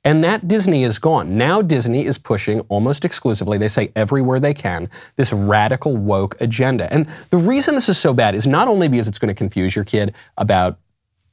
And 0.06 0.24
that 0.24 0.48
Disney 0.48 0.84
is 0.84 1.00
gone. 1.00 1.38
Now 1.38 1.62
Disney 1.62 2.06
is 2.06 2.18
pushing 2.18 2.62
almost 2.70 3.04
exclusively, 3.04 3.58
they 3.58 3.68
say 3.68 3.92
everywhere 3.94 4.40
they 4.40 4.54
can, 4.54 4.90
this 5.18 5.34
radical 5.34 5.98
woke 5.98 6.40
agenda. 6.40 6.92
And 6.94 7.10
the 7.30 7.38
reason 7.38 7.76
this 7.76 7.90
is 7.90 7.98
so 7.98 8.14
bad 8.14 8.36
is 8.36 8.48
not 8.48 8.70
only 8.70 8.88
because 8.88 9.10
it's 9.10 9.20
going 9.20 9.28
to 9.28 9.38
confuse 9.38 9.76
your 9.76 9.84
kid 9.84 10.16
about 10.38 10.80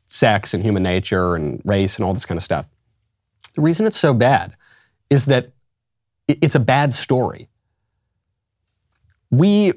sex 0.09 0.53
and 0.53 0.65
human 0.65 0.83
nature 0.83 1.37
and 1.37 1.63
race 1.65 1.97
and 1.97 2.05
all 2.05 2.13
this 2.13 2.27
kind 2.27 2.37
of 2.37 2.43
stuff. 2.43 2.67
The 3.55 3.63
reason 3.63 3.87
it's 3.87 3.97
so 3.97 4.13
bad 4.13 4.57
is 5.09 5.27
that 5.27 5.53
it's 6.27 6.57
a 6.57 6.61
bad 6.61 6.93
story. 6.93 7.49
We 9.31 9.75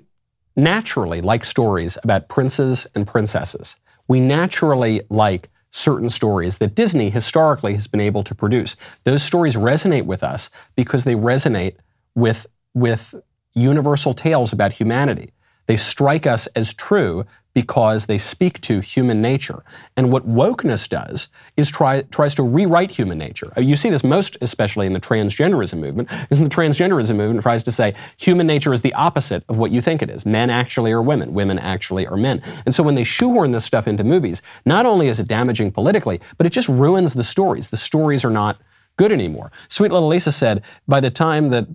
naturally 0.56 1.22
like 1.22 1.44
stories 1.44 1.98
about 2.04 2.28
princes 2.28 2.88
and 2.96 3.06
princesses. 3.08 3.76
We 4.08 4.20
naturally 4.20 5.02
like 5.10 5.50
certain 5.72 6.10
stories 6.10 6.58
that 6.58 6.76
Disney 6.76 7.10
historically 7.10 7.74
has 7.74 7.88
been 7.88 8.02
able 8.02 8.24
to 8.24 8.36
produce. 8.36 8.76
Those 9.04 9.22
stories 9.22 9.56
resonate 9.56 10.06
with 10.06 10.24
us 10.24 10.50
because 10.76 11.04
they 11.04 11.16
resonate 11.16 11.76
with, 12.16 12.48
with 12.74 13.14
universal 13.54 14.14
tales 14.14 14.52
about 14.52 14.74
humanity. 14.74 15.32
They 15.68 15.76
strike 15.76 16.26
us 16.26 16.48
as 16.48 16.74
true 16.74 17.26
because 17.54 18.06
they 18.06 18.18
speak 18.18 18.62
to 18.62 18.80
human 18.80 19.22
nature. 19.22 19.64
And 19.98 20.12
what 20.12 20.28
wokeness 20.28 20.88
does 20.88 21.30
is 21.58 21.70
try, 21.72 22.04
tries 22.04 22.36
to 22.36 22.44
rewrite 22.44 22.92
human 22.92 23.18
nature. 23.18 23.52
Uh, 23.58 23.62
you 23.62 23.76
see 23.76 23.90
this 23.90 24.04
most 24.04 24.38
especially 24.42 24.86
in 24.86 24.94
the 24.94 25.00
transgenderism 25.00 25.80
movement, 25.80 26.10
because 26.10 26.40
the 26.40 26.50
transgenderism 26.50 27.16
movement 27.16 27.42
tries 27.42 27.64
to 27.64 27.72
say 27.72 27.96
human 28.18 28.48
nature 28.48 28.74
is 28.74 28.82
the 28.82 28.94
opposite 28.94 29.44
of 29.50 29.58
what 29.58 29.72
you 29.72 29.82
think 29.82 30.02
it 30.02 30.10
is. 30.10 30.26
Men 30.26 30.50
actually 30.50 30.92
are 30.92 31.02
women, 31.02 31.34
women 31.34 31.60
actually 31.60 32.06
are 32.08 32.18
men. 32.18 32.42
And 32.66 32.74
so 32.74 32.84
when 32.84 32.96
they 32.96 33.04
shoehorn 33.04 33.52
this 33.52 33.66
stuff 33.66 33.88
into 33.88 34.04
movies, 34.04 34.42
not 34.66 34.86
only 34.86 35.08
is 35.08 35.20
it 35.20 35.28
damaging 35.28 35.72
politically, 35.72 36.22
but 36.38 36.46
it 36.46 36.52
just 36.52 36.70
ruins 36.70 37.14
the 37.14 37.24
stories. 37.24 37.70
The 37.70 37.78
stories 37.78 38.24
are 38.24 38.30
not 38.30 38.58
good 39.00 39.14
anymore. 39.14 39.50
Sweet 39.70 39.94
little 39.94 40.10
Lisa 40.10 40.30
said, 40.30 40.62
by 40.86 41.00
the 41.00 41.10
time 41.10 41.48
that 41.50 41.68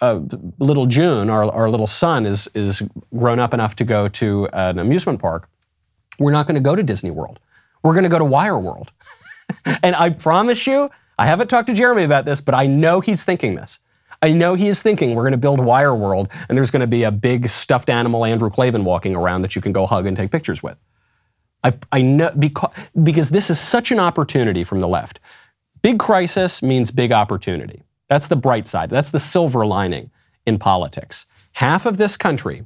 uh, 0.00 0.18
little 0.58 0.86
June, 0.86 1.30
our, 1.30 1.44
our 1.44 1.70
little 1.70 1.86
son, 1.86 2.26
is, 2.26 2.48
is 2.56 2.82
grown 3.16 3.38
up 3.38 3.54
enough 3.54 3.76
to 3.76 3.84
go 3.84 4.08
to 4.08 4.48
an 4.52 4.80
amusement 4.80 5.20
park, 5.20 5.48
we're 6.18 6.32
not 6.32 6.48
going 6.48 6.56
to 6.56 6.60
go 6.60 6.74
to 6.74 6.82
Disney 6.82 7.12
World. 7.12 7.38
We're 7.84 7.92
going 7.92 8.02
to 8.02 8.10
go 8.10 8.18
to 8.18 8.24
Wire 8.24 8.58
World. 8.58 8.90
and 9.84 9.94
I 9.94 10.10
promise 10.10 10.66
you, 10.66 10.90
I 11.16 11.26
haven't 11.26 11.46
talked 11.46 11.68
to 11.68 11.74
Jeremy 11.74 12.02
about 12.02 12.24
this, 12.24 12.40
but 12.40 12.52
I 12.52 12.66
know 12.66 12.98
he's 12.98 13.22
thinking 13.22 13.54
this. 13.54 13.78
I 14.20 14.32
know 14.32 14.54
he 14.54 14.66
is 14.66 14.82
thinking 14.82 15.14
we're 15.14 15.22
going 15.22 15.32
to 15.32 15.38
build 15.38 15.60
Wire 15.60 15.94
World 15.94 16.30
and 16.48 16.58
there's 16.58 16.72
going 16.72 16.80
to 16.80 16.88
be 16.88 17.04
a 17.04 17.12
big 17.12 17.46
stuffed 17.46 17.90
animal 17.90 18.24
Andrew 18.24 18.50
Klavan 18.50 18.84
walking 18.84 19.14
around 19.14 19.42
that 19.42 19.54
you 19.54 19.62
can 19.62 19.70
go 19.72 19.86
hug 19.86 20.04
and 20.06 20.16
take 20.16 20.32
pictures 20.32 20.64
with. 20.64 20.78
I, 21.62 21.74
I 21.92 22.02
know 22.02 22.32
because, 22.36 22.72
because 23.00 23.30
this 23.30 23.50
is 23.50 23.60
such 23.60 23.92
an 23.92 24.00
opportunity 24.00 24.64
from 24.64 24.80
the 24.80 24.88
left 24.88 25.20
Big 25.82 25.98
crisis 25.98 26.62
means 26.62 26.90
big 26.90 27.12
opportunity. 27.12 27.82
That's 28.08 28.28
the 28.28 28.36
bright 28.36 28.66
side. 28.66 28.90
That's 28.90 29.10
the 29.10 29.18
silver 29.18 29.66
lining 29.66 30.10
in 30.46 30.58
politics. 30.58 31.26
Half 31.54 31.86
of 31.86 31.98
this 31.98 32.16
country 32.16 32.64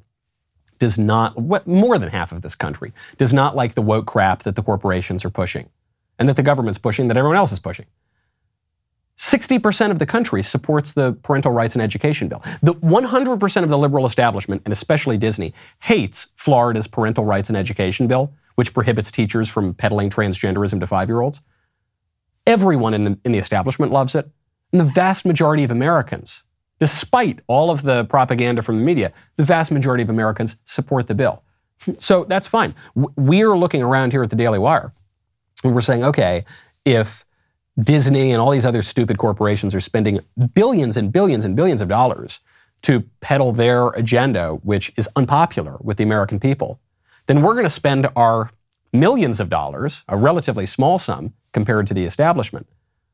does 0.78 0.98
not, 0.98 1.66
more 1.66 1.98
than 1.98 2.10
half 2.10 2.32
of 2.32 2.42
this 2.42 2.54
country, 2.54 2.92
does 3.16 3.32
not 3.32 3.56
like 3.56 3.74
the 3.74 3.82
woke 3.82 4.06
crap 4.06 4.42
that 4.42 4.54
the 4.54 4.62
corporations 4.62 5.24
are 5.24 5.30
pushing 5.30 5.70
and 6.18 6.28
that 6.28 6.36
the 6.36 6.42
government's 6.42 6.78
pushing, 6.78 7.08
that 7.08 7.16
everyone 7.16 7.36
else 7.36 7.52
is 7.52 7.58
pushing. 7.58 7.86
60% 9.16 9.90
of 9.90 9.98
the 9.98 10.04
country 10.04 10.42
supports 10.42 10.92
the 10.92 11.14
parental 11.22 11.52
rights 11.52 11.74
and 11.74 11.82
education 11.82 12.28
bill. 12.28 12.42
The 12.62 12.74
100% 12.74 13.62
of 13.62 13.70
the 13.70 13.78
liberal 13.78 14.04
establishment, 14.04 14.60
and 14.66 14.72
especially 14.72 15.16
Disney, 15.16 15.54
hates 15.80 16.32
Florida's 16.36 16.86
parental 16.86 17.24
rights 17.24 17.48
and 17.48 17.56
education 17.56 18.08
bill, 18.08 18.34
which 18.56 18.74
prohibits 18.74 19.10
teachers 19.10 19.48
from 19.48 19.72
peddling 19.72 20.10
transgenderism 20.10 20.80
to 20.80 20.86
five 20.86 21.08
year 21.08 21.22
olds. 21.22 21.40
Everyone 22.46 22.94
in 22.94 23.04
the, 23.04 23.18
in 23.24 23.32
the 23.32 23.38
establishment 23.38 23.92
loves 23.92 24.14
it. 24.14 24.28
And 24.72 24.80
the 24.80 24.84
vast 24.84 25.24
majority 25.24 25.64
of 25.64 25.70
Americans, 25.70 26.42
despite 26.78 27.40
all 27.46 27.70
of 27.70 27.82
the 27.82 28.04
propaganda 28.04 28.62
from 28.62 28.78
the 28.78 28.84
media, 28.84 29.12
the 29.36 29.44
vast 29.44 29.70
majority 29.70 30.02
of 30.02 30.10
Americans 30.10 30.56
support 30.64 31.06
the 31.06 31.14
bill. 31.14 31.42
So 31.98 32.24
that's 32.24 32.48
fine. 32.48 32.74
We're 32.94 33.56
looking 33.56 33.82
around 33.82 34.12
here 34.12 34.22
at 34.22 34.30
the 34.30 34.36
Daily 34.36 34.58
Wire 34.58 34.92
and 35.62 35.74
we're 35.74 35.82
saying, 35.82 36.04
okay, 36.04 36.44
if 36.86 37.24
Disney 37.78 38.32
and 38.32 38.40
all 38.40 38.50
these 38.50 38.64
other 38.64 38.82
stupid 38.82 39.18
corporations 39.18 39.74
are 39.74 39.80
spending 39.80 40.20
billions 40.54 40.96
and 40.96 41.12
billions 41.12 41.44
and 41.44 41.54
billions 41.54 41.82
of 41.82 41.88
dollars 41.88 42.40
to 42.82 43.04
peddle 43.20 43.52
their 43.52 43.88
agenda, 43.88 44.54
which 44.62 44.92
is 44.96 45.08
unpopular 45.16 45.76
with 45.80 45.98
the 45.98 46.04
American 46.04 46.40
people, 46.40 46.80
then 47.26 47.42
we're 47.42 47.54
going 47.54 47.64
to 47.64 47.70
spend 47.70 48.08
our 48.16 48.50
millions 48.92 49.40
of 49.40 49.50
dollars, 49.50 50.04
a 50.08 50.16
relatively 50.16 50.64
small 50.64 50.98
sum 50.98 51.34
compared 51.56 51.86
to 51.86 51.94
the 51.94 52.04
establishment. 52.04 52.68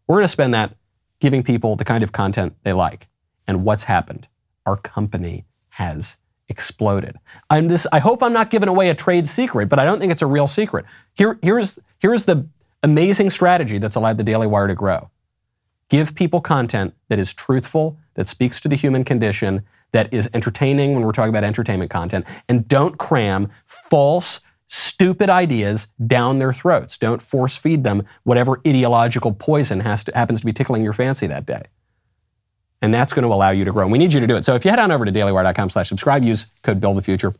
We're 0.09 0.16
going 0.16 0.24
to 0.24 0.28
spend 0.28 0.53
that 0.53 0.74
giving 1.20 1.45
people 1.45 1.76
the 1.76 1.84
kind 1.84 2.03
of 2.03 2.11
content 2.11 2.57
they 2.64 2.72
like. 2.72 3.07
And 3.47 3.64
what's 3.64 3.84
happened? 3.84 4.26
Our 4.66 4.76
company 4.76 5.45
has 5.68 6.16
exploded. 6.49 7.20
I'm 7.51 7.68
this, 7.68 7.86
I 7.93 8.01
hope 8.01 8.20
I'm 8.20 8.32
not 8.32 8.51
giving 8.51 8.68
away 8.68 8.90
a 8.90 8.97
trade 8.97 9.28
secret, 9.28 9.68
but 9.68 9.78
I 9.78 9.84
don't 9.84 10.01
think 10.01 10.11
it's 10.11 10.22
a 10.22 10.26
real 10.26 10.49
secret. 10.49 10.86
Here, 11.14 11.38
here's, 11.40 11.78
here's 12.01 12.24
the 12.24 12.49
amazing 12.82 13.30
strategy 13.30 13.78
that's 13.78 13.95
allowed 13.95 14.18
the 14.18 14.24
Daily 14.24 14.49
Wire 14.49 14.66
to 14.66 14.74
grow. 14.74 15.09
Give 15.88 16.12
people 16.12 16.40
content 16.40 16.95
that 17.11 17.20
is 17.20 17.32
truthful, 17.32 17.97
that 18.14 18.26
speaks 18.26 18.59
to 18.59 18.68
the 18.68 18.74
human 18.74 19.05
condition, 19.05 19.62
that 19.93 20.12
is 20.12 20.28
entertaining 20.34 20.95
when 20.95 21.05
we're 21.05 21.12
talking 21.12 21.30
about 21.30 21.45
entertainment 21.45 21.93
content, 21.93 22.26
and 22.49 22.66
don't 22.66 22.99
cram 22.99 23.51
false, 23.66 24.40
stupid 24.73 25.29
ideas 25.29 25.89
down 26.07 26.39
their 26.39 26.53
throats. 26.53 26.97
Don't 26.97 27.20
force 27.20 27.57
feed 27.57 27.85
them 27.85 28.07
whatever 28.23 28.59
ideological 28.66 29.33
poison 29.33 29.81
has 29.81 30.03
to, 30.05 30.12
happens 30.14 30.41
to 30.41 30.47
be 30.47 30.53
tickling 30.53 30.83
your 30.83 30.95
fancy 30.95 31.27
that 31.27 31.45
day. 31.45 31.64
And 32.81 32.93
that's 32.93 33.12
going 33.12 33.25
to 33.25 33.33
allow 33.33 33.51
you 33.51 33.66
to 33.66 33.70
grow. 33.70 33.83
And 33.83 33.93
we 33.93 33.99
need 33.99 34.14
you 34.14 34.20
to 34.20 34.27
do 34.27 34.35
it. 34.35 34.47
So 34.47 34.55
if 34.55 34.64
you 34.64 34.70
head 34.70 34.81
on 34.81 34.91
over 34.91 35.05
to 35.05 35.12
dailywire.com 35.12 35.68
slash 35.68 35.91
subscribe, 35.91 36.25
use 36.25 36.47
code 36.62 36.81
Build 36.81 36.97
the 36.97 37.03
Future, 37.03 37.35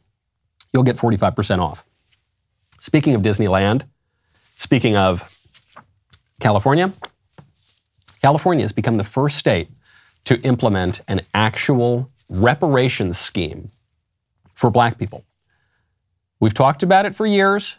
you'll 0.75 0.83
get 0.83 0.97
45% 0.97 1.61
off. 1.61 1.87
Speaking 2.79 3.15
of 3.15 3.23
Disneyland, 3.23 3.85
speaking 4.57 4.97
of 4.97 5.39
California, 6.39 6.93
California 8.21 8.63
has 8.63 8.73
become 8.73 8.99
the 8.99 9.05
first 9.05 9.39
state 9.39 9.69
to 10.27 10.39
implement 10.43 11.01
an 11.09 11.23
actual 11.33 12.11
reparations 12.29 13.17
scheme 13.17 13.71
for 14.53 14.71
black 14.71 14.99
people. 14.99 15.25
We've 16.43 16.53
talked 16.53 16.83
about 16.83 17.07
it 17.07 17.15
for 17.15 17.25
years. 17.25 17.77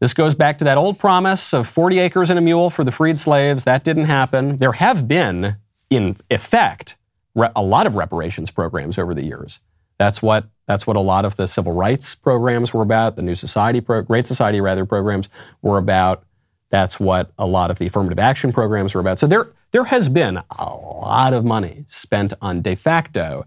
This 0.00 0.12
goes 0.12 0.34
back 0.34 0.58
to 0.58 0.64
that 0.64 0.76
old 0.76 0.98
promise 0.98 1.54
of 1.54 1.66
40 1.66 1.98
acres 1.98 2.28
and 2.28 2.38
a 2.38 2.42
mule 2.42 2.68
for 2.68 2.84
the 2.84 2.92
freed 2.92 3.16
slaves. 3.16 3.64
That 3.64 3.84
didn't 3.84 4.04
happen. 4.04 4.58
There 4.58 4.72
have 4.72 5.08
been, 5.08 5.56
in 5.88 6.18
effect, 6.30 6.98
a 7.34 7.62
lot 7.62 7.86
of 7.86 7.94
reparations 7.94 8.50
programs 8.50 8.98
over 8.98 9.14
the 9.14 9.24
years. 9.24 9.60
That's 9.96 10.20
what 10.20 10.44
that's 10.66 10.86
what 10.86 10.96
a 10.96 11.00
lot 11.00 11.24
of 11.24 11.36
the 11.36 11.46
civil 11.48 11.72
rights 11.72 12.14
programs 12.14 12.74
were 12.74 12.82
about. 12.82 13.16
The 13.16 13.22
New 13.22 13.34
Society, 13.34 13.80
pro, 13.80 14.02
Great 14.02 14.26
Society, 14.26 14.60
rather 14.60 14.84
programs 14.84 15.30
were 15.62 15.78
about. 15.78 16.24
That's 16.68 17.00
what 17.00 17.32
a 17.38 17.46
lot 17.46 17.70
of 17.70 17.78
the 17.78 17.86
affirmative 17.86 18.18
action 18.18 18.52
programs 18.52 18.94
were 18.94 19.00
about. 19.00 19.18
So 19.18 19.26
there, 19.26 19.48
there 19.70 19.84
has 19.84 20.10
been 20.10 20.42
a 20.58 20.74
lot 20.74 21.32
of 21.32 21.46
money 21.46 21.86
spent 21.88 22.34
on 22.42 22.60
de 22.60 22.74
facto 22.74 23.46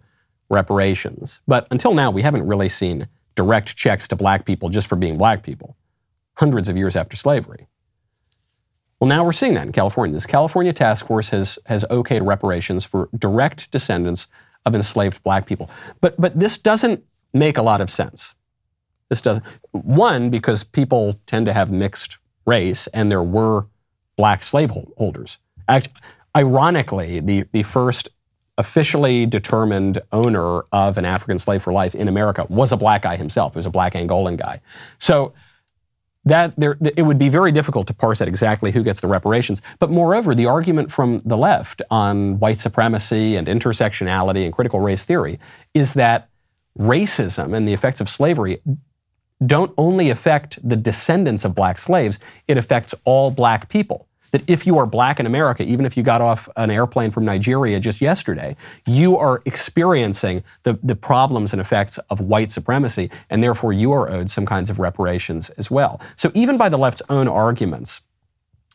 reparations. 0.49 1.41
But 1.47 1.67
until 1.69 1.93
now, 1.93 2.09
we 2.09 2.23
haven't 2.23 2.47
really 2.47 2.69
seen 2.69 3.09
direct 3.35 3.75
checks 3.75 4.07
to 4.07 4.15
black 4.15 4.45
people 4.45 4.69
just 4.69 4.87
for 4.87 4.95
being 4.95 5.17
black 5.17 5.43
people, 5.43 5.75
hundreds 6.35 6.69
of 6.69 6.77
years 6.77 6.95
after 6.95 7.15
slavery. 7.15 7.67
Well, 8.99 9.09
now 9.09 9.23
we're 9.25 9.33
seeing 9.33 9.53
that 9.55 9.67
in 9.67 9.73
California. 9.73 10.13
This 10.13 10.25
California 10.25 10.71
task 10.71 11.05
force 11.05 11.29
has, 11.29 11.59
has 11.65 11.83
okayed 11.91 12.25
reparations 12.25 12.85
for 12.85 13.09
direct 13.17 13.69
descendants 13.71 14.27
of 14.65 14.73
enslaved 14.73 15.21
black 15.23 15.45
people. 15.45 15.69
But, 16.01 16.19
but 16.19 16.39
this 16.39 16.57
doesn't 16.57 17.03
make 17.33 17.57
a 17.57 17.61
lot 17.61 17.81
of 17.81 17.89
sense. 17.89 18.35
This 19.09 19.21
doesn't. 19.21 19.45
One, 19.71 20.29
because 20.29 20.63
people 20.63 21.19
tend 21.25 21.45
to 21.45 21.53
have 21.53 21.71
mixed 21.71 22.17
race, 22.45 22.87
and 22.87 23.11
there 23.11 23.21
were 23.21 23.67
black 24.15 24.43
slaveholders. 24.43 25.37
ironically, 26.35 27.19
the, 27.19 27.45
the 27.51 27.63
first 27.63 28.09
officially 28.57 29.25
determined 29.25 30.01
owner 30.11 30.61
of 30.71 30.97
an 30.97 31.05
African 31.05 31.37
slave 31.39 31.61
for 31.61 31.73
life 31.73 31.93
in 31.93 32.07
America 32.07 32.45
was 32.49 32.71
a 32.71 32.77
black 32.77 33.01
guy 33.01 33.17
himself. 33.17 33.53
He 33.53 33.59
was 33.59 33.65
a 33.65 33.71
black 33.71 33.93
Angolan 33.93 34.37
guy. 34.37 34.61
So 34.97 35.33
that 36.25 36.55
there, 36.57 36.77
it 36.95 37.03
would 37.03 37.19
be 37.19 37.29
very 37.29 37.51
difficult 37.51 37.85
to 37.87 37.93
parse 37.93 38.21
out 38.21 38.27
exactly 38.27 38.71
who 38.71 38.83
gets 38.83 38.99
the 38.99 39.07
reparations. 39.07 39.61
But 39.79 39.91
moreover, 39.91 40.33
the 40.33 40.47
argument 40.47 40.91
from 40.91 41.21
the 41.23 41.37
left 41.37 41.81
on 41.91 42.39
white 42.39 42.59
supremacy 42.59 43.35
and 43.35 43.47
intersectionality 43.47 44.43
and 44.43 44.51
critical 44.51 44.79
race 44.79 45.03
theory 45.03 45.39
is 45.73 45.93
that 45.93 46.29
racism 46.77 47.55
and 47.55 47.67
the 47.67 47.73
effects 47.73 48.01
of 48.01 48.09
slavery 48.09 48.59
don't 49.45 49.73
only 49.77 50.09
affect 50.09 50.57
the 50.67 50.75
descendants 50.75 51.45
of 51.45 51.53
black 51.53 51.77
slaves, 51.77 52.19
it 52.47 52.57
affects 52.57 52.95
all 53.03 53.29
black 53.29 53.69
people. 53.69 54.07
That 54.35 54.43
if 54.49 54.67
you 54.67 54.77
are 54.79 54.85
black 54.85 55.21
in 55.21 55.25
America, 55.25 55.63
even 55.63 55.85
if 55.85 55.95
you 55.95 56.03
got 56.03 56.19
off 56.19 56.49
an 56.57 56.69
airplane 56.69 57.09
from 57.09 57.23
Nigeria 57.23 57.79
just 57.79 58.01
yesterday, 58.01 58.57
you 58.85 59.15
are 59.15 59.41
experiencing 59.45 60.43
the, 60.63 60.77
the 60.83 60.93
problems 60.93 61.53
and 61.53 61.61
effects 61.61 61.97
of 62.09 62.19
white 62.19 62.51
supremacy, 62.51 63.09
and 63.29 63.41
therefore 63.41 63.71
you 63.71 63.93
are 63.93 64.11
owed 64.11 64.29
some 64.29 64.45
kinds 64.45 64.69
of 64.69 64.77
reparations 64.77 65.51
as 65.51 65.71
well. 65.71 66.01
So 66.17 66.33
even 66.33 66.57
by 66.57 66.67
the 66.67 66.77
left's 66.77 67.01
own 67.07 67.29
arguments, 67.29 68.01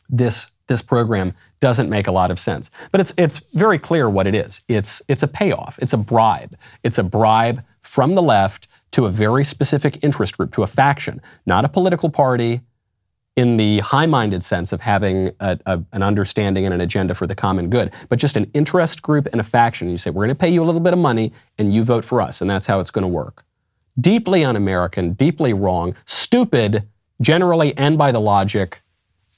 this 0.09 0.49
this 0.65 0.81
program 0.81 1.35
doesn't 1.59 1.91
make 1.91 2.07
a 2.07 2.11
lot 2.11 2.31
of 2.31 2.39
sense. 2.39 2.71
But 2.91 3.01
it's 3.01 3.13
it's 3.15 3.37
very 3.53 3.77
clear 3.77 4.09
what 4.09 4.25
it 4.25 4.33
is. 4.33 4.61
It's 4.67 5.03
it's 5.07 5.21
a 5.21 5.27
payoff. 5.27 5.77
It's 5.77 5.93
a 5.93 5.97
bribe. 5.97 6.57
It's 6.81 6.97
a 6.97 7.03
bribe 7.03 7.63
from 7.81 8.13
the 8.13 8.23
left 8.23 8.67
to 8.93 9.05
a 9.05 9.11
very 9.11 9.43
specific 9.43 10.03
interest 10.03 10.39
group, 10.39 10.53
to 10.53 10.63
a 10.63 10.67
faction, 10.67 11.21
not 11.45 11.65
a 11.65 11.69
political 11.69 12.09
party 12.09 12.61
in 13.41 13.57
the 13.57 13.79
high 13.79 14.05
minded 14.05 14.43
sense 14.43 14.71
of 14.71 14.81
having 14.81 15.31
a, 15.39 15.57
a, 15.65 15.83
an 15.93 16.03
understanding 16.03 16.63
and 16.63 16.75
an 16.75 16.79
agenda 16.79 17.15
for 17.15 17.25
the 17.25 17.33
common 17.33 17.71
good, 17.71 17.91
but 18.07 18.19
just 18.19 18.37
an 18.37 18.45
interest 18.53 19.01
group 19.01 19.27
and 19.31 19.41
a 19.41 19.43
faction. 19.43 19.89
You 19.89 19.97
say, 19.97 20.11
we're 20.11 20.25
going 20.25 20.29
to 20.29 20.39
pay 20.39 20.49
you 20.49 20.61
a 20.61 20.63
little 20.63 20.79
bit 20.79 20.93
of 20.93 20.99
money 20.99 21.33
and 21.57 21.73
you 21.73 21.83
vote 21.83 22.05
for 22.05 22.21
us, 22.21 22.39
and 22.39 22.47
that's 22.47 22.67
how 22.67 22.79
it's 22.79 22.91
going 22.91 23.01
to 23.01 23.07
work. 23.07 23.43
Deeply 23.99 24.45
un 24.45 24.55
American, 24.55 25.13
deeply 25.13 25.53
wrong, 25.53 25.95
stupid, 26.05 26.87
generally, 27.19 27.75
and 27.75 27.97
by 27.97 28.11
the 28.11 28.21
logic 28.21 28.83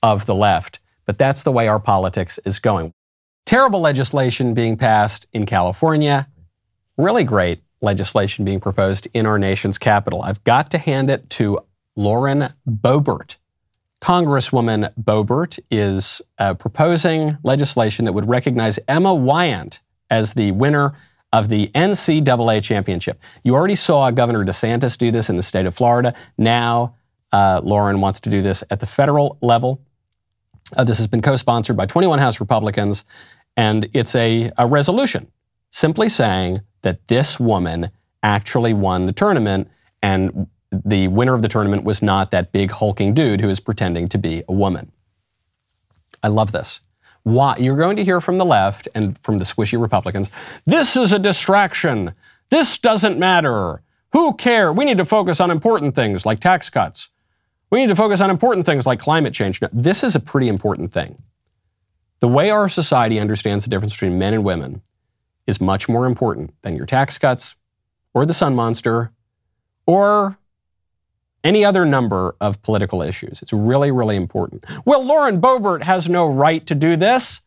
of 0.02 0.26
the 0.26 0.36
left. 0.36 0.80
But 1.06 1.18
that's 1.18 1.44
the 1.44 1.54
way 1.54 1.70
our 1.70 1.80
politics 1.80 2.42
is 2.44 2.60
going. 2.60 2.92
Terrible 3.46 3.80
legislation 3.80 4.54
being 4.54 4.76
passed 4.76 5.28
in 5.32 5.46
California. 5.46 6.28
Really 6.98 7.24
great 7.24 7.64
legislation 7.80 8.44
being 8.44 8.60
proposed 8.60 9.08
in 9.14 9.26
our 9.26 9.40
nation's 9.40 9.78
capital. 9.78 10.24
I've 10.24 10.44
got 10.44 10.70
to 10.72 10.78
hand 10.78 11.10
it 11.10 11.30
to 11.32 11.60
Lauren 11.96 12.54
Boebert. 12.68 13.38
Congresswoman 14.04 14.94
Boebert 15.02 15.60
is 15.72 16.22
uh, 16.38 16.54
proposing 16.56 17.38
legislation 17.42 18.04
that 18.04 18.12
would 18.12 18.28
recognize 18.28 18.78
Emma 18.86 19.16
Weyant 19.16 19.80
as 20.10 20.34
the 20.34 20.52
winner 20.52 20.92
of 21.32 21.48
the 21.48 21.70
NCAA 21.70 22.62
championship. 22.62 23.18
You 23.46 23.56
already 23.56 23.76
saw 23.76 24.12
Governor 24.12 24.44
DeSantis 24.44 24.98
do 24.98 25.10
this 25.10 25.30
in 25.30 25.38
the 25.38 25.42
state 25.42 25.66
of 25.66 25.74
Florida. 25.74 26.14
Now, 26.38 26.98
uh, 27.32 27.62
Lauren 27.64 28.02
wants 28.02 28.20
to 28.20 28.30
do 28.30 28.42
this 28.42 28.62
at 28.70 28.82
the 28.82 28.86
federal 28.86 29.38
level. 29.42 29.82
Uh, 30.76 30.84
this 30.84 30.98
has 30.98 31.08
been 31.08 31.22
co 31.22 31.38
sponsored 31.38 31.78
by 31.78 31.86
21 31.86 32.20
House 32.20 32.42
Republicans, 32.42 33.06
and 33.56 33.88
it's 33.94 34.16
a, 34.16 34.52
a 34.58 34.68
resolution 34.68 35.32
simply 35.72 36.10
saying 36.10 36.60
that 36.82 37.08
this 37.08 37.40
woman 37.40 37.90
actually 38.22 38.74
won 38.74 39.06
the 39.06 39.14
tournament 39.14 39.70
and 40.02 40.48
the 40.86 41.08
winner 41.08 41.34
of 41.34 41.42
the 41.42 41.48
tournament 41.48 41.84
was 41.84 42.02
not 42.02 42.32
that 42.32 42.52
big 42.52 42.72
hulking 42.72 43.14
dude 43.14 43.42
who 43.42 43.50
is 43.50 43.60
pretending 43.60 44.10
to 44.10 44.18
be 44.18 44.44
a 44.48 44.54
woman. 44.54 44.92
I 46.22 46.30
love 46.30 46.52
this. 46.52 46.80
Why? 47.24 47.56
You're 47.58 47.78
going 47.78 47.96
to 47.98 48.04
hear 48.04 48.20
from 48.20 48.38
the 48.38 48.46
left 48.46 48.88
and 48.96 49.18
from 49.20 49.38
the 49.38 49.46
squishy 49.46 49.80
Republicans. 49.80 50.30
This 50.66 50.96
is 50.96 51.12
a 51.12 51.20
distraction. 51.20 52.14
This 52.50 52.78
doesn't 52.78 53.18
matter. 53.18 53.82
Who 54.12 54.34
cares? 54.34 54.76
We 54.76 54.86
need 54.86 54.98
to 54.98 55.06
focus 55.06 55.40
on 55.40 55.52
important 55.52 55.96
things 55.96 56.26
like 56.26 56.40
tax 56.40 56.70
cuts. 56.70 57.10
We 57.70 57.80
need 57.80 57.90
to 57.90 57.96
focus 57.96 58.22
on 58.22 58.30
important 58.30 58.66
things 58.66 58.86
like 58.86 59.00
climate 59.00 59.34
change. 59.34 59.60
This 59.72 60.04
is 60.04 60.16
a 60.16 60.20
pretty 60.20 60.48
important 60.48 60.94
thing. 60.94 61.22
The 62.20 62.28
way 62.28 62.50
our 62.50 62.70
society 62.70 63.20
understands 63.20 63.64
the 63.64 63.70
difference 63.70 63.94
between 63.94 64.20
men 64.20 64.34
and 64.34 64.44
women 64.44 64.82
is 65.48 65.60
much 65.60 65.90
more 65.90 66.06
important 66.06 66.54
than 66.62 66.76
your 66.76 66.86
tax 66.86 67.18
cuts 67.18 67.56
or 68.14 68.26
the 68.26 68.34
sun 68.34 68.56
monster 68.56 69.12
or 69.86 70.38
any 71.44 71.66
other 71.66 71.86
number 71.86 72.36
of 72.40 72.62
political 72.62 73.02
issues. 73.02 73.42
It's 73.42 73.54
really, 73.54 73.92
really 73.92 74.16
important. 74.16 74.64
Well, 74.86 75.04
Lauren 75.04 75.42
Boebert 75.42 75.84
has 75.84 76.08
no 76.08 76.28
right 76.28 76.66
to 76.66 76.76
do 76.76 76.96
this. 76.96 77.42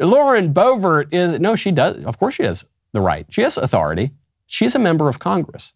Lauren 0.00 0.52
Boebert 0.52 1.08
is, 1.12 1.38
no, 1.38 1.54
she 1.54 1.70
does. 1.70 2.02
Of 2.04 2.18
course 2.18 2.34
she 2.34 2.42
has 2.44 2.66
the 2.92 3.00
right. 3.00 3.26
She 3.28 3.42
has 3.42 3.56
authority. 3.56 4.12
She's 4.46 4.74
a 4.74 4.78
member 4.78 5.08
of 5.08 5.18
Congress. 5.18 5.74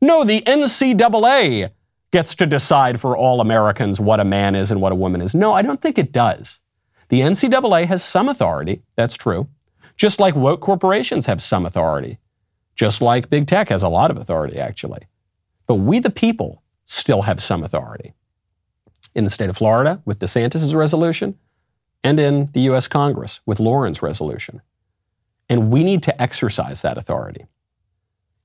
No, 0.00 0.24
the 0.24 0.42
NCAA 0.42 1.70
gets 2.10 2.34
to 2.36 2.46
decide 2.46 3.00
for 3.00 3.16
all 3.16 3.40
Americans 3.40 4.00
what 4.00 4.20
a 4.20 4.24
man 4.24 4.54
is 4.54 4.70
and 4.70 4.80
what 4.80 4.92
a 4.92 4.96
woman 4.96 5.20
is. 5.20 5.34
No, 5.34 5.52
I 5.52 5.62
don't 5.62 5.80
think 5.80 5.98
it 5.98 6.12
does. 6.12 6.60
The 7.08 7.20
NCAA 7.20 7.86
has 7.86 8.02
some 8.02 8.28
authority. 8.28 8.82
That's 8.96 9.16
true. 9.16 9.48
Just 9.96 10.18
like 10.18 10.34
woke 10.34 10.60
corporations 10.60 11.26
have 11.26 11.42
some 11.42 11.66
authority. 11.66 12.18
Just 12.74 13.02
like 13.02 13.30
big 13.30 13.46
tech 13.46 13.68
has 13.68 13.82
a 13.82 13.88
lot 13.88 14.10
of 14.10 14.16
authority, 14.16 14.58
actually. 14.58 15.06
But 15.66 15.74
we, 15.74 15.98
the 15.98 16.10
people, 16.10 16.62
still 16.90 17.22
have 17.22 17.40
some 17.40 17.62
authority. 17.62 18.14
In 19.14 19.22
the 19.22 19.30
state 19.30 19.48
of 19.48 19.56
Florida, 19.56 20.02
with 20.04 20.18
DeSantis' 20.18 20.74
resolution, 20.74 21.38
and 22.02 22.18
in 22.18 22.50
the 22.52 22.62
U.S. 22.62 22.88
Congress, 22.88 23.40
with 23.46 23.60
Lauren's 23.60 24.02
resolution. 24.02 24.60
And 25.48 25.70
we 25.70 25.84
need 25.84 26.02
to 26.04 26.22
exercise 26.22 26.82
that 26.82 26.98
authority. 26.98 27.46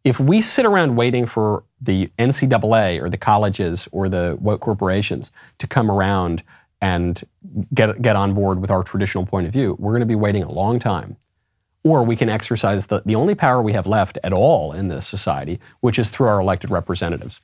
If 0.04 0.20
we 0.20 0.42
sit 0.42 0.66
around 0.66 0.96
waiting 0.96 1.26
for 1.26 1.64
the 1.82 2.12
NCAA 2.20 3.02
or 3.02 3.10
the 3.10 3.18
colleges 3.18 3.88
or 3.92 4.10
the 4.10 4.38
corporations 4.62 5.32
to 5.58 5.66
come 5.66 5.90
around 5.90 6.44
and 6.80 7.24
get, 7.74 8.00
get 8.04 8.16
on 8.16 8.36
board 8.36 8.62
with 8.62 8.70
our 8.70 8.84
traditional 8.84 9.26
point 9.26 9.48
of 9.48 9.54
view, 9.54 9.76
we're 9.80 9.94
going 9.94 10.02
to 10.02 10.06
be 10.06 10.14
waiting 10.16 10.44
a 10.44 10.52
long 10.52 10.78
time 10.78 11.18
or 11.84 12.04
we 12.04 12.16
can 12.16 12.30
exercise 12.30 12.88
the, 12.88 13.02
the 13.06 13.16
only 13.16 13.34
power 13.34 13.62
we 13.62 13.74
have 13.74 13.88
left 13.88 14.18
at 14.24 14.34
all 14.34 14.72
in 14.72 14.88
this 14.88 15.08
society, 15.08 15.60
which 15.82 15.98
is 15.98 16.10
through 16.10 16.28
our 16.28 16.40
elected 16.40 16.70
representatives. 16.70 17.40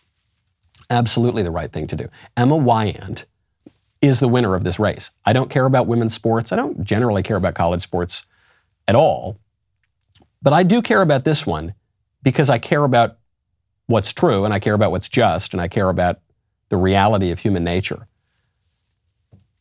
Absolutely 0.92 1.42
the 1.42 1.52
right 1.52 1.72
thing 1.72 1.88
to 1.88 1.96
do. 1.96 2.10
Emma 2.36 2.56
Weyant 2.56 3.26
is 4.02 4.20
the 4.20 4.28
winner 4.28 4.56
of 4.56 4.64
this 4.66 4.78
race. 4.78 5.10
I 5.26 5.32
don't 5.32 5.50
care 5.50 5.66
about 5.66 5.88
women's 5.88 6.14
sports. 6.14 6.52
I 6.52 6.58
don't 6.58 6.84
generally 6.84 7.24
care 7.24 7.38
about 7.38 7.56
college 7.56 7.82
sports 7.82 8.26
at 8.88 8.96
all. 8.96 9.40
But 10.42 10.52
I 10.52 10.64
do 10.64 10.82
care 10.82 11.02
about 11.02 11.24
this 11.24 11.48
one 11.48 11.76
because 12.24 12.50
I 12.50 12.60
care 12.60 12.84
about 12.84 13.18
what's 13.86 14.12
true 14.12 14.44
and 14.44 14.54
I 14.54 14.60
care 14.60 14.74
about 14.74 14.92
what's 14.92 15.08
just 15.08 15.54
and 15.54 15.62
I 15.62 15.70
care 15.70 15.88
about 15.88 16.20
the 16.68 16.78
reality 16.78 17.32
of 17.32 17.40
human 17.40 17.64
nature. 17.64 18.08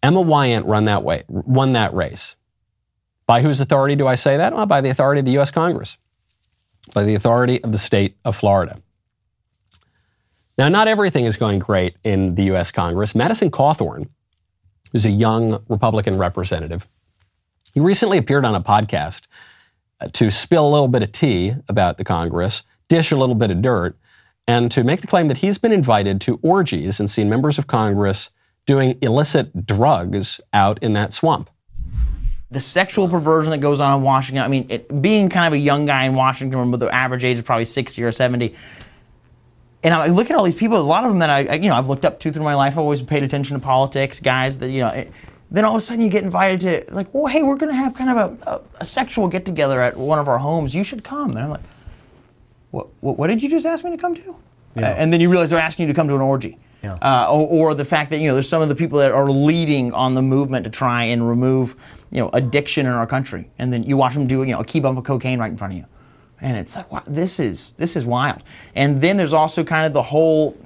Emma 0.02 0.22
Weyant 0.22 0.66
run 0.66 0.86
that 0.86 1.04
way, 1.04 1.22
won 1.28 1.74
that 1.74 1.94
race. 1.94 2.34
By 3.26 3.42
whose 3.42 3.60
authority 3.60 3.94
do 3.94 4.08
I 4.08 4.16
say 4.16 4.36
that? 4.36 4.52
Well, 4.52 4.66
by 4.66 4.80
the 4.80 4.90
authority 4.90 5.20
of 5.20 5.26
the 5.26 5.32
U.S. 5.32 5.52
Congress, 5.52 5.96
by 6.92 7.04
the 7.04 7.14
authority 7.14 7.62
of 7.62 7.70
the 7.70 7.78
state 7.78 8.16
of 8.24 8.34
Florida. 8.34 8.80
Now, 10.60 10.68
not 10.68 10.88
everything 10.88 11.24
is 11.24 11.38
going 11.38 11.58
great 11.58 11.96
in 12.04 12.34
the 12.34 12.42
U.S. 12.42 12.70
Congress. 12.70 13.14
Madison 13.14 13.50
Cawthorn, 13.50 14.10
who's 14.92 15.06
a 15.06 15.10
young 15.10 15.64
Republican 15.70 16.18
representative, 16.18 16.86
he 17.72 17.80
recently 17.80 18.18
appeared 18.18 18.44
on 18.44 18.54
a 18.54 18.60
podcast 18.60 19.22
uh, 20.02 20.08
to 20.08 20.30
spill 20.30 20.68
a 20.68 20.68
little 20.68 20.86
bit 20.86 21.02
of 21.02 21.12
tea 21.12 21.54
about 21.66 21.96
the 21.96 22.04
Congress, 22.04 22.62
dish 22.88 23.10
a 23.10 23.16
little 23.16 23.34
bit 23.34 23.50
of 23.50 23.62
dirt, 23.62 23.96
and 24.46 24.70
to 24.70 24.84
make 24.84 25.00
the 25.00 25.06
claim 25.06 25.28
that 25.28 25.38
he's 25.38 25.56
been 25.56 25.72
invited 25.72 26.20
to 26.20 26.38
orgies 26.42 27.00
and 27.00 27.08
seen 27.08 27.30
members 27.30 27.58
of 27.58 27.66
Congress 27.66 28.28
doing 28.66 28.98
illicit 29.00 29.64
drugs 29.64 30.42
out 30.52 30.78
in 30.82 30.92
that 30.92 31.14
swamp. 31.14 31.48
The 32.50 32.60
sexual 32.60 33.08
perversion 33.08 33.50
that 33.52 33.62
goes 33.62 33.80
on 33.80 33.96
in 33.96 34.04
Washington, 34.04 34.44
I 34.44 34.48
mean, 34.48 34.66
it, 34.68 35.00
being 35.00 35.30
kind 35.30 35.46
of 35.46 35.54
a 35.54 35.58
young 35.58 35.86
guy 35.86 36.04
in 36.04 36.14
Washington, 36.14 36.70
the 36.72 36.94
average 36.94 37.24
age 37.24 37.38
is 37.38 37.42
probably 37.42 37.64
60 37.64 38.02
or 38.02 38.12
70, 38.12 38.54
and 39.82 39.94
I 39.94 40.08
look 40.08 40.30
at 40.30 40.36
all 40.36 40.44
these 40.44 40.54
people, 40.54 40.78
a 40.78 40.82
lot 40.82 41.04
of 41.04 41.10
them 41.10 41.20
that 41.20 41.30
I, 41.30 41.54
you 41.54 41.68
know, 41.68 41.74
I've 41.74 41.88
looked 41.88 42.04
up 42.04 42.20
to 42.20 42.32
through 42.32 42.42
my 42.42 42.54
life, 42.54 42.74
I've 42.74 42.78
always 42.78 43.02
paid 43.02 43.22
attention 43.22 43.58
to 43.58 43.64
politics, 43.64 44.20
guys 44.20 44.58
that, 44.58 44.70
you 44.70 44.80
know, 44.80 45.06
then 45.50 45.64
all 45.64 45.72
of 45.72 45.78
a 45.78 45.80
sudden 45.80 46.04
you 46.04 46.10
get 46.10 46.22
invited 46.22 46.60
to, 46.60 46.94
like, 46.94 47.12
well, 47.12 47.26
hey, 47.26 47.42
we're 47.42 47.56
going 47.56 47.72
to 47.72 47.76
have 47.76 47.94
kind 47.94 48.10
of 48.10 48.16
a, 48.16 48.50
a, 48.50 48.60
a, 48.80 48.84
sexual 48.84 49.26
get 49.26 49.44
together 49.44 49.80
at 49.80 49.96
one 49.96 50.18
of 50.18 50.28
our 50.28 50.38
homes. 50.38 50.74
You 50.74 50.84
should 50.84 51.02
come. 51.02 51.30
And 51.30 51.40
I'm 51.40 51.50
like, 51.50 51.60
what, 52.70 52.88
what, 53.00 53.18
what 53.18 53.26
did 53.28 53.42
you 53.42 53.48
just 53.48 53.66
ask 53.66 53.82
me 53.82 53.90
to 53.90 53.96
come 53.96 54.14
to? 54.14 54.36
Yeah. 54.76 54.90
Uh, 54.90 54.94
and 54.94 55.12
then 55.12 55.20
you 55.20 55.28
realize 55.28 55.50
they're 55.50 55.58
asking 55.58 55.86
you 55.86 55.92
to 55.92 55.96
come 55.96 56.08
to 56.08 56.14
an 56.14 56.20
orgy. 56.20 56.58
Yeah. 56.82 56.94
Uh, 56.94 57.26
or, 57.30 57.70
or, 57.70 57.74
the 57.74 57.84
fact 57.84 58.08
that 58.10 58.20
you 58.20 58.28
know 58.28 58.34
there's 58.34 58.48
some 58.48 58.62
of 58.62 58.70
the 58.70 58.74
people 58.74 58.98
that 59.00 59.12
are 59.12 59.30
leading 59.30 59.92
on 59.92 60.14
the 60.14 60.22
movement 60.22 60.64
to 60.64 60.70
try 60.70 61.04
and 61.04 61.28
remove 61.28 61.76
you 62.10 62.20
know 62.20 62.30
addiction 62.32 62.86
in 62.86 62.92
our 62.92 63.06
country, 63.06 63.50
and 63.58 63.70
then 63.70 63.82
you 63.82 63.98
watch 63.98 64.14
them 64.14 64.26
do 64.26 64.42
you 64.42 64.52
know 64.52 64.60
a 64.60 64.64
key 64.64 64.80
bump 64.80 64.96
of 64.96 65.04
cocaine 65.04 65.38
right 65.38 65.50
in 65.50 65.58
front 65.58 65.74
of 65.74 65.78
you, 65.78 65.84
and 66.40 66.56
it's 66.56 66.76
like 66.76 66.90
wow, 66.90 67.02
this 67.06 67.38
is 67.40 67.74
this 67.74 67.96
is 67.96 68.04
wild. 68.04 68.42
And 68.74 69.00
then 69.00 69.16
there's 69.16 69.32
also 69.32 69.64
kind 69.64 69.86
of 69.86 69.92
the 69.92 70.02
whole 70.02 70.56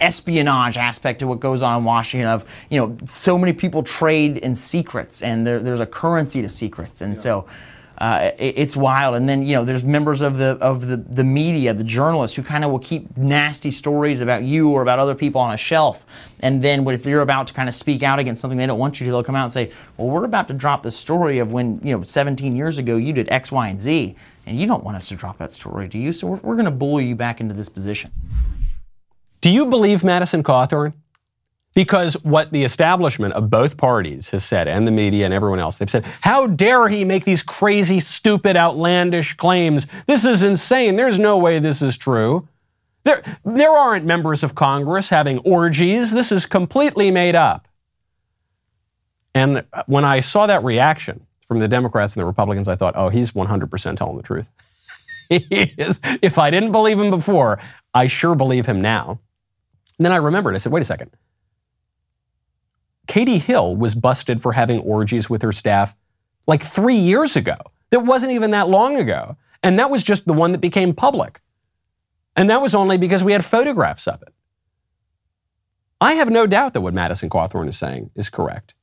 espionage 0.00 0.76
aspect 0.76 1.20
to 1.20 1.26
what 1.26 1.40
goes 1.40 1.62
on 1.62 1.78
in 1.78 1.84
Washington 1.84 2.28
of, 2.28 2.44
you 2.70 2.78
know, 2.78 2.96
so 3.06 3.38
many 3.38 3.52
people 3.52 3.82
trade 3.82 4.38
in 4.38 4.54
secrets 4.54 5.22
and 5.22 5.46
there, 5.46 5.60
there's 5.60 5.80
a 5.80 5.86
currency 5.86 6.42
to 6.42 6.48
secrets. 6.48 7.00
And 7.00 7.14
yeah. 7.14 7.20
so 7.20 7.46
uh, 7.98 8.30
it, 8.38 8.54
it's 8.58 8.76
wild. 8.76 9.14
And 9.14 9.28
then, 9.28 9.46
you 9.46 9.54
know, 9.54 9.64
there's 9.64 9.84
members 9.84 10.20
of 10.20 10.38
the, 10.38 10.56
of 10.60 10.86
the, 10.86 10.96
the 10.96 11.24
media, 11.24 11.72
the 11.74 11.84
journalists 11.84 12.36
who 12.36 12.42
kind 12.42 12.64
of 12.64 12.70
will 12.70 12.78
keep 12.78 13.16
nasty 13.16 13.70
stories 13.70 14.20
about 14.20 14.42
you 14.42 14.70
or 14.70 14.82
about 14.82 14.98
other 14.98 15.14
people 15.14 15.40
on 15.40 15.54
a 15.54 15.56
shelf. 15.56 16.04
And 16.40 16.62
then 16.62 16.86
if 16.88 17.06
you're 17.06 17.22
about 17.22 17.46
to 17.48 17.54
kind 17.54 17.68
of 17.68 17.74
speak 17.74 18.02
out 18.02 18.18
against 18.18 18.40
something 18.40 18.58
they 18.58 18.66
don't 18.66 18.78
want 18.78 19.00
you 19.00 19.06
to, 19.06 19.12
they'll 19.12 19.22
come 19.22 19.36
out 19.36 19.44
and 19.44 19.52
say, 19.52 19.70
well, 19.96 20.08
we're 20.08 20.24
about 20.24 20.48
to 20.48 20.54
drop 20.54 20.82
the 20.82 20.90
story 20.90 21.38
of 21.38 21.52
when, 21.52 21.80
you 21.82 21.96
know, 21.96 22.02
17 22.02 22.56
years 22.56 22.78
ago 22.78 22.96
you 22.96 23.12
did 23.12 23.30
X, 23.30 23.52
Y, 23.52 23.68
and 23.68 23.80
Z. 23.80 24.16
And 24.46 24.58
you 24.58 24.66
don't 24.66 24.84
want 24.84 24.96
us 24.96 25.08
to 25.08 25.16
drop 25.16 25.38
that 25.38 25.52
story, 25.52 25.88
do 25.88 25.98
you? 25.98 26.12
So 26.12 26.26
we're, 26.26 26.36
we're 26.36 26.54
going 26.56 26.66
to 26.66 26.70
bully 26.70 27.06
you 27.06 27.14
back 27.14 27.40
into 27.40 27.54
this 27.54 27.68
position. 27.68 28.10
Do 29.40 29.50
you 29.50 29.66
believe 29.66 30.04
Madison 30.04 30.42
Cawthorn? 30.42 30.94
Because 31.74 32.14
what 32.22 32.52
the 32.52 32.62
establishment 32.62 33.34
of 33.34 33.50
both 33.50 33.76
parties 33.76 34.30
has 34.30 34.44
said, 34.44 34.68
and 34.68 34.86
the 34.86 34.92
media 34.92 35.24
and 35.24 35.34
everyone 35.34 35.58
else, 35.58 35.76
they've 35.76 35.90
said, 35.90 36.04
how 36.20 36.46
dare 36.46 36.88
he 36.88 37.04
make 37.04 37.24
these 37.24 37.42
crazy, 37.42 37.98
stupid, 37.98 38.56
outlandish 38.56 39.34
claims? 39.36 39.88
This 40.06 40.24
is 40.24 40.44
insane. 40.44 40.94
There's 40.94 41.18
no 41.18 41.36
way 41.36 41.58
this 41.58 41.82
is 41.82 41.96
true. 41.96 42.48
There, 43.02 43.22
there 43.44 43.72
aren't 43.72 44.06
members 44.06 44.44
of 44.44 44.54
Congress 44.54 45.08
having 45.08 45.38
orgies. 45.38 46.12
This 46.12 46.30
is 46.30 46.46
completely 46.46 47.10
made 47.10 47.34
up. 47.34 47.66
And 49.34 49.64
when 49.86 50.04
I 50.04 50.20
saw 50.20 50.46
that 50.46 50.62
reaction 50.62 51.26
from 51.44 51.58
the 51.58 51.66
Democrats 51.66 52.14
and 52.14 52.22
the 52.22 52.26
Republicans, 52.26 52.68
I 52.68 52.76
thought, 52.76 52.94
oh, 52.96 53.08
he's 53.08 53.32
100% 53.32 53.96
telling 53.96 54.16
the 54.16 54.22
truth. 54.22 54.48
If 55.30 56.38
I 56.38 56.50
didn't 56.50 56.70
believe 56.70 57.00
him 57.00 57.10
before, 57.10 57.58
I 57.94 58.06
sure 58.06 58.34
believe 58.34 58.66
him 58.66 58.82
now. 58.82 59.18
And 59.98 60.04
then 60.04 60.12
I 60.12 60.16
remembered, 60.16 60.54
I 60.54 60.58
said, 60.58 60.70
wait 60.70 60.82
a 60.82 60.84
second. 60.84 61.10
Katie 63.06 63.38
Hill 63.38 63.76
was 63.76 63.94
busted 63.94 64.40
for 64.40 64.52
having 64.52 64.80
orgies 64.80 65.28
with 65.28 65.42
her 65.42 65.52
staff 65.52 65.94
like 66.46 66.62
three 66.62 66.96
years 66.96 67.36
ago. 67.36 67.56
That 67.90 68.00
wasn't 68.00 68.32
even 68.32 68.50
that 68.52 68.68
long 68.68 68.96
ago. 68.96 69.36
And 69.62 69.78
that 69.78 69.90
was 69.90 70.02
just 70.02 70.26
the 70.26 70.32
one 70.32 70.52
that 70.52 70.60
became 70.60 70.94
public. 70.94 71.40
And 72.36 72.50
that 72.50 72.60
was 72.60 72.74
only 72.74 72.98
because 72.98 73.22
we 73.22 73.32
had 73.32 73.44
photographs 73.44 74.08
of 74.08 74.22
it. 74.22 74.34
I 76.00 76.14
have 76.14 76.28
no 76.28 76.46
doubt 76.46 76.74
that 76.74 76.80
what 76.80 76.92
Madison 76.92 77.30
Cawthorn 77.30 77.68
is 77.68 77.78
saying 77.78 78.10
is 78.14 78.28
correct. 78.28 78.74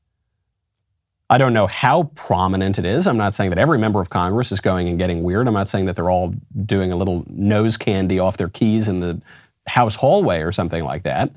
I 1.30 1.38
don't 1.38 1.54
know 1.54 1.68
how 1.68 2.04
prominent 2.16 2.78
it 2.78 2.86
is. 2.86 3.08
I'm 3.08 3.18
not 3.18 3.34
saying 3.34 3.52
that 3.52 3.60
every 3.60 3.78
member 3.78 4.02
of 4.02 4.10
Congress 4.10 4.52
is 4.52 4.60
going 4.60 4.88
and 4.90 4.98
getting 4.98 5.24
weird. 5.24 5.48
I'm 5.48 5.54
not 5.54 5.70
saying 5.70 5.86
that 5.86 5.96
they're 5.96 6.10
all 6.10 6.34
doing 6.66 6.92
a 6.92 6.96
little 6.96 7.24
nose 7.28 7.78
candy 7.78 8.20
off 8.20 8.38
their 8.38 8.50
keys 8.50 8.88
in 8.88 9.00
the 9.00 9.22
house 9.68 9.96
hallway 9.96 10.42
or 10.42 10.52
something 10.52 10.84
like 10.84 11.04
that. 11.04 11.32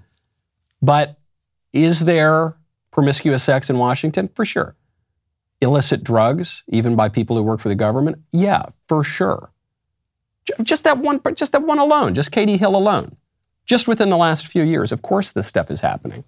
But 0.82 1.16
is 1.72 2.00
there 2.00 2.56
promiscuous 2.94 3.42
sex 3.42 3.68
in 3.68 3.76
Washington? 3.76 4.30
For 4.34 4.44
sure. 4.44 4.76
Illicit 5.60 6.02
drugs, 6.02 6.62
even 6.68 6.96
by 6.96 7.08
people 7.08 7.36
who 7.36 7.42
work 7.42 7.60
for 7.60 7.68
the 7.68 7.74
government? 7.74 8.18
Yeah, 8.32 8.66
for 8.88 9.04
sure. 9.04 9.50
Just 10.62 10.84
that 10.84 10.98
one, 10.98 11.20
just 11.34 11.52
that 11.52 11.62
one 11.62 11.78
alone, 11.78 12.14
just 12.14 12.32
Katie 12.32 12.56
Hill 12.56 12.76
alone. 12.76 13.16
Just 13.66 13.88
within 13.88 14.10
the 14.10 14.16
last 14.16 14.46
few 14.46 14.62
years, 14.62 14.92
of 14.92 15.02
course, 15.02 15.32
this 15.32 15.46
stuff 15.46 15.70
is 15.70 15.80
happening. 15.80 16.24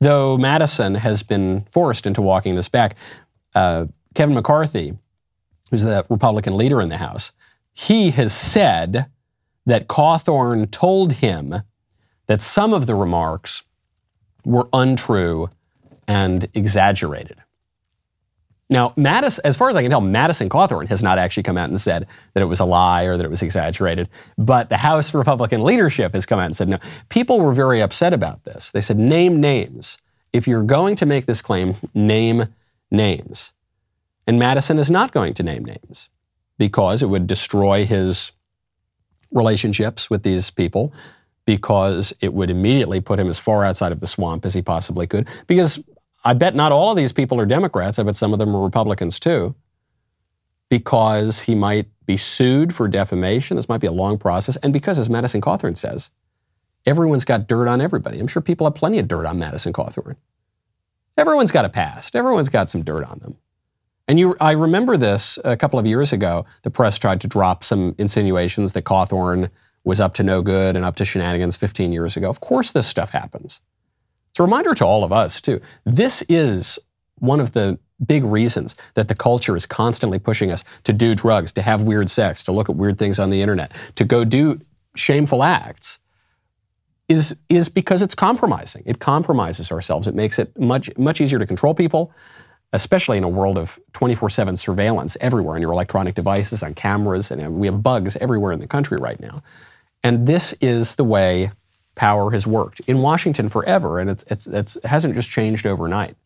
Though 0.00 0.36
Madison 0.36 0.96
has 0.96 1.22
been 1.22 1.66
forced 1.70 2.06
into 2.06 2.20
walking 2.20 2.56
this 2.56 2.68
back, 2.68 2.94
uh, 3.54 3.86
Kevin 4.14 4.34
McCarthy, 4.34 4.98
who's 5.70 5.82
the 5.82 6.04
Republican 6.10 6.56
leader 6.56 6.80
in 6.80 6.90
the 6.90 6.98
House, 6.98 7.32
he 7.72 8.10
has 8.10 8.34
said 8.34 9.06
that 9.64 9.88
Cawthorn 9.88 10.70
told 10.70 11.14
him 11.14 11.62
that 12.26 12.40
some 12.42 12.74
of 12.74 12.86
the 12.86 12.94
remarks 12.94 13.64
were 14.44 14.68
untrue 14.72 15.50
and 16.06 16.48
exaggerated. 16.54 17.38
Now, 18.70 18.94
Madison, 18.96 19.42
as 19.44 19.56
far 19.56 19.68
as 19.68 19.76
I 19.76 19.82
can 19.82 19.90
tell, 19.90 20.00
Madison 20.00 20.48
Cawthorn 20.48 20.88
has 20.88 21.02
not 21.02 21.18
actually 21.18 21.42
come 21.42 21.58
out 21.58 21.68
and 21.68 21.80
said 21.80 22.06
that 22.32 22.42
it 22.42 22.46
was 22.46 22.60
a 22.60 22.64
lie 22.64 23.04
or 23.04 23.16
that 23.16 23.24
it 23.24 23.30
was 23.30 23.42
exaggerated. 23.42 24.08
But 24.38 24.70
the 24.70 24.78
House 24.78 25.12
Republican 25.14 25.62
leadership 25.64 26.14
has 26.14 26.24
come 26.24 26.38
out 26.38 26.46
and 26.46 26.56
said, 26.56 26.68
no. 26.68 26.78
People 27.10 27.40
were 27.40 27.52
very 27.52 27.82
upset 27.82 28.14
about 28.14 28.44
this. 28.44 28.70
They 28.70 28.80
said, 28.80 28.98
name 28.98 29.40
names. 29.40 29.98
If 30.32 30.48
you're 30.48 30.62
going 30.62 30.96
to 30.96 31.06
make 31.06 31.26
this 31.26 31.42
claim, 31.42 31.74
name 31.94 32.54
names. 32.90 33.52
And 34.26 34.38
Madison 34.38 34.78
is 34.78 34.90
not 34.90 35.12
going 35.12 35.34
to 35.34 35.42
name 35.42 35.64
names 35.64 36.08
because 36.56 37.02
it 37.02 37.06
would 37.06 37.26
destroy 37.26 37.84
his 37.84 38.32
relationships 39.30 40.08
with 40.08 40.22
these 40.22 40.50
people 40.50 40.92
because 41.44 42.14
it 42.20 42.32
would 42.32 42.50
immediately 42.50 43.00
put 43.00 43.18
him 43.18 43.28
as 43.28 43.38
far 43.38 43.64
outside 43.64 43.92
of 43.92 44.00
the 44.00 44.06
swamp 44.06 44.44
as 44.44 44.54
he 44.54 44.62
possibly 44.62 45.06
could. 45.06 45.28
Because 45.46 45.82
I 46.24 46.32
bet 46.32 46.54
not 46.54 46.72
all 46.72 46.90
of 46.90 46.96
these 46.96 47.12
people 47.12 47.38
are 47.40 47.46
Democrats. 47.46 47.98
I 47.98 48.02
bet 48.02 48.16
some 48.16 48.32
of 48.32 48.38
them 48.38 48.54
are 48.54 48.62
Republicans 48.62 49.20
too. 49.20 49.54
Because 50.70 51.42
he 51.42 51.54
might 51.54 51.88
be 52.06 52.16
sued 52.16 52.74
for 52.74 52.88
defamation. 52.88 53.56
This 53.56 53.68
might 53.68 53.80
be 53.80 53.86
a 53.86 53.92
long 53.92 54.18
process. 54.18 54.56
And 54.56 54.72
because, 54.72 54.98
as 54.98 55.10
Madison 55.10 55.40
Cawthorn 55.40 55.76
says, 55.76 56.10
everyone's 56.86 57.24
got 57.24 57.46
dirt 57.46 57.68
on 57.68 57.80
everybody. 57.80 58.18
I'm 58.18 58.26
sure 58.26 58.42
people 58.42 58.66
have 58.66 58.74
plenty 58.74 58.98
of 58.98 59.08
dirt 59.08 59.26
on 59.26 59.38
Madison 59.38 59.72
Cawthorn. 59.72 60.16
Everyone's 61.16 61.50
got 61.50 61.64
a 61.64 61.68
past, 61.68 62.16
everyone's 62.16 62.48
got 62.48 62.70
some 62.70 62.82
dirt 62.82 63.04
on 63.04 63.18
them. 63.20 63.36
And 64.06 64.18
you, 64.18 64.36
I 64.40 64.52
remember 64.52 64.96
this 64.96 65.38
a 65.44 65.56
couple 65.56 65.78
of 65.78 65.86
years 65.86 66.12
ago. 66.12 66.44
The 66.62 66.70
press 66.70 66.98
tried 66.98 67.20
to 67.22 67.28
drop 67.28 67.64
some 67.64 67.94
insinuations 67.96 68.72
that 68.72 68.82
Cawthorn 68.82 69.50
was 69.84 70.00
up 70.00 70.14
to 70.14 70.22
no 70.22 70.42
good 70.42 70.76
and 70.76 70.84
up 70.84 70.96
to 70.96 71.04
shenanigans 71.04 71.56
15 71.56 71.92
years 71.92 72.16
ago. 72.16 72.28
Of 72.28 72.40
course, 72.40 72.72
this 72.72 72.86
stuff 72.86 73.10
happens. 73.10 73.60
It's 74.30 74.40
a 74.40 74.42
reminder 74.42 74.74
to 74.74 74.84
all 74.84 75.04
of 75.04 75.12
us, 75.12 75.40
too. 75.40 75.60
This 75.84 76.22
is 76.28 76.78
one 77.18 77.38
of 77.38 77.52
the 77.52 77.78
big 78.04 78.24
reasons 78.24 78.74
that 78.94 79.08
the 79.08 79.14
culture 79.14 79.56
is 79.56 79.66
constantly 79.66 80.18
pushing 80.18 80.50
us 80.50 80.64
to 80.82 80.92
do 80.92 81.14
drugs, 81.14 81.52
to 81.52 81.62
have 81.62 81.82
weird 81.82 82.10
sex, 82.10 82.42
to 82.44 82.52
look 82.52 82.68
at 82.68 82.76
weird 82.76 82.98
things 82.98 83.18
on 83.18 83.30
the 83.30 83.40
internet, 83.40 83.70
to 83.94 84.04
go 84.04 84.24
do 84.24 84.60
shameful 84.96 85.42
acts. 85.42 86.00
Is, 87.06 87.36
is 87.50 87.68
because 87.68 88.00
it's 88.00 88.14
compromising. 88.14 88.82
It 88.86 88.98
compromises 88.98 89.70
ourselves. 89.70 90.06
It 90.06 90.14
makes 90.14 90.38
it 90.38 90.58
much, 90.58 90.90
much 90.96 91.20
easier 91.20 91.38
to 91.38 91.44
control 91.44 91.74
people 91.74 92.10
especially 92.74 93.16
in 93.16 93.22
a 93.22 93.28
world 93.28 93.56
of 93.56 93.78
24 93.92 94.28
7 94.28 94.56
surveillance 94.56 95.16
everywhere 95.20 95.54
on 95.54 95.62
your 95.62 95.72
electronic 95.72 96.14
devices, 96.16 96.62
on 96.62 96.74
cameras, 96.74 97.30
and 97.30 97.54
we 97.54 97.68
have 97.68 97.82
bugs 97.82 98.16
everywhere 98.16 98.52
in 98.52 98.58
the 98.58 98.66
country 98.66 98.98
right 98.98 99.20
now. 99.20 99.42
And 100.04 100.26
this 100.26 100.52
is 100.60 100.94
the 100.94 101.04
way 101.04 101.50
power 101.96 102.30
has 102.30 102.46
worked 102.46 102.80
in 102.80 102.98
Washington 102.98 103.48
forever, 103.48 103.98
and 103.98 104.10
it's, 104.10 104.24
it's, 104.28 104.46
it's, 104.46 104.76
it 104.76 104.84
hasn't 104.84 105.14
just 105.14 105.30
changed 105.30 105.66
overnight. 105.66 106.16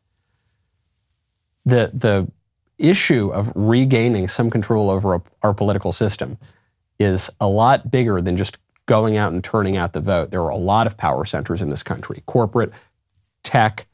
The, 1.65 1.93
the 1.95 2.31
issue 2.79 3.31
of 3.31 3.53
regaining 3.55 4.29
some 4.29 4.51
control 4.51 4.91
over 4.91 5.15
a, 5.15 5.23
our 5.43 5.55
political 5.55 5.93
system 5.93 6.39
is 6.99 7.31
a 7.41 7.47
lot 7.47 7.91
bigger 7.91 8.21
than 8.21 8.37
just 8.37 8.59
going 8.87 9.17
out 9.17 9.33
and 9.33 9.45
turning 9.45 9.77
out 9.77 9.93
the 9.93 10.01
vote. 10.01 10.31
There 10.31 10.43
are 10.43 10.49
a 10.51 10.57
lot 10.57 10.87
of 10.87 10.97
power 10.97 11.25
centers 11.25 11.63
in 11.63 11.71
this 11.71 11.83
country 11.83 12.23
corporate, 12.27 12.73
tech, 13.43 13.87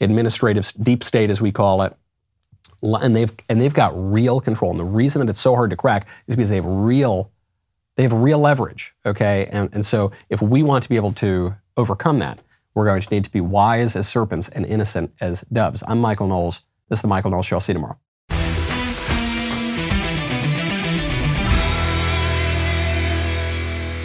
administrative, 0.00 0.72
deep 0.82 1.04
state, 1.04 1.30
as 1.30 1.40
we 1.40 1.52
call 1.52 1.82
it. 1.82 1.94
And 2.82 3.14
they've, 3.14 3.32
and 3.48 3.60
they've 3.60 3.74
got 3.74 3.92
real 3.94 4.40
control. 4.40 4.70
And 4.70 4.80
the 4.80 4.84
reason 4.84 5.20
that 5.20 5.30
it's 5.30 5.40
so 5.40 5.54
hard 5.54 5.70
to 5.70 5.76
crack 5.76 6.08
is 6.26 6.34
because 6.34 6.48
they 6.48 6.56
have 6.56 6.66
real, 6.66 7.30
they 7.98 8.04
have 8.04 8.12
real 8.12 8.38
leverage. 8.38 8.94
Okay. 9.04 9.48
And, 9.50 9.68
and 9.72 9.84
so 9.84 10.12
if 10.30 10.40
we 10.40 10.62
want 10.62 10.84
to 10.84 10.88
be 10.88 10.94
able 10.94 11.12
to 11.14 11.56
overcome 11.76 12.18
that, 12.18 12.38
we're 12.72 12.84
going 12.84 13.02
to 13.02 13.08
need 13.10 13.24
to 13.24 13.30
be 13.30 13.40
wise 13.40 13.96
as 13.96 14.06
serpents 14.06 14.48
and 14.48 14.64
innocent 14.64 15.12
as 15.20 15.40
doves. 15.52 15.82
I'm 15.84 16.00
Michael 16.00 16.28
Knowles. 16.28 16.62
This 16.88 16.98
is 16.98 17.02
the 17.02 17.08
Michael 17.08 17.32
Knowles 17.32 17.46
Show. 17.46 17.56
I'll 17.56 17.60
see 17.60 17.72
you 17.72 17.74
tomorrow. 17.74 17.98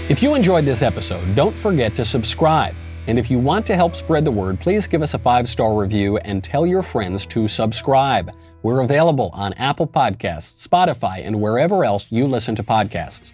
If 0.10 0.24
you 0.24 0.34
enjoyed 0.34 0.66
this 0.66 0.82
episode, 0.82 1.36
don't 1.36 1.56
forget 1.56 1.96
to 1.98 2.04
subscribe. 2.04 2.74
And 3.06 3.20
if 3.20 3.30
you 3.30 3.38
want 3.38 3.64
to 3.68 3.76
help 3.76 3.96
spread 3.96 4.26
the 4.26 4.32
word, 4.32 4.60
please 4.60 4.88
give 4.88 5.04
us 5.04 5.14
a 5.14 5.20
five 5.20 5.48
star 5.48 5.76
review 5.76 6.18
and 6.18 6.44
tell 6.44 6.66
your 6.66 6.82
friends 6.82 7.28
to 7.28 7.48
subscribe. 7.48 8.32
We're 8.64 8.82
available 8.82 9.30
on 9.34 9.54
Apple 9.54 9.86
Podcasts, 9.86 10.68
Spotify, 10.68 11.24
and 11.24 11.39
wherever 11.39 11.86
else 11.86 12.12
you 12.12 12.26
listen 12.26 12.56
to 12.56 12.64
podcasts. 12.64 13.34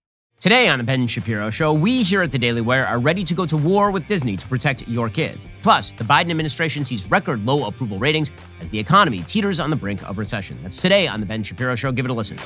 Today 0.41 0.69
on 0.69 0.79
the 0.79 0.83
Ben 0.83 1.05
Shapiro 1.05 1.51
Show, 1.51 1.71
we 1.71 2.01
here 2.01 2.23
at 2.23 2.31
the 2.31 2.39
Daily 2.39 2.61
Wire 2.61 2.83
are 2.83 2.97
ready 2.97 3.23
to 3.23 3.35
go 3.35 3.45
to 3.45 3.55
war 3.55 3.91
with 3.91 4.07
Disney 4.07 4.35
to 4.35 4.47
protect 4.47 4.87
your 4.87 5.07
kids. 5.07 5.45
Plus, 5.61 5.91
the 5.91 6.03
Biden 6.03 6.31
administration 6.31 6.83
sees 6.83 7.07
record 7.11 7.45
low 7.45 7.67
approval 7.67 7.99
ratings 7.99 8.31
as 8.59 8.67
the 8.67 8.79
economy 8.79 9.21
teeters 9.27 9.59
on 9.59 9.69
the 9.69 9.75
brink 9.75 10.01
of 10.09 10.17
recession. 10.17 10.57
That's 10.63 10.77
today 10.77 11.05
on 11.05 11.19
the 11.19 11.27
Ben 11.27 11.43
Shapiro 11.43 11.75
Show. 11.75 11.91
Give 11.91 12.05
it 12.05 12.09
a 12.09 12.15
listen. 12.15 12.39